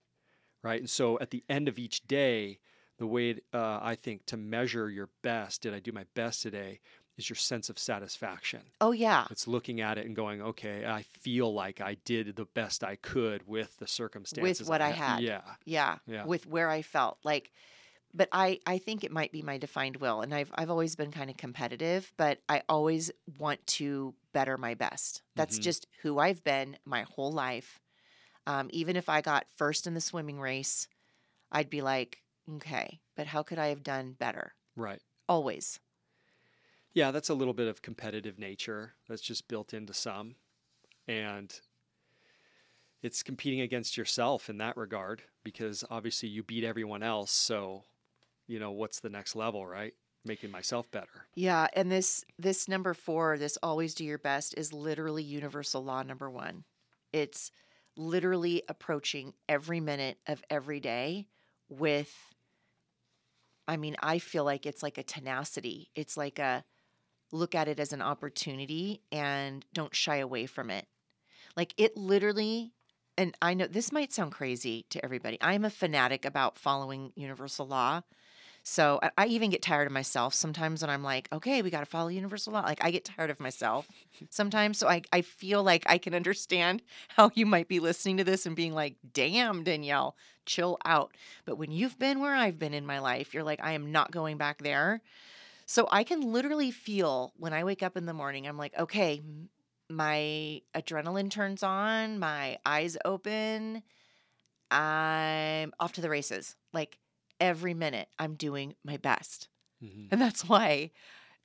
right 0.63 0.80
and 0.80 0.89
so 0.89 1.17
at 1.19 1.30
the 1.32 1.43
end 1.49 1.67
of 1.67 1.80
each 1.80 2.06
day 2.08 2.60
the 2.97 3.08
way 3.08 3.36
uh, 3.54 3.80
i 3.82 3.95
think 3.95 4.25
to 4.25 4.36
measure 4.36 4.89
your 4.89 5.08
best 5.21 5.62
did 5.62 5.73
i 5.73 5.80
do 5.80 5.91
my 5.93 6.04
best 6.15 6.41
today 6.41 6.80
is 7.17 7.30
your 7.30 7.38
sense 7.38 7.69
of 7.69 7.80
satisfaction 7.80 8.60
Oh, 8.82 8.91
yeah. 8.91 9.25
it's 9.32 9.47
looking 9.47 9.80
at 9.80 9.97
it 9.97 10.06
and 10.06 10.15
going 10.15 10.41
okay 10.41 10.86
i 10.86 11.04
feel 11.04 11.53
like 11.53 11.80
i 11.80 11.95
did 12.03 12.36
the 12.36 12.43
best 12.45 12.84
i 12.84 12.97
could 12.97 13.47
with 13.47 13.78
the 13.78 13.88
circumstances 13.88 14.59
With 14.59 14.68
what 14.70 14.82
I 14.82 14.91
ha- 14.91 15.16
had. 15.16 15.24
yeah 15.24 15.41
Yeah. 15.66 15.97
Yeah. 16.07 16.26
With 16.26 16.45
where 16.45 16.70
I 16.70 16.82
felt 16.82 17.18
like, 17.24 17.51
but 18.14 18.30
I, 18.32 18.60
I 18.66 18.78
think 18.80 19.03
it 19.03 19.12
might 19.12 19.32
be 19.32 19.41
my 19.41 19.57
defined 19.57 19.97
will. 19.97 20.22
And 20.22 20.34
I've, 20.34 20.51
I've 20.55 20.70
always 20.70 20.95
been 20.95 21.12
kind 21.12 21.30
of 21.30 21.38
competitive, 21.38 22.14
but 22.18 22.41
I 22.49 22.64
always 22.70 23.12
want 23.38 23.66
to 23.68 24.16
better 24.34 24.57
my 24.57 24.74
best. 24.74 25.24
That's 25.36 25.60
Mhm. 25.60 25.60
just 25.60 25.88
who 26.01 26.20
I've 26.20 26.43
been 26.43 26.78
my 26.86 27.03
whole 27.03 27.32
life. 27.32 27.80
Um, 28.47 28.70
even 28.74 28.95
if 28.95 29.10
I 29.10 29.22
got 29.22 29.47
first 29.57 29.88
in 29.88 29.93
the 29.95 30.01
swimming 30.01 30.39
race, 30.39 30.88
I'd 31.51 31.70
be 31.70 31.82
like, 31.82 32.24
okay, 32.49 33.01
but 33.16 33.28
how 33.28 33.43
could 33.43 33.60
I 33.60 33.68
have 33.68 33.84
done 33.84 34.14
better? 34.14 34.55
right 34.76 35.01
Always. 35.30 35.80
yeah 36.93 37.12
that's 37.12 37.30
a 37.30 37.34
little 37.34 37.53
bit 37.53 37.68
of 37.68 37.82
competitive 37.82 38.38
nature 38.39 38.93
that's 39.07 39.22
just 39.22 39.47
built 39.47 39.74
into 39.74 39.93
some 39.93 40.36
and 41.07 41.62
it's 43.01 43.24
competing 43.24 43.62
against 43.62 43.97
yourself 43.97 44.49
in 44.49 44.57
that 44.57 44.76
regard 44.78 45.24
because 45.43 45.84
obviously 45.89 46.28
you 46.30 46.43
beat 46.43 46.64
everyone 46.64 47.03
else. 47.03 47.32
So, 47.32 47.84
you 48.50 48.60
know, 48.60 48.72
what's 48.72 49.00
the 49.00 49.10
next 49.10 49.36
level, 49.36 49.66
right? 49.66 49.93
Making 50.26 50.52
myself 50.52 50.89
better. 50.91 51.28
Yeah, 51.36 51.68
and 51.74 51.89
this 51.89 52.26
this 52.38 52.68
number 52.68 52.93
4, 52.93 53.38
this 53.38 53.58
always 53.64 53.93
do 53.93 54.04
your 54.04 54.18
best 54.18 54.56
is 54.58 54.74
literally 54.74 55.24
universal 55.24 55.84
law 55.84 56.04
number 56.04 56.30
1. 56.30 56.66
It's 57.14 57.52
literally 57.95 58.64
approaching 58.68 59.34
every 59.47 59.80
minute 59.80 60.18
of 60.28 60.43
every 60.50 60.80
day 60.80 61.28
with 61.70 62.14
I 63.68 63.78
mean, 63.78 63.95
I 64.02 64.18
feel 64.18 64.43
like 64.43 64.66
it's 64.66 64.82
like 64.82 64.97
a 64.97 65.04
tenacity. 65.04 65.91
It's 65.93 66.18
like 66.18 66.39
a 66.39 66.66
look 67.32 67.54
at 67.54 67.68
it 67.68 67.80
as 67.80 67.93
an 67.93 68.02
opportunity 68.02 69.04
and 69.12 69.64
don't 69.74 69.95
shy 69.95 70.18
away 70.18 70.47
from 70.47 70.72
it. 70.72 70.88
Like 71.56 71.76
it 71.78 71.95
literally 71.95 72.74
and 73.16 73.36
I 73.41 73.54
know 73.54 73.68
this 73.68 73.91
might 73.91 74.14
sound 74.14 74.32
crazy 74.32 74.86
to 74.91 75.04
everybody. 75.04 75.38
I'm 75.41 75.66
a 75.66 75.70
fanatic 75.70 76.24
about 76.24 76.58
following 76.58 77.12
universal 77.16 77.68
law. 77.68 78.02
So 78.70 78.99
I, 79.01 79.09
I 79.17 79.26
even 79.26 79.49
get 79.49 79.63
tired 79.63 79.88
of 79.88 79.93
myself 79.93 80.36
sometimes 80.36 80.82
when 80.82 80.91
I'm 80.91 81.03
like, 81.03 81.28
okay, 81.34 81.63
we 81.63 81.72
got 81.72 81.80
to 81.80 81.88
follow 81.88 82.09
universal 82.09 82.53
law. 82.53 82.61
Like 82.61 82.84
I 82.84 82.91
get 82.91 83.03
tired 83.03 83.32
of 83.32 83.39
myself 83.39 83.88
sometimes. 84.30 84.78
So 84.78 84.88
I, 84.88 85.01
I 85.11 85.22
feel 85.22 85.63
like 85.63 85.84
I 85.88 85.97
can 85.97 86.13
understand 86.13 86.84
how 87.09 87.32
you 87.34 87.47
might 87.47 87.67
be 87.67 87.80
listening 87.80 88.17
to 88.17 88.24
this 88.24 88.45
and 88.45 88.55
being 88.55 88.74
like, 88.74 88.95
damn, 89.11 89.63
Danielle, 89.63 90.15
chill 90.45 90.78
out. 90.86 91.15
But 91.45 91.57
when 91.57 91.72
you've 91.72 91.97
been 91.97 92.20
where 92.20 92.36
I've 92.36 92.59
been 92.59 92.76
in 92.76 92.86
my 92.86 92.99
life, 92.99 93.34
you're 93.34 93.43
like, 93.43 93.59
I 93.63 93.72
am 93.72 93.91
not 93.91 94.11
going 94.11 94.38
back 94.38 94.61
there. 94.61 95.01
So 95.65 95.88
I 95.91 96.03
can 96.03 96.22
literally 96.22 96.70
feel 96.70 97.34
when 97.38 97.53
I 97.53 97.63
wake 97.63 97.82
up 97.82 97.97
in 97.97 98.05
the 98.05 98.13
morning, 98.13 98.47
I'm 98.47 98.57
like, 98.57 98.78
okay, 98.78 99.20
my 99.89 100.61
adrenaline 100.76 101.32
turns 101.32 101.63
on, 101.63 102.20
my 102.20 102.59
eyes 102.65 102.97
open, 103.03 103.82
I'm 104.70 105.74
off 105.80 105.93
to 105.93 106.01
the 106.01 106.09
races. 106.09 106.55
Like 106.72 106.99
every 107.39 107.73
minute, 107.73 108.07
I'm 108.17 108.35
doing 108.35 108.75
my 108.83 108.97
best. 108.97 109.47
Mm-hmm. 109.83 110.07
And 110.11 110.21
that's 110.21 110.47
why 110.47 110.91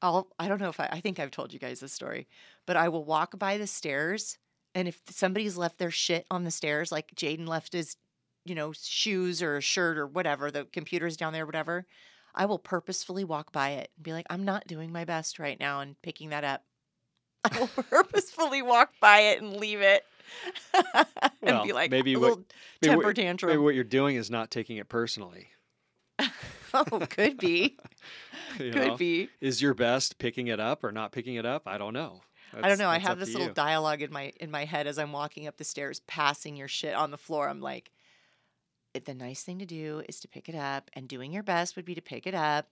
I'll, 0.02 0.28
I 0.38 0.48
don't 0.48 0.60
know 0.60 0.68
if 0.68 0.80
I, 0.80 0.88
I 0.92 1.00
think 1.00 1.18
I've 1.18 1.30
told 1.30 1.52
you 1.52 1.58
guys 1.58 1.80
this 1.80 1.92
story, 1.92 2.26
but 2.66 2.76
I 2.76 2.88
will 2.88 3.04
walk 3.04 3.38
by 3.38 3.58
the 3.58 3.66
stairs. 3.66 4.38
And 4.74 4.88
if 4.88 5.00
somebody's 5.10 5.56
left 5.56 5.78
their 5.78 5.90
shit 5.90 6.26
on 6.30 6.44
the 6.44 6.50
stairs, 6.50 6.90
like 6.90 7.14
Jaden 7.14 7.46
left 7.46 7.72
his, 7.72 7.96
you 8.44 8.54
know, 8.54 8.72
shoes 8.72 9.40
or 9.42 9.56
a 9.56 9.60
shirt 9.60 9.96
or 9.96 10.06
whatever, 10.06 10.50
the 10.50 10.64
computer's 10.64 11.16
down 11.16 11.32
there, 11.32 11.46
whatever, 11.46 11.86
I 12.34 12.46
will 12.46 12.58
purposefully 12.58 13.22
walk 13.24 13.52
by 13.52 13.70
it 13.70 13.90
and 13.96 14.02
be 14.04 14.12
like, 14.12 14.26
I'm 14.28 14.44
not 14.44 14.66
doing 14.66 14.90
my 14.90 15.04
best 15.04 15.38
right 15.38 15.58
now 15.58 15.80
and 15.80 16.00
picking 16.02 16.30
that 16.30 16.42
up. 16.42 16.64
I 17.44 17.58
will 17.60 17.66
purposefully 17.90 18.62
walk 18.62 18.90
by 19.00 19.20
it 19.20 19.40
and 19.42 19.56
leave 19.56 19.80
it 19.80 20.04
and 20.94 21.06
Well, 21.42 21.64
be 21.64 21.72
like 21.72 21.90
maybe 21.90 22.14
a 22.14 22.18
what- 22.18 22.28
little 22.30 22.44
maybe 22.82 22.90
temper 22.90 23.06
what- 23.08 23.16
tantrum. 23.16 23.50
Maybe 23.50 23.62
what 23.62 23.74
you're 23.76 23.84
doing 23.84 24.16
is 24.16 24.30
not 24.30 24.50
taking 24.50 24.78
it 24.78 24.88
personally. 24.88 25.48
oh, 26.92 27.06
could 27.08 27.38
be. 27.38 27.76
could 28.56 28.74
know? 28.74 28.96
be. 28.96 29.28
Is 29.40 29.62
your 29.62 29.74
best 29.74 30.18
picking 30.18 30.48
it 30.48 30.58
up 30.58 30.82
or 30.82 30.90
not 30.90 31.12
picking 31.12 31.36
it 31.36 31.46
up? 31.46 31.62
I 31.66 31.78
don't 31.78 31.94
know. 31.94 32.22
I 32.52 32.68
don't 32.68 32.78
know. 32.78 32.88
I 32.88 32.98
have 32.98 33.18
this 33.18 33.32
little 33.32 33.48
you. 33.48 33.54
dialogue 33.54 34.02
in 34.02 34.12
my 34.12 34.32
in 34.40 34.50
my 34.50 34.64
head 34.64 34.86
as 34.86 34.98
I'm 34.98 35.12
walking 35.12 35.46
up 35.46 35.56
the 35.56 35.64
stairs, 35.64 36.00
passing 36.00 36.56
your 36.56 36.68
shit 36.68 36.94
on 36.94 37.10
the 37.10 37.16
floor. 37.16 37.48
I'm 37.48 37.60
like, 37.60 37.90
the 39.04 39.14
nice 39.14 39.42
thing 39.42 39.58
to 39.58 39.66
do 39.66 40.02
is 40.08 40.20
to 40.20 40.28
pick 40.28 40.48
it 40.48 40.54
up, 40.54 40.90
and 40.94 41.08
doing 41.08 41.32
your 41.32 41.42
best 41.42 41.76
would 41.76 41.84
be 41.84 41.94
to 41.94 42.02
pick 42.02 42.26
it 42.26 42.34
up. 42.34 42.68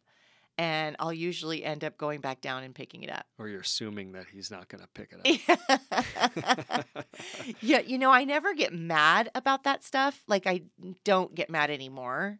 And 0.58 0.96
I'll 0.98 1.14
usually 1.14 1.64
end 1.64 1.82
up 1.82 1.96
going 1.96 2.20
back 2.20 2.42
down 2.42 2.62
and 2.62 2.74
picking 2.74 3.02
it 3.02 3.10
up. 3.10 3.24
or 3.38 3.48
you're 3.48 3.62
assuming 3.62 4.12
that 4.12 4.26
he's 4.30 4.50
not 4.50 4.68
going 4.68 4.82
to 4.82 4.88
pick 4.88 5.14
it 5.24 5.40
up. 6.60 6.86
yeah, 7.62 7.80
you 7.80 7.96
know, 7.96 8.10
I 8.10 8.24
never 8.24 8.52
get 8.52 8.74
mad 8.74 9.30
about 9.34 9.64
that 9.64 9.82
stuff. 9.82 10.22
Like 10.28 10.46
I 10.46 10.62
don't 11.04 11.34
get 11.34 11.48
mad 11.48 11.70
anymore 11.70 12.36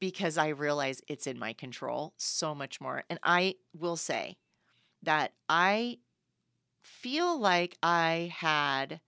because 0.00 0.38
I 0.38 0.48
realize 0.48 1.02
it's 1.08 1.26
in 1.26 1.38
my 1.38 1.52
control 1.52 2.14
so 2.16 2.54
much 2.54 2.80
more. 2.80 3.04
And 3.10 3.18
I 3.22 3.56
will 3.76 3.96
say 3.96 4.36
that 5.02 5.32
I 5.48 5.98
feel 6.82 7.38
like 7.38 7.78
I 7.82 8.32
had 8.34 9.00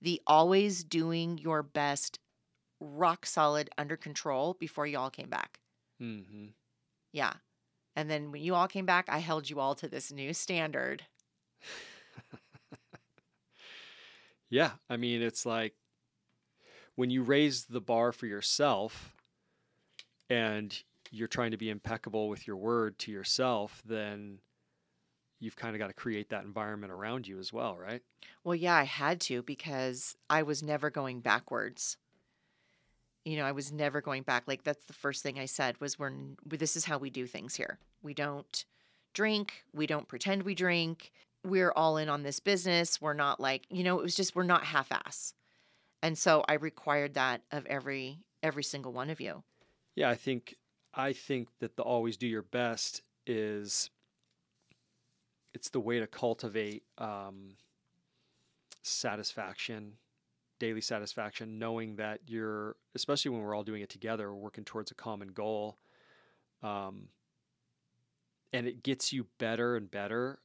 the 0.00 0.20
always 0.26 0.84
doing 0.84 1.38
your 1.38 1.62
best 1.62 2.18
rock 2.80 3.26
solid 3.26 3.70
under 3.78 3.96
control 3.96 4.54
before 4.54 4.86
you 4.86 4.98
all 4.98 5.10
came 5.10 5.30
back. 5.30 5.60
hmm 5.98 6.54
Yeah. 7.12 7.34
And 7.96 8.10
then 8.10 8.32
when 8.32 8.42
you 8.42 8.54
all 8.54 8.68
came 8.68 8.86
back, 8.86 9.08
I 9.08 9.18
held 9.18 9.50
you 9.50 9.60
all 9.60 9.74
to 9.76 9.88
this 9.88 10.12
new 10.12 10.34
standard. 10.34 11.06
Yeah, 14.50 14.72
I 14.90 14.96
mean, 14.96 15.22
it's 15.22 15.46
like 15.46 15.74
when 16.94 17.10
you 17.10 17.22
raise 17.22 17.66
the 17.66 17.80
bar 17.80 18.12
for 18.12 18.26
yourself 18.26 19.14
and 20.32 20.82
you're 21.10 21.28
trying 21.28 21.50
to 21.50 21.58
be 21.58 21.68
impeccable 21.68 22.30
with 22.30 22.46
your 22.46 22.56
word 22.56 22.98
to 23.00 23.12
yourself, 23.12 23.82
then 23.84 24.38
you've 25.40 25.56
kind 25.56 25.74
of 25.74 25.78
got 25.78 25.88
to 25.88 25.92
create 25.92 26.30
that 26.30 26.44
environment 26.44 26.90
around 26.90 27.28
you 27.28 27.38
as 27.38 27.52
well, 27.52 27.76
right? 27.76 28.00
Well, 28.42 28.54
yeah, 28.54 28.76
I 28.76 28.84
had 28.84 29.20
to 29.22 29.42
because 29.42 30.16
I 30.30 30.42
was 30.42 30.62
never 30.62 30.88
going 30.88 31.20
backwards. 31.20 31.98
You 33.26 33.36
know, 33.36 33.44
I 33.44 33.52
was 33.52 33.72
never 33.72 34.00
going 34.00 34.22
back. 34.22 34.44
Like 34.46 34.64
that's 34.64 34.86
the 34.86 34.94
first 34.94 35.22
thing 35.22 35.38
I 35.38 35.44
said 35.44 35.78
was 35.80 35.98
we're 35.98 36.12
this 36.46 36.76
is 36.76 36.86
how 36.86 36.96
we 36.96 37.10
do 37.10 37.26
things 37.26 37.54
here. 37.54 37.78
We 38.02 38.14
don't 38.14 38.64
drink, 39.12 39.64
we 39.74 39.86
don't 39.86 40.08
pretend 40.08 40.44
we 40.44 40.54
drink. 40.54 41.12
We're 41.44 41.72
all 41.72 41.98
in 41.98 42.08
on 42.08 42.22
this 42.22 42.40
business. 42.40 43.02
We're 43.02 43.14
not 43.14 43.38
like, 43.38 43.66
you 43.68 43.84
know, 43.84 43.98
it 43.98 44.02
was 44.02 44.14
just 44.14 44.34
we're 44.34 44.44
not 44.44 44.64
half-ass. 44.64 45.34
And 46.02 46.16
so 46.16 46.42
I 46.48 46.54
required 46.54 47.14
that 47.14 47.42
of 47.50 47.66
every 47.66 48.20
every 48.42 48.62
single 48.64 48.92
one 48.92 49.10
of 49.10 49.20
you. 49.20 49.42
Yeah, 49.94 50.10
I 50.10 50.14
think 50.14 50.56
I 50.94 51.12
think 51.12 51.48
that 51.60 51.76
the 51.76 51.82
always 51.82 52.16
do 52.16 52.26
your 52.26 52.42
best 52.42 53.02
is 53.26 53.90
it's 55.54 55.70
the 55.70 55.80
way 55.80 56.00
to 56.00 56.06
cultivate 56.06 56.82
um, 56.98 57.56
satisfaction, 58.82 59.94
daily 60.58 60.80
satisfaction, 60.80 61.58
knowing 61.58 61.96
that 61.96 62.20
you're, 62.26 62.76
especially 62.94 63.30
when 63.30 63.42
we're 63.42 63.54
all 63.54 63.62
doing 63.64 63.82
it 63.82 63.90
together, 63.90 64.34
working 64.34 64.64
towards 64.64 64.90
a 64.90 64.94
common 64.94 65.28
goal, 65.28 65.78
um, 66.62 67.08
and 68.52 68.66
it 68.66 68.82
gets 68.82 69.12
you 69.12 69.26
better 69.38 69.76
and 69.76 69.90
better 69.90 70.40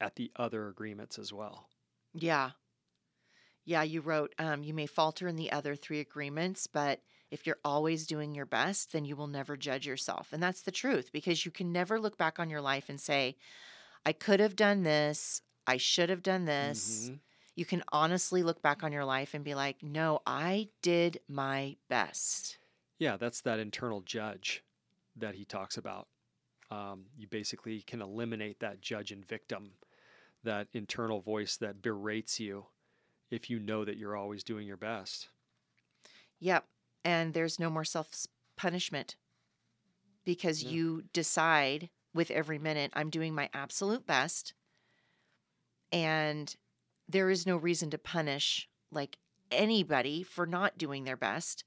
at 0.00 0.16
the 0.16 0.30
other 0.36 0.68
agreements 0.68 1.18
as 1.18 1.32
well. 1.32 1.68
Yeah. 2.12 2.50
Yeah, 3.64 3.82
you 3.82 4.02
wrote, 4.02 4.34
um, 4.38 4.62
you 4.62 4.74
may 4.74 4.86
falter 4.86 5.26
in 5.26 5.36
the 5.36 5.50
other 5.50 5.74
three 5.74 6.00
agreements, 6.00 6.66
but 6.66 7.00
if 7.30 7.46
you're 7.46 7.60
always 7.64 8.06
doing 8.06 8.34
your 8.34 8.46
best, 8.46 8.92
then 8.92 9.04
you 9.04 9.16
will 9.16 9.26
never 9.26 9.56
judge 9.56 9.86
yourself. 9.86 10.32
And 10.32 10.42
that's 10.42 10.62
the 10.62 10.72
truth 10.72 11.10
because 11.12 11.44
you 11.44 11.50
can 11.50 11.72
never 11.72 12.00
look 12.00 12.16
back 12.18 12.38
on 12.38 12.50
your 12.50 12.60
life 12.60 12.88
and 12.88 13.00
say, 13.00 13.36
I 14.06 14.12
could 14.12 14.40
have 14.40 14.56
done 14.56 14.82
this. 14.82 15.42
I 15.66 15.76
should 15.78 16.10
have 16.10 16.22
done 16.22 16.44
this. 16.46 17.10
Mhm. 17.10 17.20
You 17.56 17.64
can 17.66 17.84
honestly 17.92 18.42
look 18.42 18.62
back 18.62 18.82
on 18.84 18.92
your 18.92 19.04
life 19.04 19.34
and 19.34 19.44
be 19.44 19.54
like, 19.54 19.82
no, 19.82 20.20
I 20.26 20.70
did 20.82 21.20
my 21.28 21.76
best. 21.88 22.58
Yeah, 22.98 23.16
that's 23.16 23.40
that 23.42 23.58
internal 23.58 24.00
judge 24.00 24.64
that 25.16 25.34
he 25.34 25.44
talks 25.44 25.76
about. 25.76 26.08
Um, 26.70 27.06
you 27.16 27.28
basically 27.28 27.82
can 27.82 28.02
eliminate 28.02 28.60
that 28.60 28.80
judge 28.80 29.12
and 29.12 29.26
victim, 29.26 29.78
that 30.44 30.68
internal 30.72 31.20
voice 31.20 31.56
that 31.58 31.82
berates 31.82 32.40
you 32.40 32.68
if 33.30 33.50
you 33.50 33.60
know 33.60 33.84
that 33.84 33.98
you're 33.98 34.16
always 34.16 34.44
doing 34.44 34.66
your 34.66 34.78
best. 34.78 35.30
Yep. 36.40 36.68
And 37.04 37.34
there's 37.34 37.60
no 37.60 37.70
more 37.70 37.84
self 37.84 38.26
punishment 38.56 39.16
because 40.24 40.64
No. 40.64 40.70
you 40.70 41.02
decide 41.12 41.90
with 42.14 42.30
every 42.30 42.58
minute, 42.58 42.92
I'm 42.94 43.10
doing 43.10 43.34
my 43.34 43.50
absolute 43.52 44.06
best. 44.06 44.54
And 45.92 46.54
there 47.08 47.30
is 47.30 47.46
no 47.46 47.56
reason 47.56 47.90
to 47.90 47.98
punish 47.98 48.68
like 48.90 49.18
anybody 49.50 50.22
for 50.22 50.46
not 50.46 50.78
doing 50.78 51.04
their 51.04 51.16
best. 51.16 51.64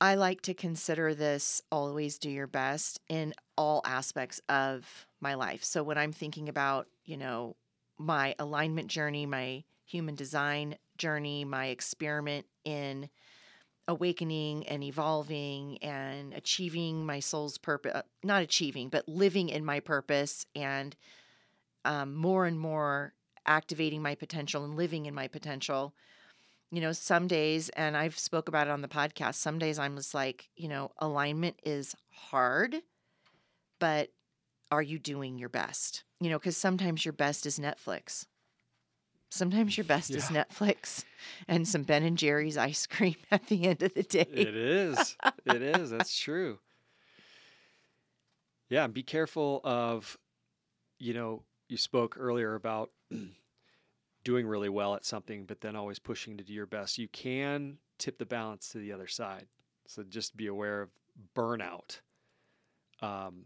I 0.00 0.14
like 0.14 0.40
to 0.42 0.54
consider 0.54 1.14
this 1.14 1.62
always 1.70 2.18
do 2.18 2.30
your 2.30 2.46
best 2.46 3.00
in 3.08 3.34
all 3.56 3.82
aspects 3.84 4.40
of 4.48 5.06
my 5.20 5.34
life. 5.34 5.62
So 5.62 5.82
when 5.82 5.98
I'm 5.98 6.12
thinking 6.12 6.48
about, 6.48 6.88
you 7.04 7.18
know, 7.18 7.56
my 7.98 8.34
alignment 8.38 8.88
journey, 8.88 9.26
my 9.26 9.64
human 9.84 10.14
design 10.14 10.76
journey, 10.96 11.44
my 11.44 11.66
experiment 11.66 12.46
in 12.64 13.10
awakening 13.90 14.66
and 14.68 14.84
evolving 14.84 15.76
and 15.82 16.32
achieving 16.32 17.04
my 17.04 17.18
soul's 17.18 17.58
purpose 17.58 18.02
not 18.22 18.40
achieving 18.40 18.88
but 18.88 19.08
living 19.08 19.48
in 19.48 19.64
my 19.64 19.80
purpose 19.80 20.46
and 20.54 20.94
um, 21.84 22.14
more 22.14 22.46
and 22.46 22.58
more 22.60 23.12
activating 23.46 24.00
my 24.00 24.14
potential 24.14 24.64
and 24.64 24.76
living 24.76 25.06
in 25.06 25.14
my 25.14 25.26
potential. 25.26 25.92
You 26.70 26.80
know 26.80 26.92
some 26.92 27.26
days 27.26 27.68
and 27.70 27.96
i've 27.96 28.16
spoke 28.16 28.46
about 28.46 28.68
it 28.68 28.70
on 28.70 28.80
the 28.80 28.86
podcast 28.86 29.34
some 29.34 29.58
days 29.58 29.76
i'm 29.76 29.96
just 29.96 30.14
like 30.14 30.48
you 30.54 30.68
know 30.68 30.92
alignment 30.98 31.56
is 31.64 31.96
hard 32.12 32.76
but 33.80 34.10
are 34.70 34.82
you 34.82 35.00
doing 35.00 35.36
your 35.36 35.48
best? 35.48 36.04
You 36.20 36.30
know 36.30 36.38
because 36.38 36.56
sometimes 36.56 37.04
your 37.04 37.12
best 37.12 37.44
is 37.44 37.58
netflix 37.58 38.26
Sometimes 39.30 39.76
your 39.76 39.84
best 39.84 40.10
is 40.10 40.24
Netflix 40.24 41.04
and 41.46 41.66
some 41.66 41.84
Ben 41.84 42.02
and 42.02 42.18
Jerry's 42.18 42.58
ice 42.58 42.86
cream 42.86 43.14
at 43.30 43.46
the 43.46 43.64
end 43.66 43.82
of 43.82 43.94
the 43.94 44.02
day. 44.02 44.26
It 44.30 44.56
is. 44.56 45.16
It 45.46 45.62
is. 45.62 45.90
That's 45.90 46.18
true. 46.18 46.58
Yeah, 48.68 48.84
and 48.84 48.94
be 48.94 49.02
careful 49.02 49.60
of, 49.62 50.16
you 50.98 51.14
know, 51.14 51.42
you 51.68 51.76
spoke 51.76 52.16
earlier 52.18 52.54
about 52.56 52.90
doing 54.24 54.46
really 54.46 54.68
well 54.68 54.94
at 54.94 55.04
something, 55.04 55.44
but 55.44 55.60
then 55.60 55.76
always 55.76 56.00
pushing 56.00 56.36
to 56.36 56.44
do 56.44 56.52
your 56.52 56.66
best. 56.66 56.98
You 56.98 57.08
can 57.08 57.78
tip 57.98 58.18
the 58.18 58.26
balance 58.26 58.70
to 58.70 58.78
the 58.78 58.92
other 58.92 59.06
side. 59.06 59.46
So 59.86 60.02
just 60.02 60.36
be 60.36 60.48
aware 60.48 60.82
of 60.82 60.90
burnout, 61.36 62.00
um, 63.00 63.44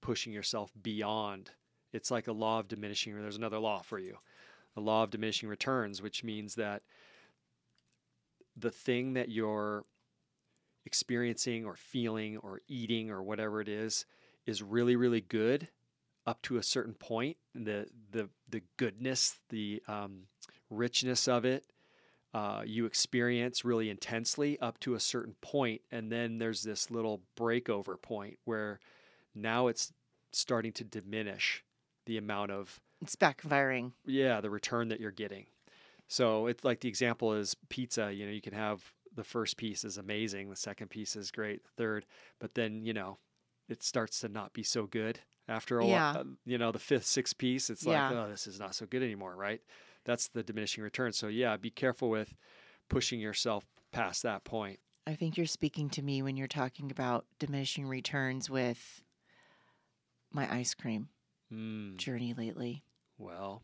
pushing 0.00 0.32
yourself 0.32 0.72
beyond. 0.82 1.50
It's 1.92 2.10
like 2.10 2.28
a 2.28 2.32
law 2.32 2.58
of 2.60 2.68
diminishing. 2.68 3.14
Or 3.14 3.22
there's 3.22 3.36
another 3.36 3.58
law 3.58 3.82
for 3.82 3.98
you, 3.98 4.16
the 4.74 4.80
law 4.80 5.02
of 5.02 5.10
diminishing 5.10 5.48
returns, 5.48 6.00
which 6.02 6.24
means 6.24 6.54
that 6.54 6.82
the 8.56 8.70
thing 8.70 9.14
that 9.14 9.28
you're 9.28 9.84
experiencing 10.84 11.64
or 11.64 11.76
feeling 11.76 12.36
or 12.38 12.60
eating 12.68 13.10
or 13.10 13.22
whatever 13.22 13.60
it 13.60 13.68
is 13.68 14.04
is 14.46 14.62
really 14.62 14.96
really 14.96 15.20
good 15.20 15.68
up 16.26 16.42
to 16.42 16.56
a 16.56 16.62
certain 16.62 16.94
point. 16.94 17.36
The 17.54 17.86
the 18.10 18.28
the 18.48 18.62
goodness 18.76 19.38
the 19.48 19.82
um, 19.88 20.24
richness 20.70 21.28
of 21.28 21.44
it 21.44 21.64
uh, 22.34 22.62
you 22.64 22.86
experience 22.86 23.64
really 23.64 23.90
intensely 23.90 24.58
up 24.60 24.80
to 24.80 24.94
a 24.94 25.00
certain 25.00 25.34
point 25.42 25.82
and 25.90 26.10
then 26.10 26.38
there's 26.38 26.62
this 26.62 26.90
little 26.90 27.20
breakover 27.36 28.00
point 28.00 28.38
where 28.44 28.80
now 29.34 29.66
it's 29.66 29.92
starting 30.32 30.72
to 30.72 30.84
diminish 30.84 31.62
the 32.06 32.16
amount 32.16 32.50
of 32.50 32.80
It's 33.02 33.16
backfiring. 33.16 33.92
yeah 34.06 34.40
the 34.40 34.48
return 34.50 34.88
that 34.88 35.00
you're 35.00 35.10
getting 35.10 35.46
so 36.08 36.46
it's 36.46 36.64
like 36.64 36.80
the 36.80 36.88
example 36.88 37.32
is 37.34 37.56
pizza 37.68 38.12
you 38.12 38.24
know 38.24 38.32
you 38.32 38.40
can 38.40 38.54
have 38.54 38.82
the 39.14 39.24
first 39.24 39.56
piece 39.56 39.84
is 39.84 39.98
amazing 39.98 40.48
the 40.48 40.56
second 40.56 40.88
piece 40.88 41.16
is 41.16 41.30
great 41.30 41.62
the 41.64 41.70
third 41.76 42.06
but 42.38 42.54
then 42.54 42.82
you 42.84 42.92
know 42.92 43.18
it 43.68 43.82
starts 43.82 44.20
to 44.20 44.28
not 44.28 44.52
be 44.52 44.62
so 44.62 44.86
good 44.86 45.20
after 45.48 45.78
a 45.80 45.86
Yeah. 45.86 46.12
while 46.14 46.24
you 46.44 46.58
know 46.58 46.72
the 46.72 46.78
fifth 46.78 47.06
sixth 47.06 47.36
piece 47.38 47.68
it's 47.70 47.84
Yeah. 47.84 48.08
like 48.08 48.16
oh 48.16 48.30
this 48.30 48.46
is 48.46 48.58
not 48.60 48.74
so 48.74 48.86
good 48.86 49.02
anymore 49.02 49.34
right 49.36 49.60
that's 50.04 50.28
the 50.28 50.42
diminishing 50.42 50.82
return 50.84 51.12
so 51.12 51.28
yeah 51.28 51.56
be 51.56 51.70
careful 51.70 52.08
with 52.10 52.34
pushing 52.88 53.20
yourself 53.20 53.64
past 53.92 54.22
that 54.22 54.44
point 54.44 54.78
I 55.06 55.14
think 55.16 55.36
you're 55.36 55.46
speaking 55.46 55.90
to 55.90 56.02
me 56.02 56.22
when 56.22 56.36
you're 56.36 56.46
talking 56.46 56.90
about 56.92 57.26
diminishing 57.40 57.86
returns 57.88 58.48
with 58.48 59.02
my 60.30 60.50
ice 60.52 60.74
cream 60.74 61.08
mm, 61.52 61.96
journey 61.96 62.34
lately. 62.34 62.84
Well 63.22 63.62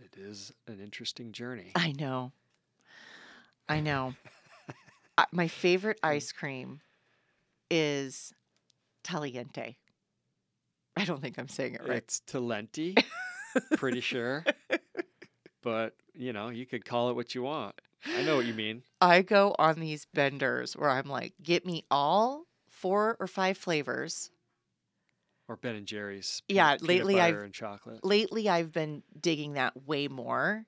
it 0.00 0.18
is 0.20 0.52
an 0.66 0.80
interesting 0.80 1.32
journey 1.32 1.72
I 1.74 1.92
know. 1.92 2.32
I 3.68 3.80
know. 3.80 4.14
My 5.32 5.48
favorite 5.48 5.98
hmm. 6.02 6.08
ice 6.08 6.32
cream 6.32 6.80
is 7.70 8.32
Taliente. 9.04 9.76
I 10.96 11.04
don't 11.04 11.20
think 11.20 11.38
I'm 11.38 11.48
saying 11.48 11.74
it 11.74 11.82
right. 11.82 11.98
It's 11.98 12.22
Talenti, 12.26 13.00
pretty 13.76 14.00
sure. 14.00 14.44
But, 15.62 15.94
you 16.14 16.32
know, 16.32 16.48
you 16.48 16.66
could 16.66 16.84
call 16.84 17.10
it 17.10 17.14
what 17.14 17.34
you 17.34 17.42
want. 17.42 17.74
I 18.16 18.22
know 18.22 18.36
what 18.36 18.46
you 18.46 18.54
mean. 18.54 18.82
I 19.00 19.22
go 19.22 19.54
on 19.58 19.78
these 19.80 20.06
benders 20.12 20.76
where 20.76 20.90
I'm 20.90 21.08
like, 21.08 21.34
get 21.42 21.66
me 21.66 21.84
all 21.90 22.46
four 22.68 23.16
or 23.20 23.26
five 23.26 23.56
flavors. 23.58 24.30
Or 25.48 25.56
Ben 25.56 25.74
and 25.76 25.86
Jerry's. 25.86 26.42
Yeah, 26.48 26.76
peanut 26.76 26.82
lately 26.82 27.14
butter 27.14 27.36
I've- 27.38 27.44
and 27.46 27.54
chocolate. 27.54 28.04
Lately, 28.04 28.48
I've 28.48 28.70
been 28.72 29.02
digging 29.18 29.54
that 29.54 29.86
way 29.86 30.06
more. 30.08 30.66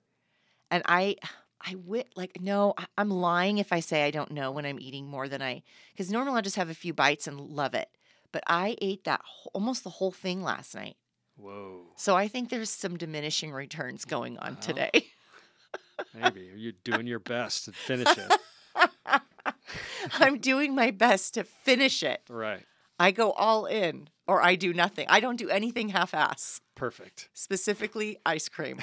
And 0.71 0.83
I, 0.87 1.17
I 1.61 1.75
wit 1.75 2.09
like 2.17 2.41
no, 2.41 2.73
I- 2.79 2.87
I'm 2.97 3.11
lying 3.11 3.59
if 3.59 3.73
I 3.73 3.81
say 3.81 4.05
I 4.05 4.11
don't 4.11 4.31
know 4.31 4.51
when 4.53 4.65
I'm 4.65 4.81
eating 4.81 5.07
more 5.07 5.29
than 5.29 5.43
I, 5.43 5.63
because 5.93 6.11
normally 6.11 6.37
I'll 6.37 6.43
just 6.43 6.57
have 6.57 6.71
a 6.71 6.75
few 6.75 6.95
bites 6.95 7.27
and 7.27 7.39
love 7.41 7.75
it. 7.75 7.89
But 8.33 8.43
I 8.47 8.77
ate 8.81 9.05
that 9.05 9.21
wh- 9.23 9.49
almost 9.53 9.85
the 9.85 9.91
whole 9.91 10.13
thing 10.13 10.43
last 10.43 10.75
night. 10.75 10.97
Whoa. 11.37 11.83
So 11.97 12.17
I 12.17 12.29
think 12.29 12.49
there's 12.49 12.71
some 12.71 12.97
diminishing 12.97 13.51
returns 13.53 14.05
going 14.05 14.39
on 14.39 14.57
today. 14.57 14.91
Maybe. 16.15 16.51
You're 16.57 16.73
doing 16.85 17.07
your 17.07 17.19
best 17.19 17.67
to 17.67 17.73
finish 17.73 18.09
it. 18.17 18.33
I'm 20.15 20.39
doing 20.39 20.75
my 20.75 20.91
best 20.91 21.35
to 21.35 21.45
finish 21.45 22.03
it. 22.03 22.23
Right. 22.29 22.65
I 22.99 23.11
go 23.11 23.33
all 23.33 23.67
in 23.67 24.09
or 24.31 24.41
I 24.41 24.55
do 24.55 24.73
nothing. 24.73 25.07
I 25.09 25.19
don't 25.19 25.35
do 25.35 25.51
anything 25.51 25.89
half 25.89 26.15
ass, 26.15 26.61
Perfect. 26.77 27.29
specifically 27.35 28.17
ice 28.25 28.49
cream. 28.49 28.79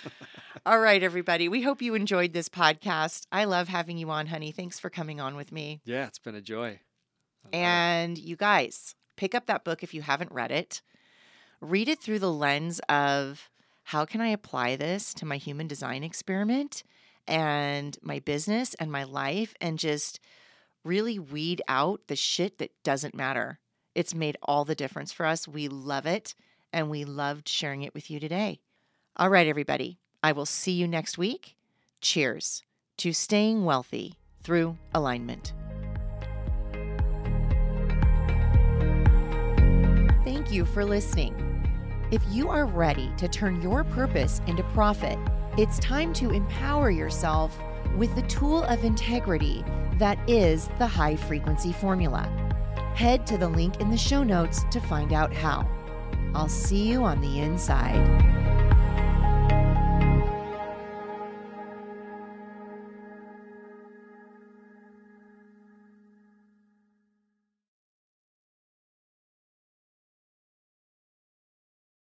all 0.66 0.80
right, 0.80 1.00
everybody. 1.00 1.48
We 1.48 1.62
hope 1.62 1.80
you 1.80 1.94
enjoyed 1.94 2.32
this 2.32 2.48
podcast. 2.48 3.28
I 3.30 3.44
love 3.44 3.68
having 3.68 3.96
you 3.96 4.10
on, 4.10 4.26
honey. 4.26 4.50
Thanks 4.50 4.80
for 4.80 4.90
coming 4.90 5.20
on 5.20 5.36
with 5.36 5.52
me. 5.52 5.82
Yeah, 5.84 6.08
it's 6.08 6.18
been 6.18 6.34
a 6.34 6.40
joy. 6.40 6.80
It. 7.52 7.54
And 7.54 8.18
you 8.18 8.34
guys, 8.34 8.96
pick 9.16 9.36
up 9.36 9.46
that 9.46 9.62
book 9.62 9.84
if 9.84 9.94
you 9.94 10.02
haven't 10.02 10.32
read 10.32 10.50
it. 10.50 10.82
Read 11.60 11.88
it 11.88 12.00
through 12.00 12.18
the 12.18 12.32
lens 12.32 12.80
of 12.88 13.50
how 13.84 14.04
can 14.04 14.20
I 14.20 14.30
apply 14.30 14.74
this 14.74 15.14
to 15.14 15.24
my 15.24 15.36
human 15.36 15.68
design 15.68 16.02
experiment 16.02 16.82
and 17.28 17.96
my 18.02 18.18
business 18.18 18.74
and 18.80 18.90
my 18.90 19.04
life 19.04 19.54
and 19.60 19.78
just 19.78 20.18
really 20.84 21.20
weed 21.20 21.62
out 21.68 22.00
the 22.08 22.16
shit 22.16 22.58
that 22.58 22.72
doesn't 22.82 23.14
matter. 23.14 23.60
It's 23.94 24.14
made 24.14 24.36
all 24.42 24.64
the 24.64 24.74
difference 24.74 25.12
for 25.12 25.26
us. 25.26 25.46
We 25.46 25.68
love 25.68 26.06
it 26.06 26.34
and 26.72 26.88
we 26.88 27.04
loved 27.04 27.48
sharing 27.48 27.82
it 27.82 27.94
with 27.94 28.10
you 28.10 28.18
today. 28.18 28.60
All 29.16 29.28
right, 29.28 29.46
everybody. 29.46 29.98
I 30.22 30.32
will 30.32 30.46
see 30.46 30.72
you 30.72 30.88
next 30.88 31.18
week. 31.18 31.56
Cheers 32.00 32.62
to 32.98 33.12
staying 33.12 33.64
wealthy 33.64 34.14
through 34.42 34.78
alignment. 34.94 35.52
Thank 40.24 40.50
you 40.50 40.64
for 40.64 40.84
listening. 40.84 41.48
If 42.10 42.22
you 42.30 42.48
are 42.48 42.66
ready 42.66 43.10
to 43.18 43.28
turn 43.28 43.60
your 43.60 43.84
purpose 43.84 44.40
into 44.46 44.62
profit, 44.74 45.18
it's 45.58 45.78
time 45.78 46.12
to 46.14 46.30
empower 46.30 46.90
yourself 46.90 47.58
with 47.96 48.14
the 48.14 48.22
tool 48.22 48.62
of 48.64 48.84
integrity 48.84 49.64
that 49.98 50.18
is 50.28 50.68
the 50.78 50.86
high 50.86 51.16
frequency 51.16 51.72
formula. 51.72 52.51
Head 52.94 53.26
to 53.28 53.38
the 53.38 53.48
link 53.48 53.80
in 53.80 53.90
the 53.90 53.96
show 53.96 54.22
notes 54.22 54.64
to 54.70 54.80
find 54.80 55.12
out 55.12 55.32
how. 55.32 55.66
I'll 56.34 56.48
see 56.48 56.88
you 56.88 57.02
on 57.04 57.20
the 57.20 57.40
inside. 57.40 58.41